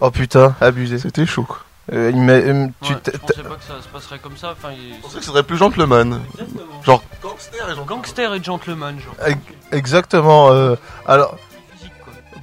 Oh 0.00 0.10
putain, 0.10 0.54
abusé. 0.60 0.98
C'était 0.98 1.24
chaud 1.26 1.44
quoi. 1.44 1.58
Euh, 1.92 2.10
il 2.14 2.20
m'a- 2.22 2.32
euh, 2.32 2.66
tu 2.82 2.92
Ouais, 2.94 2.98
t'es- 3.00 3.12
je 3.12 3.18
pensais 3.18 3.42
pas 3.42 3.54
que 3.56 3.62
ça 3.62 3.82
se 3.82 3.88
passerait 3.88 4.18
comme 4.18 4.36
ça. 4.36 4.52
Enfin, 4.52 4.70
il- 4.72 4.94
Je 4.96 5.00
pensais 5.02 5.18
que 5.18 5.24
ce 5.24 5.30
serait 5.30 5.42
plus 5.42 5.56
gentleman. 5.58 6.20
Exactement. 6.32 6.82
Genre 6.82 7.02
gangster 7.22 7.54
et 7.64 7.74
gentleman. 7.74 7.86
Gangster 7.86 8.34
et 8.34 8.42
gentleman, 8.42 9.00
genre. 9.00 9.14
Ex- 9.26 9.38
Exactement. 9.72 10.50
euh, 10.50 10.76
alors, 11.06 11.36
Physique, 11.76 11.92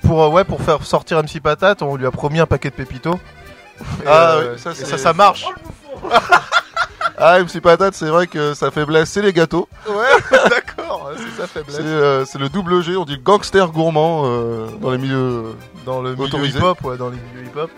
pour, 0.04 0.24
euh, 0.24 0.30
ouais, 0.30 0.44
pour 0.44 0.62
faire 0.62 0.84
sortir 0.86 1.18
MC 1.24 1.40
Patate, 1.42 1.82
on 1.82 1.96
lui 1.96 2.06
a 2.06 2.12
promis 2.12 2.40
un 2.40 2.46
paquet 2.46 2.70
de 2.70 2.76
pépitos. 2.76 3.16
Et, 3.16 3.84
Ah 4.08 4.34
euh, 4.36 4.54
oui, 4.56 4.60
ça, 4.62 4.74
ça, 4.76 4.98
ça 4.98 5.14
marche. 5.14 5.46
Ah, 7.18 7.40
MC 7.40 7.60
Patate, 7.62 7.94
c'est 7.94 8.08
vrai 8.08 8.28
que 8.28 8.54
sa 8.54 8.72
faiblesse, 8.72 9.10
c'est 9.10 9.22
les 9.22 9.34
gâteaux. 9.34 9.68
Ouais, 9.88 9.96
d'accord, 10.50 11.12
c'est 11.18 11.42
sa 11.42 11.48
C'est 11.48 11.48
faiblesse. 11.48 11.78
euh, 11.82 12.26
c'est 12.26 12.40
le 12.40 12.50
double 12.50 12.82
G, 12.82 12.96
on 12.96 13.06
dit 13.06 13.18
gangster 13.18 13.72
gourmand 13.72 14.24
euh, 14.26 14.68
dans 14.82 14.92
les 14.92 14.98
milieux. 14.98 15.56
Dans 15.86 16.02
le 16.02 16.16
milieu 16.16 16.46
hip-hop, 16.48 16.84
ouais, 16.84 16.98
dans 16.98 17.10
les 17.10 17.18
milieux 17.18 17.48
hip-hop. 17.48 17.70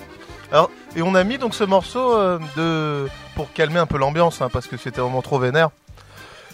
Alors, 0.51 0.69
et 0.95 1.01
on 1.01 1.15
a 1.15 1.24
mis 1.24 1.38
donc 1.38 1.55
ce 1.55 1.63
morceau 1.63 2.15
euh, 2.15 2.38
de 2.55 3.07
pour 3.36 3.51
calmer 3.53 3.80
un 3.80 3.86
peu 3.88 3.97
l'ambiance, 3.97 4.41
hein, 4.41 4.49
parce 4.53 4.67
que 4.67 4.78
c'était 4.78 5.01
vraiment 5.01 5.21
trop 5.21 5.39
vénère. 5.39 5.69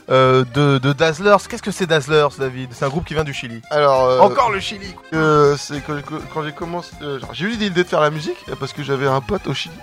Euh, 0.09 0.43
de, 0.55 0.80
de 0.80 0.91
Dazzlers. 0.91 1.38
Qu'est-ce 1.47 1.61
que 1.61 1.70
c'est 1.70 1.86
Dazzlers, 1.86 2.30
David? 2.39 2.70
C'est 2.72 2.84
un 2.86 2.89
groupe 2.89 3.05
qui 3.05 3.13
vient 3.13 3.24
du 3.24 3.34
Chili. 3.34 3.61
Alors, 3.70 4.05
euh, 4.05 4.20
Encore 4.22 4.49
le 4.49 4.59
Chili. 4.59 4.95
euh, 5.13 5.55
c'est 5.55 5.82
quand, 5.86 5.93
quand 6.34 6.43
j'ai 6.43 6.51
commencé, 6.51 6.91
j'ai 7.34 7.45
eu 7.45 7.49
l'idée 7.49 7.84
de 7.84 7.88
faire 7.88 8.01
la 8.01 8.09
musique 8.09 8.43
parce 8.59 8.74
que 8.74 8.82
j'avais 8.82 9.05
un 9.05 9.22
pote 9.22 9.45
au 9.45 9.53
Chili 9.53 9.76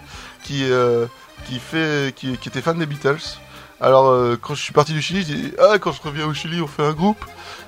qui 0.43 0.65
qui 1.47 1.59
fait 1.59 2.15
qui, 2.15 2.37
qui 2.39 2.49
était 2.49 2.63
fan 2.63 2.79
des 2.79 2.87
Beatles. 2.87 3.39
Alors 3.81 4.09
euh, 4.09 4.39
quand 4.41 4.55
je 4.55 4.63
suis 4.63 4.73
parti 4.73 4.93
du 4.93 5.03
Chili, 5.03 5.25
j'ai 5.27 5.35
dit 5.35 5.53
ah 5.59 5.79
quand 5.79 5.93
je 5.93 6.01
reviens 6.03 6.27
au 6.27 6.35
Chili, 6.35 6.61
on 6.63 6.67
fait 6.67 6.83
un 6.85 6.93
groupe. 6.93 7.25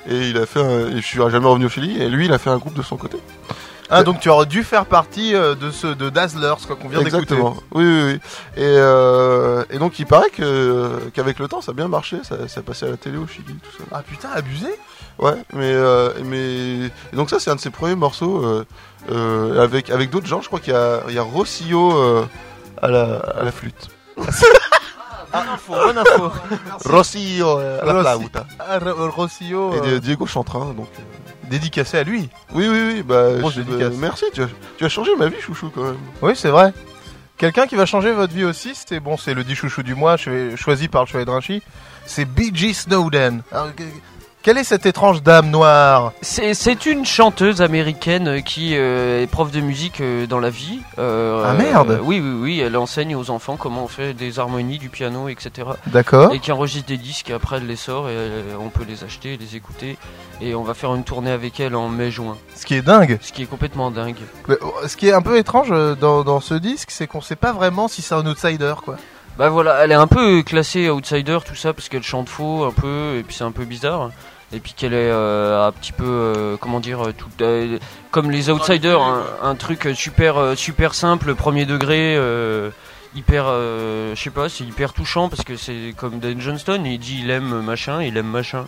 Et 0.09 0.31
il 0.31 0.39
a 0.39 0.47
fait, 0.47 0.61
un, 0.61 0.89
et 0.89 0.97
je 0.97 1.07
suis 1.07 1.19
jamais 1.19 1.47
revenu 1.47 1.67
au 1.67 1.69
Chili. 1.69 2.01
Et 2.01 2.09
lui, 2.09 2.25
il 2.25 2.33
a 2.33 2.39
fait 2.39 2.49
un 2.49 2.57
groupe 2.57 2.73
de 2.73 2.83
son 2.83 2.97
côté. 2.97 3.19
Ah, 3.91 4.03
donc 4.03 4.21
tu 4.21 4.31
aurais 4.31 4.47
dû 4.47 4.65
faire 4.65 4.87
partie 4.87 5.35
euh, 5.35 5.55
de 5.55 5.71
ce 5.71 5.87
de 5.87 6.09
Dazzlers 6.09 6.57
quoi 6.67 6.77
qu'on 6.77 6.89
vient 6.89 7.03
d'écouter. 7.03 7.17
Exactement. 7.19 7.57
Oui, 7.73 7.85
oui, 7.85 8.03
oui. 8.05 8.21
Et, 8.57 8.63
euh, 8.65 9.65
et 9.71 9.79
donc 9.79 9.99
il 9.99 10.07
paraît 10.07 10.31
que 10.31 11.11
qu'avec 11.15 11.39
le 11.39 11.49
temps, 11.49 11.61
ça 11.61 11.73
a 11.73 11.75
bien 11.75 11.89
marché. 11.89 12.19
Ça, 12.23 12.49
ça 12.49 12.63
passait 12.63 12.87
à 12.87 12.91
la 12.91 12.97
télé 12.97 13.19
au 13.19 13.27
Chili, 13.27 13.55
tout 13.63 13.77
ça. 13.77 13.85
Ah 13.93 14.03
putain, 14.03 14.29
abusé. 14.35 14.69
Ouais, 15.19 15.37
mais 15.53 15.75
mais 16.25 16.87
et 17.13 17.17
donc 17.17 17.29
ça 17.29 17.39
c'est 17.41 17.51
un 17.51 17.57
de 17.57 17.61
ses 17.61 17.71
premiers 17.71 17.97
morceaux 17.97 18.65
avec 19.09 19.91
avec 19.91 20.11
d'autres 20.11 20.27
gens. 20.27 20.41
Je 20.41 20.47
crois 20.47 20.61
qu'il 20.61 20.73
y 20.73 20.77
a 20.77 21.01
il 21.09 21.15
y 21.15 21.19
a 21.19 21.23
Rossio 21.23 22.27
à 22.83 22.89
la 22.89 23.17
à 23.17 23.43
la 23.45 23.53
flûte. 23.53 23.89
Bonne 25.31 25.49
info, 25.49 25.73
bonne 25.75 25.99
info. 26.05 26.33
Rossio 26.87 27.59
euh, 27.59 27.81
à 27.83 27.85
la 27.85 27.93
Rossi- 28.15 28.19
flauta. 28.21 28.47
Ah, 28.59 28.79
Rossio, 29.15 29.75
Et 29.75 29.79
euh, 29.89 29.99
Di- 29.99 30.01
Diego 30.01 30.27
Chantrin 30.27 30.73
donc. 30.73 30.89
euh, 30.99 31.03
dédicacé 31.51 31.99
à 31.99 32.03
lui. 32.03 32.31
Oui 32.55 32.67
oui 32.69 32.83
oui 32.87 33.03
bah 33.03 33.33
Grosse 33.39 33.55
je- 33.55 33.61
dédicace. 33.61 33.93
euh, 33.93 33.97
merci 33.99 34.25
tu 34.33 34.43
as 34.43 34.49
tu 34.79 34.85
as 34.87 34.89
changé 34.89 35.15
ma 35.17 35.29
vie 35.29 35.41
chouchou 35.41 35.71
quand 35.75 35.83
même. 35.83 35.99
Oui, 36.23 36.33
c'est 36.35 36.49
vrai. 36.49 36.73
Quelqu'un 37.37 37.67
qui 37.67 37.77
va 37.77 37.85
changer 37.87 38.13
votre 38.13 38.33
vie 38.33 38.45
aussi, 38.45 38.73
c'est 38.75 39.01
bon, 39.01 39.17
c'est 39.19 39.35
le 39.35 39.45
dit 39.45 39.55
chouchou 39.55 39.83
du 39.83 39.95
mois, 39.95 40.17
cho- 40.17 40.57
choisi 40.57 40.89
par 40.89 41.03
le 41.03 41.07
chevalier 41.09 41.27
de 41.27 41.31
Rinchy. 41.31 41.63
C'est 42.07 42.25
B.G. 42.25 42.73
Snowden. 42.73 43.43
Alors, 43.53 43.75
que- 43.75 43.83
quelle 44.49 44.57
est 44.57 44.65
cette 44.65 44.87
étrange 44.87 45.23
dame 45.23 45.51
noire 45.51 46.15
C'est 46.23 46.87
une 46.87 47.05
chanteuse 47.05 47.61
américaine 47.61 48.43
qui 48.43 48.79
euh, 48.79 49.23
est 49.23 49.27
prof 49.27 49.51
de 49.51 49.61
musique 49.61 50.01
euh, 50.01 50.27
dans 50.27 50.39
la 50.39 50.49
vie. 50.49 50.81
Euh, 50.99 51.45
Ah, 51.45 51.53
merde. 51.53 52.01
Oui, 52.03 52.19
oui, 52.19 52.33
oui, 52.41 52.61
elle 52.61 52.75
enseigne 52.79 53.15
aux 53.15 53.29
enfants 53.29 53.59
comment 53.59 53.85
on 53.85 53.89
fait 53.89 54.15
des 54.15 54.39
harmonies, 54.39 54.79
du 54.79 54.89
piano, 54.89 55.29
etc. 55.29 55.69
D'accord. 55.89 56.33
Et 56.33 56.39
qui 56.39 56.51
enregistre 56.51 56.89
des 56.89 56.97
disques 56.97 57.29
et 57.29 57.35
après 57.35 57.59
elle 57.59 57.67
les 57.67 57.77
sort 57.77 58.09
et 58.09 58.17
on 58.59 58.71
peut 58.71 58.87
les 58.89 59.05
acheter, 59.05 59.37
les 59.37 59.55
écouter. 59.55 59.99
Et 60.41 60.55
on 60.55 60.63
va 60.63 60.73
faire 60.73 60.95
une 60.95 61.05
tournée 61.05 61.31
avec 61.31 61.61
elle 61.61 61.77
en 61.77 61.91
mai-juin. 61.91 62.39
Ce 62.57 62.65
qui 62.65 62.75
est 62.75 62.81
dingue. 62.81 63.19
Ce 63.21 63.35
qui 63.35 63.43
est 63.43 63.47
complètement 63.47 63.91
dingue. 63.91 64.17
Mais, 64.49 64.57
euh, 64.63 64.89
Ce 64.89 64.97
qui 64.97 65.09
est 65.09 65.13
un 65.13 65.21
peu 65.21 65.37
étrange 65.37 65.69
dans, 66.01 66.25
dans 66.25 66.41
ce 66.41 66.55
disque, 66.55 66.91
c'est 66.91 67.07
qu'on 67.07 67.21
sait 67.21 67.37
pas 67.37 67.53
vraiment 67.53 67.87
si 67.87 68.01
c'est 68.01 68.15
un 68.15 68.25
outsider, 68.25 68.77
quoi. 68.83 68.97
Bah 69.37 69.51
voilà, 69.51 69.85
elle 69.85 69.93
est 69.93 69.95
un 69.95 70.09
peu 70.09 70.43
classée 70.43 70.89
outsider, 70.91 71.39
tout 71.47 71.55
ça, 71.55 71.73
parce 71.73 71.89
qu'elle 71.89 72.03
chante 72.03 72.29
faux 72.29 72.65
un 72.65 72.73
peu, 72.73 73.19
et 73.19 73.23
puis 73.23 73.37
c'est 73.37 73.45
un 73.45 73.53
peu 73.53 73.67
bizarre. 73.67 74.11
Et 74.53 74.61
puis 74.61 74.73
qu'elle 74.73 74.95
est 74.95 75.11
euh, 75.11 75.67
un 75.67 75.73
petit 75.73 75.93
peu, 75.93 76.07
euh, 76.07 76.57
comment 76.57 76.81
dire, 76.81 77.09
euh, 77.09 77.13
tout, 77.13 77.29
comme 78.11 78.31
les 78.31 78.49
outsiders, 78.49 79.03
un, 79.03 79.25
un 79.43 79.55
truc 79.55 79.89
super, 79.95 80.57
super 80.57 80.95
simple, 80.95 81.35
premier 81.35 81.67
degré, 81.67 82.15
hyper, 83.15 83.45
je 83.47 84.15
sais 84.17 84.31
pas, 84.31 84.49
c'est 84.49 84.65
hyper 84.65 84.95
touchant 84.95 85.29
parce 85.29 85.45
que 85.45 85.57
c'est 85.57 85.95
comme 85.97 86.19
Dan 86.19 86.41
Johnston, 86.41 86.83
il 86.85 86.99
dit 86.99 87.21
il 87.23 87.31
aime 87.31 87.61
machin, 87.61 88.03
il 88.03 88.17
aime 88.17 88.29
machin. 88.29 88.65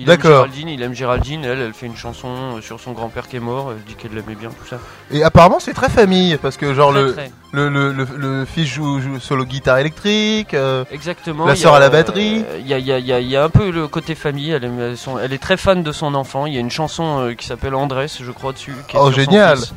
Il 0.00 0.04
aime 0.04 0.16
D'accord. 0.16 0.30
Géraldine, 0.44 0.68
il 0.68 0.82
aime 0.82 0.94
Géraldine, 0.94 1.44
elle, 1.44 1.58
elle 1.60 1.72
fait 1.74 1.86
une 1.86 1.96
chanson 1.96 2.28
euh, 2.28 2.60
sur 2.60 2.78
son 2.78 2.92
grand-père 2.92 3.26
qui 3.26 3.34
est 3.36 3.40
mort, 3.40 3.72
elle 3.72 3.82
dit 3.82 3.94
qu'elle 3.96 4.12
l'aimait 4.14 4.36
bien, 4.36 4.48
tout 4.50 4.66
ça. 4.70 4.78
Et 5.10 5.24
apparemment, 5.24 5.58
c'est 5.58 5.74
très 5.74 5.88
famille, 5.88 6.36
parce 6.40 6.56
que 6.56 6.72
genre 6.72 6.92
Très, 6.92 7.02
le, 7.02 7.12
très. 7.14 7.30
le, 7.50 7.68
le, 7.68 7.92
le, 7.92 8.06
le 8.16 8.44
fils 8.44 8.66
joue, 8.68 9.00
joue 9.00 9.18
solo 9.18 9.44
guitare 9.44 9.78
électrique. 9.78 10.54
euh, 10.54 10.84
Exactement. 10.92 11.46
La 11.46 11.54
il 11.54 11.58
y 11.58 11.60
sœur 11.60 11.74
a, 11.74 11.78
à 11.78 11.80
la 11.80 11.90
batterie. 11.90 12.44
euh, 12.48 12.58
Il 12.60 12.68
y, 12.68 12.74
a, 12.74 12.78
il 12.78 12.86
y, 12.86 12.92
a, 12.92 12.98
il 13.00 13.06
y 13.06 13.12
a- 13.12 13.18
il 13.20 13.26
y 13.28 13.36
a 13.36 13.42
un 13.42 13.50
peu 13.50 13.70
le 13.70 13.88
côté 13.88 14.14
famille. 14.14 14.52
Elle, 14.52 14.62
aime 14.64 14.94
son- 14.94 15.18
elle 15.18 15.32
est 15.32 15.42
très 15.42 15.56
fan 15.56 15.82
de 15.82 15.90
son 15.90 16.14
enfant. 16.14 16.46
Il 16.46 16.54
y 16.54 16.58
a 16.58 16.60
une 16.60 16.70
chanson 16.70 17.18
euh, 17.20 17.34
qui 17.34 17.46
s'appelle 17.46 17.74
Andrés, 17.74 18.06
je 18.20 18.30
crois, 18.30 18.52
dessus. 18.52 18.74
Qui 18.86 18.96
est 18.96 19.00
Oh, 19.00 19.10
sur 19.10 19.14
son 19.24 19.30
génial. 19.30 19.56
fils. 19.58 19.74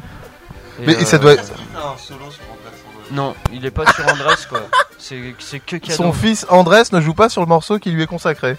Mais 0.85 0.95
euh, 0.97 1.05
ça 1.05 1.17
doit 1.17 1.33
être... 1.33 1.51
Non, 3.11 3.35
il 3.51 3.65
est 3.65 3.71
pas 3.71 3.91
sur 3.91 4.07
Andrés, 4.07 4.35
quoi. 4.49 4.61
C'est 4.97 5.35
c'est 5.39 5.59
que 5.59 5.75
cadeau. 5.77 5.95
Son 5.95 6.13
fils 6.13 6.45
Andrés 6.49 6.83
ne 6.93 7.01
joue 7.01 7.13
pas 7.13 7.27
sur 7.27 7.41
le 7.41 7.47
morceau 7.47 7.77
qui 7.79 7.91
lui 7.91 8.03
est 8.03 8.07
consacré. 8.07 8.55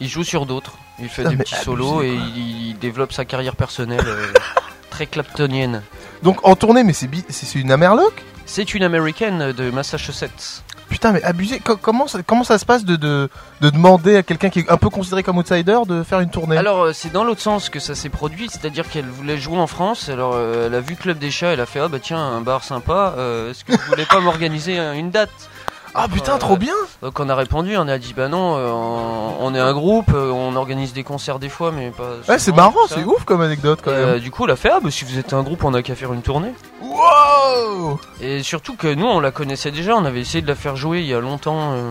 Il 0.00 0.08
joue 0.08 0.24
sur 0.24 0.46
d'autres. 0.46 0.76
Il 0.98 1.08
fait 1.08 1.24
des 1.24 1.36
petits 1.36 1.54
abusé, 1.54 1.64
solos 1.64 2.02
et 2.02 2.08
il, 2.14 2.68
il 2.70 2.78
développe 2.78 3.12
sa 3.12 3.24
carrière 3.24 3.56
personnelle 3.56 4.04
euh, 4.06 4.26
très 4.90 5.06
claptonienne. 5.06 5.82
Donc 6.22 6.46
en 6.46 6.56
tournée, 6.56 6.84
mais 6.84 6.92
c'est 6.92 7.06
bi- 7.06 7.24
c'est 7.28 7.58
une 7.58 7.70
Amerloc? 7.72 8.12
C'est 8.46 8.74
une 8.74 8.82
américaine 8.84 9.52
de 9.52 9.70
Massachusetts. 9.70 10.62
Putain, 10.88 11.10
mais 11.12 11.22
abusé. 11.24 11.58
Co- 11.58 11.76
comment, 11.76 12.06
ça, 12.06 12.22
comment 12.24 12.44
ça 12.44 12.58
se 12.58 12.64
passe 12.64 12.84
de, 12.84 12.94
de, 12.94 13.28
de 13.60 13.70
demander 13.70 14.16
à 14.16 14.22
quelqu'un 14.22 14.50
qui 14.50 14.60
est 14.60 14.70
un 14.70 14.76
peu 14.76 14.88
considéré 14.88 15.24
comme 15.24 15.36
outsider 15.36 15.78
de 15.86 16.02
faire 16.04 16.20
une 16.20 16.30
tournée? 16.30 16.56
Alors 16.56 16.84
euh, 16.84 16.92
c'est 16.92 17.10
dans 17.12 17.24
l'autre 17.24 17.40
sens 17.42 17.68
que 17.68 17.80
ça 17.80 17.94
s'est 17.96 18.08
produit, 18.08 18.48
c'est-à-dire 18.48 18.88
qu'elle 18.88 19.04
voulait 19.08 19.36
jouer 19.36 19.58
en 19.58 19.66
France, 19.66 20.08
alors 20.08 20.32
euh, 20.34 20.68
elle 20.68 20.74
a 20.76 20.80
vu 20.80 20.94
Club 20.94 21.18
des 21.18 21.32
Chats, 21.32 21.48
elle 21.54 21.60
a 21.60 21.66
fait 21.66 21.80
ah 21.80 21.88
bah 21.88 21.98
tiens 22.00 22.18
un 22.20 22.40
bar 22.40 22.62
sympa, 22.62 23.14
euh, 23.18 23.50
est-ce 23.50 23.64
que 23.64 23.72
vous 23.72 23.78
voulez 23.88 24.06
pas 24.06 24.20
m'organiser 24.20 24.78
un- 24.78 24.92
une 24.94 25.10
date? 25.10 25.30
Ah 25.98 26.08
putain, 26.12 26.34
euh, 26.34 26.38
trop 26.38 26.56
bien 26.58 26.74
Donc 27.02 27.18
on 27.20 27.28
a 27.28 27.34
répondu, 27.34 27.76
on 27.76 27.88
a 27.88 27.96
dit 27.98 28.12
bah 28.14 28.28
non, 28.28 28.56
euh, 28.56 28.70
on, 28.70 29.36
on 29.40 29.54
est 29.54 29.58
un 29.58 29.72
groupe, 29.72 30.10
euh, 30.14 30.30
on 30.30 30.54
organise 30.54 30.92
des 30.92 31.04
concerts 31.04 31.38
des 31.38 31.48
fois 31.48 31.72
mais 31.72 31.90
pas... 31.90 32.16
Ouais, 32.28 32.38
c'est 32.38 32.54
marrant, 32.54 32.72
tout 32.82 32.88
ça. 32.88 32.94
c'est 32.96 33.04
ouf 33.04 33.24
comme 33.24 33.40
anecdote 33.40 33.80
quand 33.82 33.92
Et, 33.92 34.04
même. 34.04 34.18
du 34.18 34.30
coup 34.30 34.44
elle 34.44 34.50
a 34.50 34.56
fait 34.56 34.70
ah 34.70 34.80
bah 34.82 34.90
si 34.90 35.04
vous 35.06 35.18
êtes 35.18 35.32
un 35.32 35.42
groupe 35.42 35.64
on 35.64 35.72
a 35.74 35.82
qu'à 35.82 35.94
faire 35.94 36.12
une 36.12 36.22
tournée. 36.22 36.52
Wow 36.82 37.98
Et 38.20 38.42
surtout 38.42 38.74
que 38.76 38.92
nous 38.92 39.06
on 39.06 39.20
la 39.20 39.30
connaissait 39.30 39.70
déjà, 39.70 39.96
on 39.96 40.04
avait 40.04 40.20
essayé 40.20 40.42
de 40.42 40.46
la 40.48 40.54
faire 40.54 40.76
jouer 40.76 41.00
il 41.00 41.06
y 41.06 41.14
a 41.14 41.20
longtemps. 41.20 41.72
euh, 41.72 41.90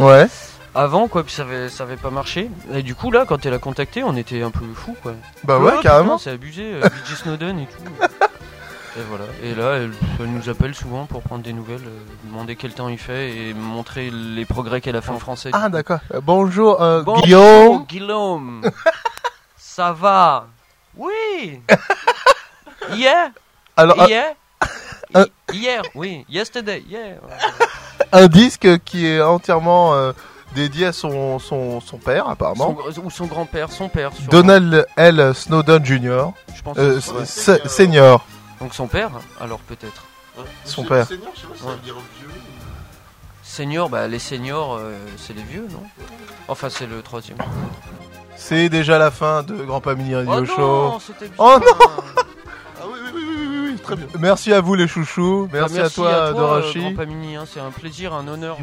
Ouais. 0.00 0.26
avant 0.74 1.06
quoi, 1.08 1.22
puis 1.22 1.32
ça 1.32 1.42
avait, 1.42 1.68
ça 1.68 1.84
avait 1.84 1.96
pas 1.96 2.10
marché. 2.10 2.50
Et 2.74 2.82
du 2.82 2.94
coup 2.94 3.10
là, 3.10 3.24
quand 3.26 3.46
elle 3.46 3.54
a 3.54 3.58
contacté, 3.58 4.02
on 4.02 4.16
était 4.16 4.42
un 4.42 4.50
peu 4.50 4.64
fou 4.74 4.96
quoi. 5.02 5.12
Bah 5.44 5.58
ouais, 5.58 5.72
carrément. 5.82 6.18
C'est 6.18 6.30
abusé, 6.30 6.62
euh, 6.74 6.80
B.J. 6.88 7.14
Snowden 7.16 7.60
et 7.60 7.66
tout. 7.66 8.06
Et 8.96 9.02
voilà. 9.08 9.24
Et 9.42 9.54
là, 9.54 9.76
elle, 9.76 9.92
elle 10.20 10.26
nous 10.30 10.48
appelle 10.48 10.74
souvent 10.74 11.06
pour 11.06 11.22
prendre 11.22 11.42
des 11.42 11.52
nouvelles, 11.52 11.80
euh, 11.84 12.00
demander 12.24 12.54
quel 12.56 12.72
temps 12.72 12.88
il 12.88 12.98
fait 12.98 13.30
et 13.36 13.54
montrer 13.54 14.10
les 14.10 14.44
progrès 14.44 14.80
qu'elle 14.80 14.96
a 14.96 15.00
fait 15.00 15.10
en 15.10 15.18
français. 15.18 15.50
Ah 15.52 15.68
d'accord. 15.68 15.98
Euh, 16.12 16.20
bonjour, 16.22 16.80
euh, 16.80 17.02
Bonjour, 17.02 17.22
Guillaume. 17.24 17.84
Guillaume. 17.86 18.62
Ça 19.56 19.92
va? 19.92 20.46
Oui. 20.96 21.60
Hier. 22.92 23.30
Alors 23.76 24.00
un, 24.02 24.06
Hier. 24.06 24.26
un- 25.14 25.24
Hi- 25.24 25.32
Hier, 25.52 25.82
oui. 25.94 26.24
Yesterday, 26.28 26.82
hier. 26.88 27.18
un 28.12 28.26
disque 28.28 28.78
qui 28.84 29.06
est 29.06 29.20
entièrement 29.20 29.94
euh, 29.94 30.12
dédié 30.54 30.86
à 30.86 30.92
son, 30.92 31.38
son, 31.38 31.80
son 31.80 31.98
père 31.98 32.28
apparemment. 32.28 32.76
Son- 32.94 33.02
ou 33.02 33.10
son 33.10 33.26
grand-père, 33.26 33.70
son 33.72 33.88
père. 33.88 34.12
sûrement. 34.12 34.30
Donald 34.30 34.86
L. 34.96 35.32
Snowden 35.34 35.84
Jr. 35.84 36.26
Je 36.54 36.62
pense. 36.62 36.76
Euh, 36.78 37.00
senior. 37.66 38.24
Donc 38.64 38.72
son 38.72 38.86
père, 38.86 39.10
alors 39.38 39.58
peut-être. 39.58 40.06
Son 40.64 40.84
père. 40.84 41.06
Senior, 41.06 41.32
je 41.34 41.40
sais 41.42 41.46
pas 41.48 41.54
si 41.54 41.62
ça 41.64 41.68
veut 41.68 41.76
dire 41.80 41.96
vieux. 42.18 42.30
Senior, 43.42 43.90
bah 43.90 44.08
les 44.08 44.18
seniors, 44.18 44.76
euh, 44.80 44.96
c'est 45.18 45.34
les 45.34 45.42
vieux, 45.42 45.68
non? 45.70 45.82
Enfin, 46.48 46.70
c'est 46.70 46.86
le 46.86 47.02
troisième. 47.02 47.36
C'est 48.36 48.70
déjà 48.70 48.96
la 48.96 49.10
fin 49.10 49.42
de 49.42 49.54
Grand 49.54 49.82
Pamini 49.82 50.14
Radio 50.14 50.32
oh 50.32 50.46
Show. 50.46 50.56
non, 50.56 50.98
c'était 50.98 51.26
bien. 51.26 51.34
Oh 51.36 51.58
non 51.60 51.86
Ah 52.80 52.84
oui, 52.86 52.98
oui, 53.04 53.10
oui, 53.14 53.22
oui, 53.26 53.46
oui, 53.50 53.68
oui, 53.72 53.78
très 53.82 53.96
bien. 53.96 54.06
Merci 54.18 54.54
à 54.54 54.62
vous 54.62 54.74
les 54.74 54.88
chouchous. 54.88 55.46
Bah, 55.52 55.58
Merci, 55.60 55.80
à 55.80 55.90
toi, 55.90 56.08
euh, 56.08 56.32
Dorachi. 56.32 56.78
Grand 56.78 56.94
Pamini, 56.94 57.36
hein, 57.36 57.44
c'est 57.46 57.60
un 57.60 57.70
plaisir, 57.70 58.14
un 58.14 58.26
honneur. 58.26 58.56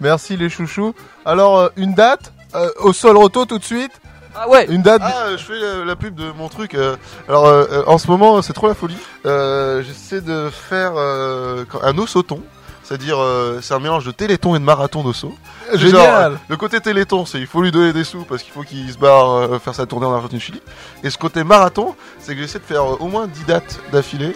Merci 0.00 0.38
les 0.38 0.48
chouchous. 0.48 0.94
Alors 1.26 1.58
euh, 1.58 1.68
une 1.76 1.92
date 1.92 2.32
euh, 2.54 2.70
au 2.78 2.94
sol 2.94 3.18
roto 3.18 3.44
tout 3.44 3.58
de 3.58 3.64
suite. 3.64 3.92
Ah 4.34 4.48
ouais 4.48 4.66
Une 4.68 4.82
date. 4.82 5.02
Ah, 5.04 5.24
euh, 5.26 5.36
je 5.36 5.44
fais 5.44 5.52
euh, 5.52 5.84
la 5.84 5.96
pub 5.96 6.14
de 6.14 6.32
mon 6.32 6.48
truc. 6.48 6.74
euh, 6.74 6.96
alors, 7.28 7.46
euh, 7.46 7.82
en 7.86 7.98
ce 7.98 8.08
moment, 8.08 8.40
c'est 8.42 8.52
trop 8.54 8.66
la 8.68 8.74
folie. 8.74 8.96
Euh, 9.26 9.82
J'essaie 9.82 10.20
de 10.20 10.48
faire 10.50 10.92
euh, 10.96 11.64
un 11.82 11.96
osauton. 11.98 12.40
C'est-à-dire, 12.84 13.18
euh, 13.20 13.60
c'est 13.62 13.74
un 13.74 13.78
mélange 13.78 14.04
de 14.04 14.10
téléthon 14.10 14.54
et 14.56 14.58
de 14.58 14.64
marathon 14.64 15.02
d'osso. 15.02 15.32
C'est 15.70 15.78
Génial. 15.78 16.32
genre, 16.32 16.40
le 16.48 16.56
côté 16.56 16.80
téléthon, 16.80 17.24
c'est 17.24 17.38
il 17.38 17.46
faut 17.46 17.62
lui 17.62 17.70
donner 17.70 17.92
des 17.92 18.04
sous 18.04 18.24
parce 18.24 18.42
qu'il 18.42 18.52
faut 18.52 18.62
qu'il 18.62 18.90
se 18.92 18.98
barre 18.98 19.30
euh, 19.30 19.58
faire 19.58 19.74
sa 19.74 19.86
tournée 19.86 20.06
en 20.06 20.12
Argentine 20.14 20.40
Chili. 20.40 20.60
Et 21.04 21.08
ce 21.10 21.16
côté 21.16 21.44
marathon, 21.44 21.94
c'est 22.18 22.34
que 22.34 22.40
j'essaie 22.40 22.58
de 22.58 22.64
faire 22.64 22.82
euh, 22.82 22.96
au 22.98 23.06
moins 23.06 23.26
10 23.28 23.44
dates 23.44 23.78
d'affilée 23.92 24.34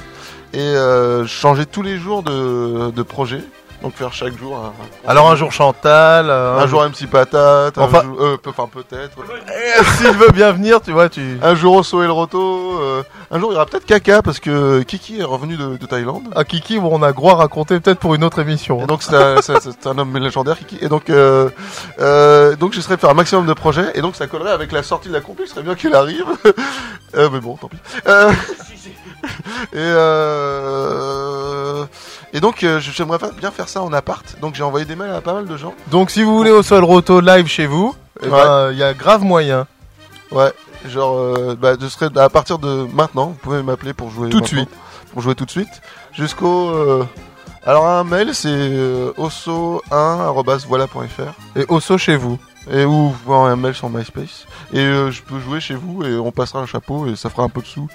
et 0.54 0.60
euh, 0.60 1.26
changer 1.26 1.66
tous 1.66 1.82
les 1.82 1.98
jours 1.98 2.22
de, 2.22 2.90
de 2.92 3.02
projet. 3.02 3.42
Donc 3.82 3.94
faire 3.94 4.12
chaque 4.12 4.36
jour 4.38 4.56
un, 4.56 4.72
Alors 5.08 5.30
un 5.30 5.36
jour 5.36 5.52
Chantal, 5.52 6.26
euh, 6.30 6.58
un 6.58 6.66
jour 6.66 6.82
MC 6.82 7.06
Patate, 7.06 7.76
Enfin- 7.78 7.98
un 7.98 8.02
jour, 8.02 8.16
euh, 8.20 8.36
peu- 8.36 8.50
enfin 8.50 8.68
peut-être. 8.72 9.16
ouais. 9.18 9.24
Eh, 9.80 9.84
S'il 9.96 10.16
veut 10.16 10.30
bien 10.32 10.50
venir, 10.52 10.80
tu 10.80 10.92
vois, 10.92 11.08
tu. 11.08 11.38
Un 11.42 11.54
jour 11.54 11.74
Osso 11.76 12.02
et 12.02 12.06
le 12.06 12.12
Roto. 12.12 12.80
euh, 12.80 13.02
un 13.30 13.38
jour 13.38 13.50
il 13.50 13.54
y 13.54 13.56
aura 13.56 13.66
peut-être 13.66 13.84
Kaka 13.84 14.22
parce 14.22 14.40
que 14.40 14.82
Kiki 14.82 15.20
est 15.20 15.24
revenu 15.24 15.56
de, 15.56 15.76
de 15.76 15.86
Thaïlande. 15.86 16.24
À 16.34 16.44
Kiki, 16.44 16.78
bon, 16.80 16.88
on 16.92 17.02
a 17.02 17.12
gros 17.12 17.30
à 17.30 17.34
raconter 17.34 17.78
peut-être 17.78 17.98
pour 18.00 18.14
une 18.14 18.24
autre 18.24 18.38
émission. 18.40 18.82
Et 18.82 18.86
donc 18.86 19.02
c'est 19.02 19.14
un, 19.86 19.98
homme 19.98 20.16
légendaire 20.16 20.58
Kiki. 20.58 20.78
Et 20.80 20.88
donc 20.88 21.10
euh, 21.10 21.50
euh, 22.00 22.56
donc 22.56 22.72
j'essaierai 22.72 22.96
de 22.96 23.00
faire 23.00 23.10
un 23.10 23.14
maximum 23.14 23.46
de 23.46 23.52
projets. 23.52 23.90
Et 23.94 24.00
donc 24.00 24.16
ça 24.16 24.26
collerait 24.26 24.52
avec 24.52 24.72
la 24.72 24.82
sortie 24.82 25.08
de 25.08 25.12
la 25.14 25.20
compil. 25.20 25.46
Ce 25.46 25.52
serait 25.52 25.62
bien 25.64 25.74
qu'il 25.74 25.94
arrive. 25.94 26.24
Euh, 27.14 27.30
mais 27.32 27.40
bon, 27.40 27.56
tant 27.56 27.68
pis. 27.68 27.78
Euh, 28.08 28.30
et 29.72 29.76
euh, 29.76 31.84
et 32.36 32.40
donc 32.40 32.62
euh, 32.62 32.78
j'aimerais 32.80 33.18
bien 33.38 33.50
faire 33.50 33.68
ça 33.68 33.82
en 33.82 33.92
appart. 33.92 34.36
Donc 34.40 34.54
j'ai 34.54 34.62
envoyé 34.62 34.84
des 34.84 34.94
mails 34.94 35.10
à 35.12 35.20
pas 35.20 35.32
mal 35.32 35.46
de 35.46 35.56
gens. 35.56 35.74
Donc 35.90 36.10
si 36.10 36.22
vous 36.22 36.36
voulez 36.36 36.50
au 36.50 36.62
sol 36.62 36.84
roto 36.84 37.20
live 37.20 37.46
chez 37.46 37.66
vous, 37.66 37.94
eh 38.22 38.26
Ouais. 38.26 38.30
ben, 38.30 38.72
il 38.72 38.78
y 38.78 38.82
a 38.82 38.94
grave 38.94 39.22
moyen. 39.24 39.66
Ouais, 40.30 40.52
genre, 40.86 41.16
euh, 41.18 41.56
bah, 41.58 41.74
je 41.80 41.86
serai 41.86 42.08
à 42.20 42.28
partir 42.28 42.58
de 42.58 42.86
maintenant. 42.92 43.26
Vous 43.26 43.38
pouvez 43.42 43.62
m'appeler 43.62 43.94
pour 43.94 44.10
jouer 44.10 44.28
Tout 44.30 44.40
de 44.40 44.46
suite. 44.46 44.68
Pour 45.12 45.22
jouer 45.22 45.34
tout 45.34 45.44
de 45.46 45.50
suite. 45.50 45.80
Jusqu'au. 46.12 46.70
euh, 46.70 47.04
alors 47.64 47.86
un 47.86 48.04
mail, 48.04 48.34
c'est 48.34 48.48
euh, 48.50 49.12
osso1@voilà.fr 49.18 51.58
Et 51.58 51.64
osso 51.68 51.98
chez 51.98 52.16
vous. 52.16 52.38
Et 52.70 52.84
ou 52.84 53.14
vous 53.24 53.32
un 53.34 53.56
mail 53.56 53.74
sur 53.74 53.88
MySpace. 53.90 54.46
Et 54.72 54.78
euh, 54.80 55.10
je 55.10 55.22
peux 55.22 55.38
jouer 55.38 55.60
chez 55.60 55.74
vous 55.74 56.04
et 56.04 56.16
on 56.16 56.32
passera 56.32 56.60
un 56.60 56.66
chapeau 56.66 57.06
et 57.06 57.16
ça 57.16 57.30
fera 57.30 57.44
un 57.44 57.48
peu 57.48 57.60
de 57.62 57.66
sous 57.66 57.88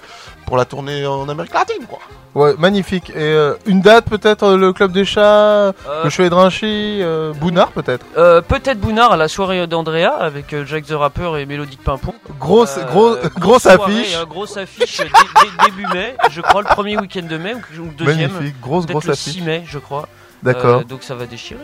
pour 0.46 0.56
la 0.56 0.64
tournée 0.64 1.06
en 1.06 1.28
Amérique 1.28 1.52
latine, 1.54 1.84
quoi. 1.88 1.98
Ouais, 2.34 2.54
magnifique. 2.58 3.10
Et 3.10 3.14
euh, 3.16 3.54
une 3.66 3.82
date 3.82 4.06
peut-être 4.06 4.42
euh, 4.44 4.56
le 4.56 4.72
club 4.72 4.90
des 4.92 5.04
chats, 5.04 5.22
Euh, 5.22 6.04
le 6.04 6.08
chevet 6.10 6.30
de 6.30 6.34
Rinchy, 6.34 7.00
euh, 7.02 7.32
Bounard 7.34 7.72
peut-être. 7.72 8.06
euh, 8.16 8.40
Peut-être 8.40 8.80
Bounard 8.80 9.12
à 9.12 9.16
la 9.18 9.28
soirée 9.28 9.66
d'Andrea 9.66 10.14
avec 10.18 10.54
Jack 10.64 10.86
the 10.86 10.92
Rapper 10.92 11.32
et 11.38 11.44
Mélodique 11.46 11.82
Pimpon. 11.84 12.14
Grosse, 12.40 12.78
Euh, 12.78 12.84
gros, 12.86 13.16
grosse 13.38 13.62
soirée, 13.62 14.00
affiche. 14.00 14.16
hein, 14.16 14.24
grosse 14.28 14.56
affiche 14.56 14.96
dé- 14.98 15.04
dé- 15.04 15.64
début 15.66 15.86
mai, 15.92 16.16
je 16.30 16.40
crois 16.40 16.62
le 16.62 16.68
premier 16.68 16.96
week-end 16.98 17.26
de 17.28 17.36
mai 17.36 17.54
ou 17.54 17.58
le 17.84 17.90
deuxième. 17.90 18.32
Magnifique, 18.32 18.58
grosse, 18.62 18.86
grosse 18.86 19.04
le 19.04 19.12
affiche. 19.12 19.34
6 19.34 19.42
mai, 19.42 19.62
je 19.66 19.78
crois. 19.78 20.08
D'accord. 20.42 20.80
Euh, 20.80 20.84
donc 20.84 21.02
ça 21.02 21.14
va 21.14 21.26
déchirer. 21.26 21.60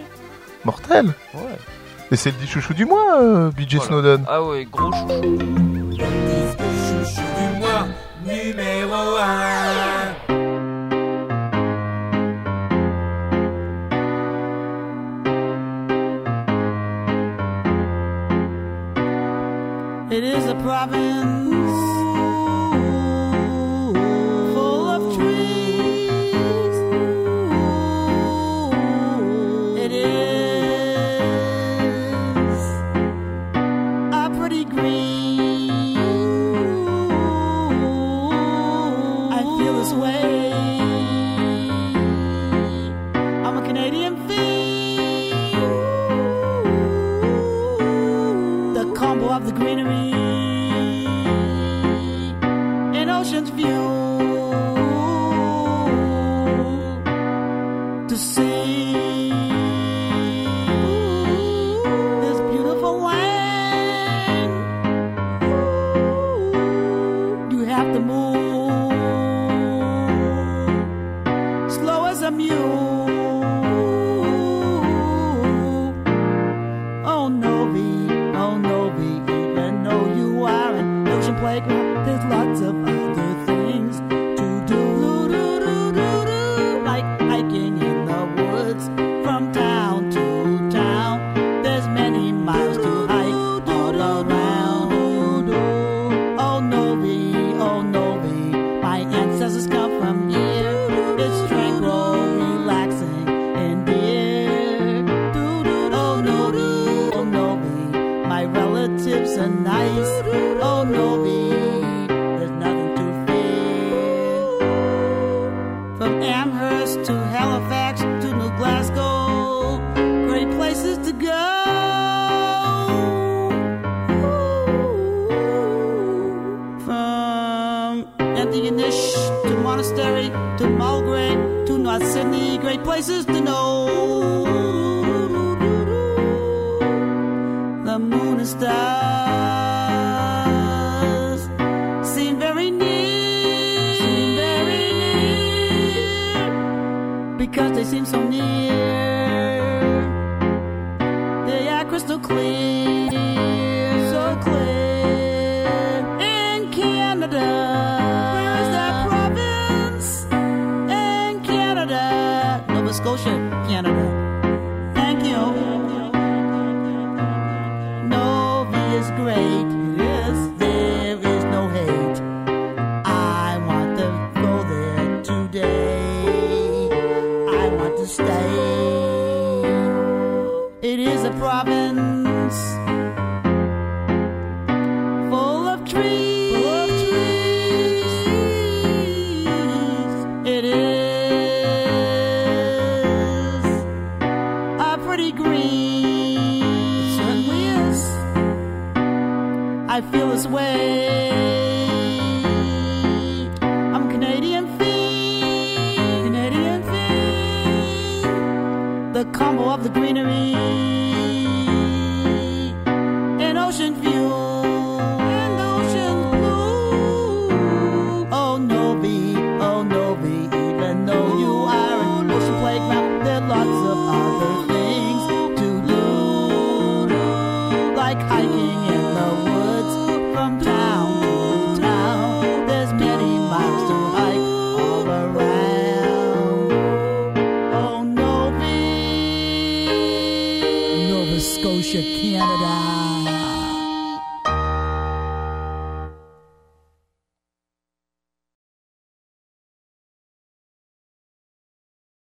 Mortel. 0.65 1.07
Ouais. 1.35 1.41
Et 2.11 2.17
c'est 2.17 2.31
le 2.31 2.37
dit 2.39 2.47
chouchou 2.47 2.73
du 2.75 2.87
mois, 2.87 3.21
euh, 3.21 3.51
BJ 3.51 3.77
Voilà. 3.77 3.87
Snowden. 3.87 4.25
Ah 4.29 4.43
ouais, 4.43 4.67
gros 4.71 4.91
chouchou. 4.93 5.39
Chouchou 5.91 7.23
du 7.37 7.59
mois 7.59 7.87
numéro 8.25 9.17
1. 9.19 10.39
It 20.11 20.25
is 20.25 20.47
a 20.47 20.55
province 20.55 21.58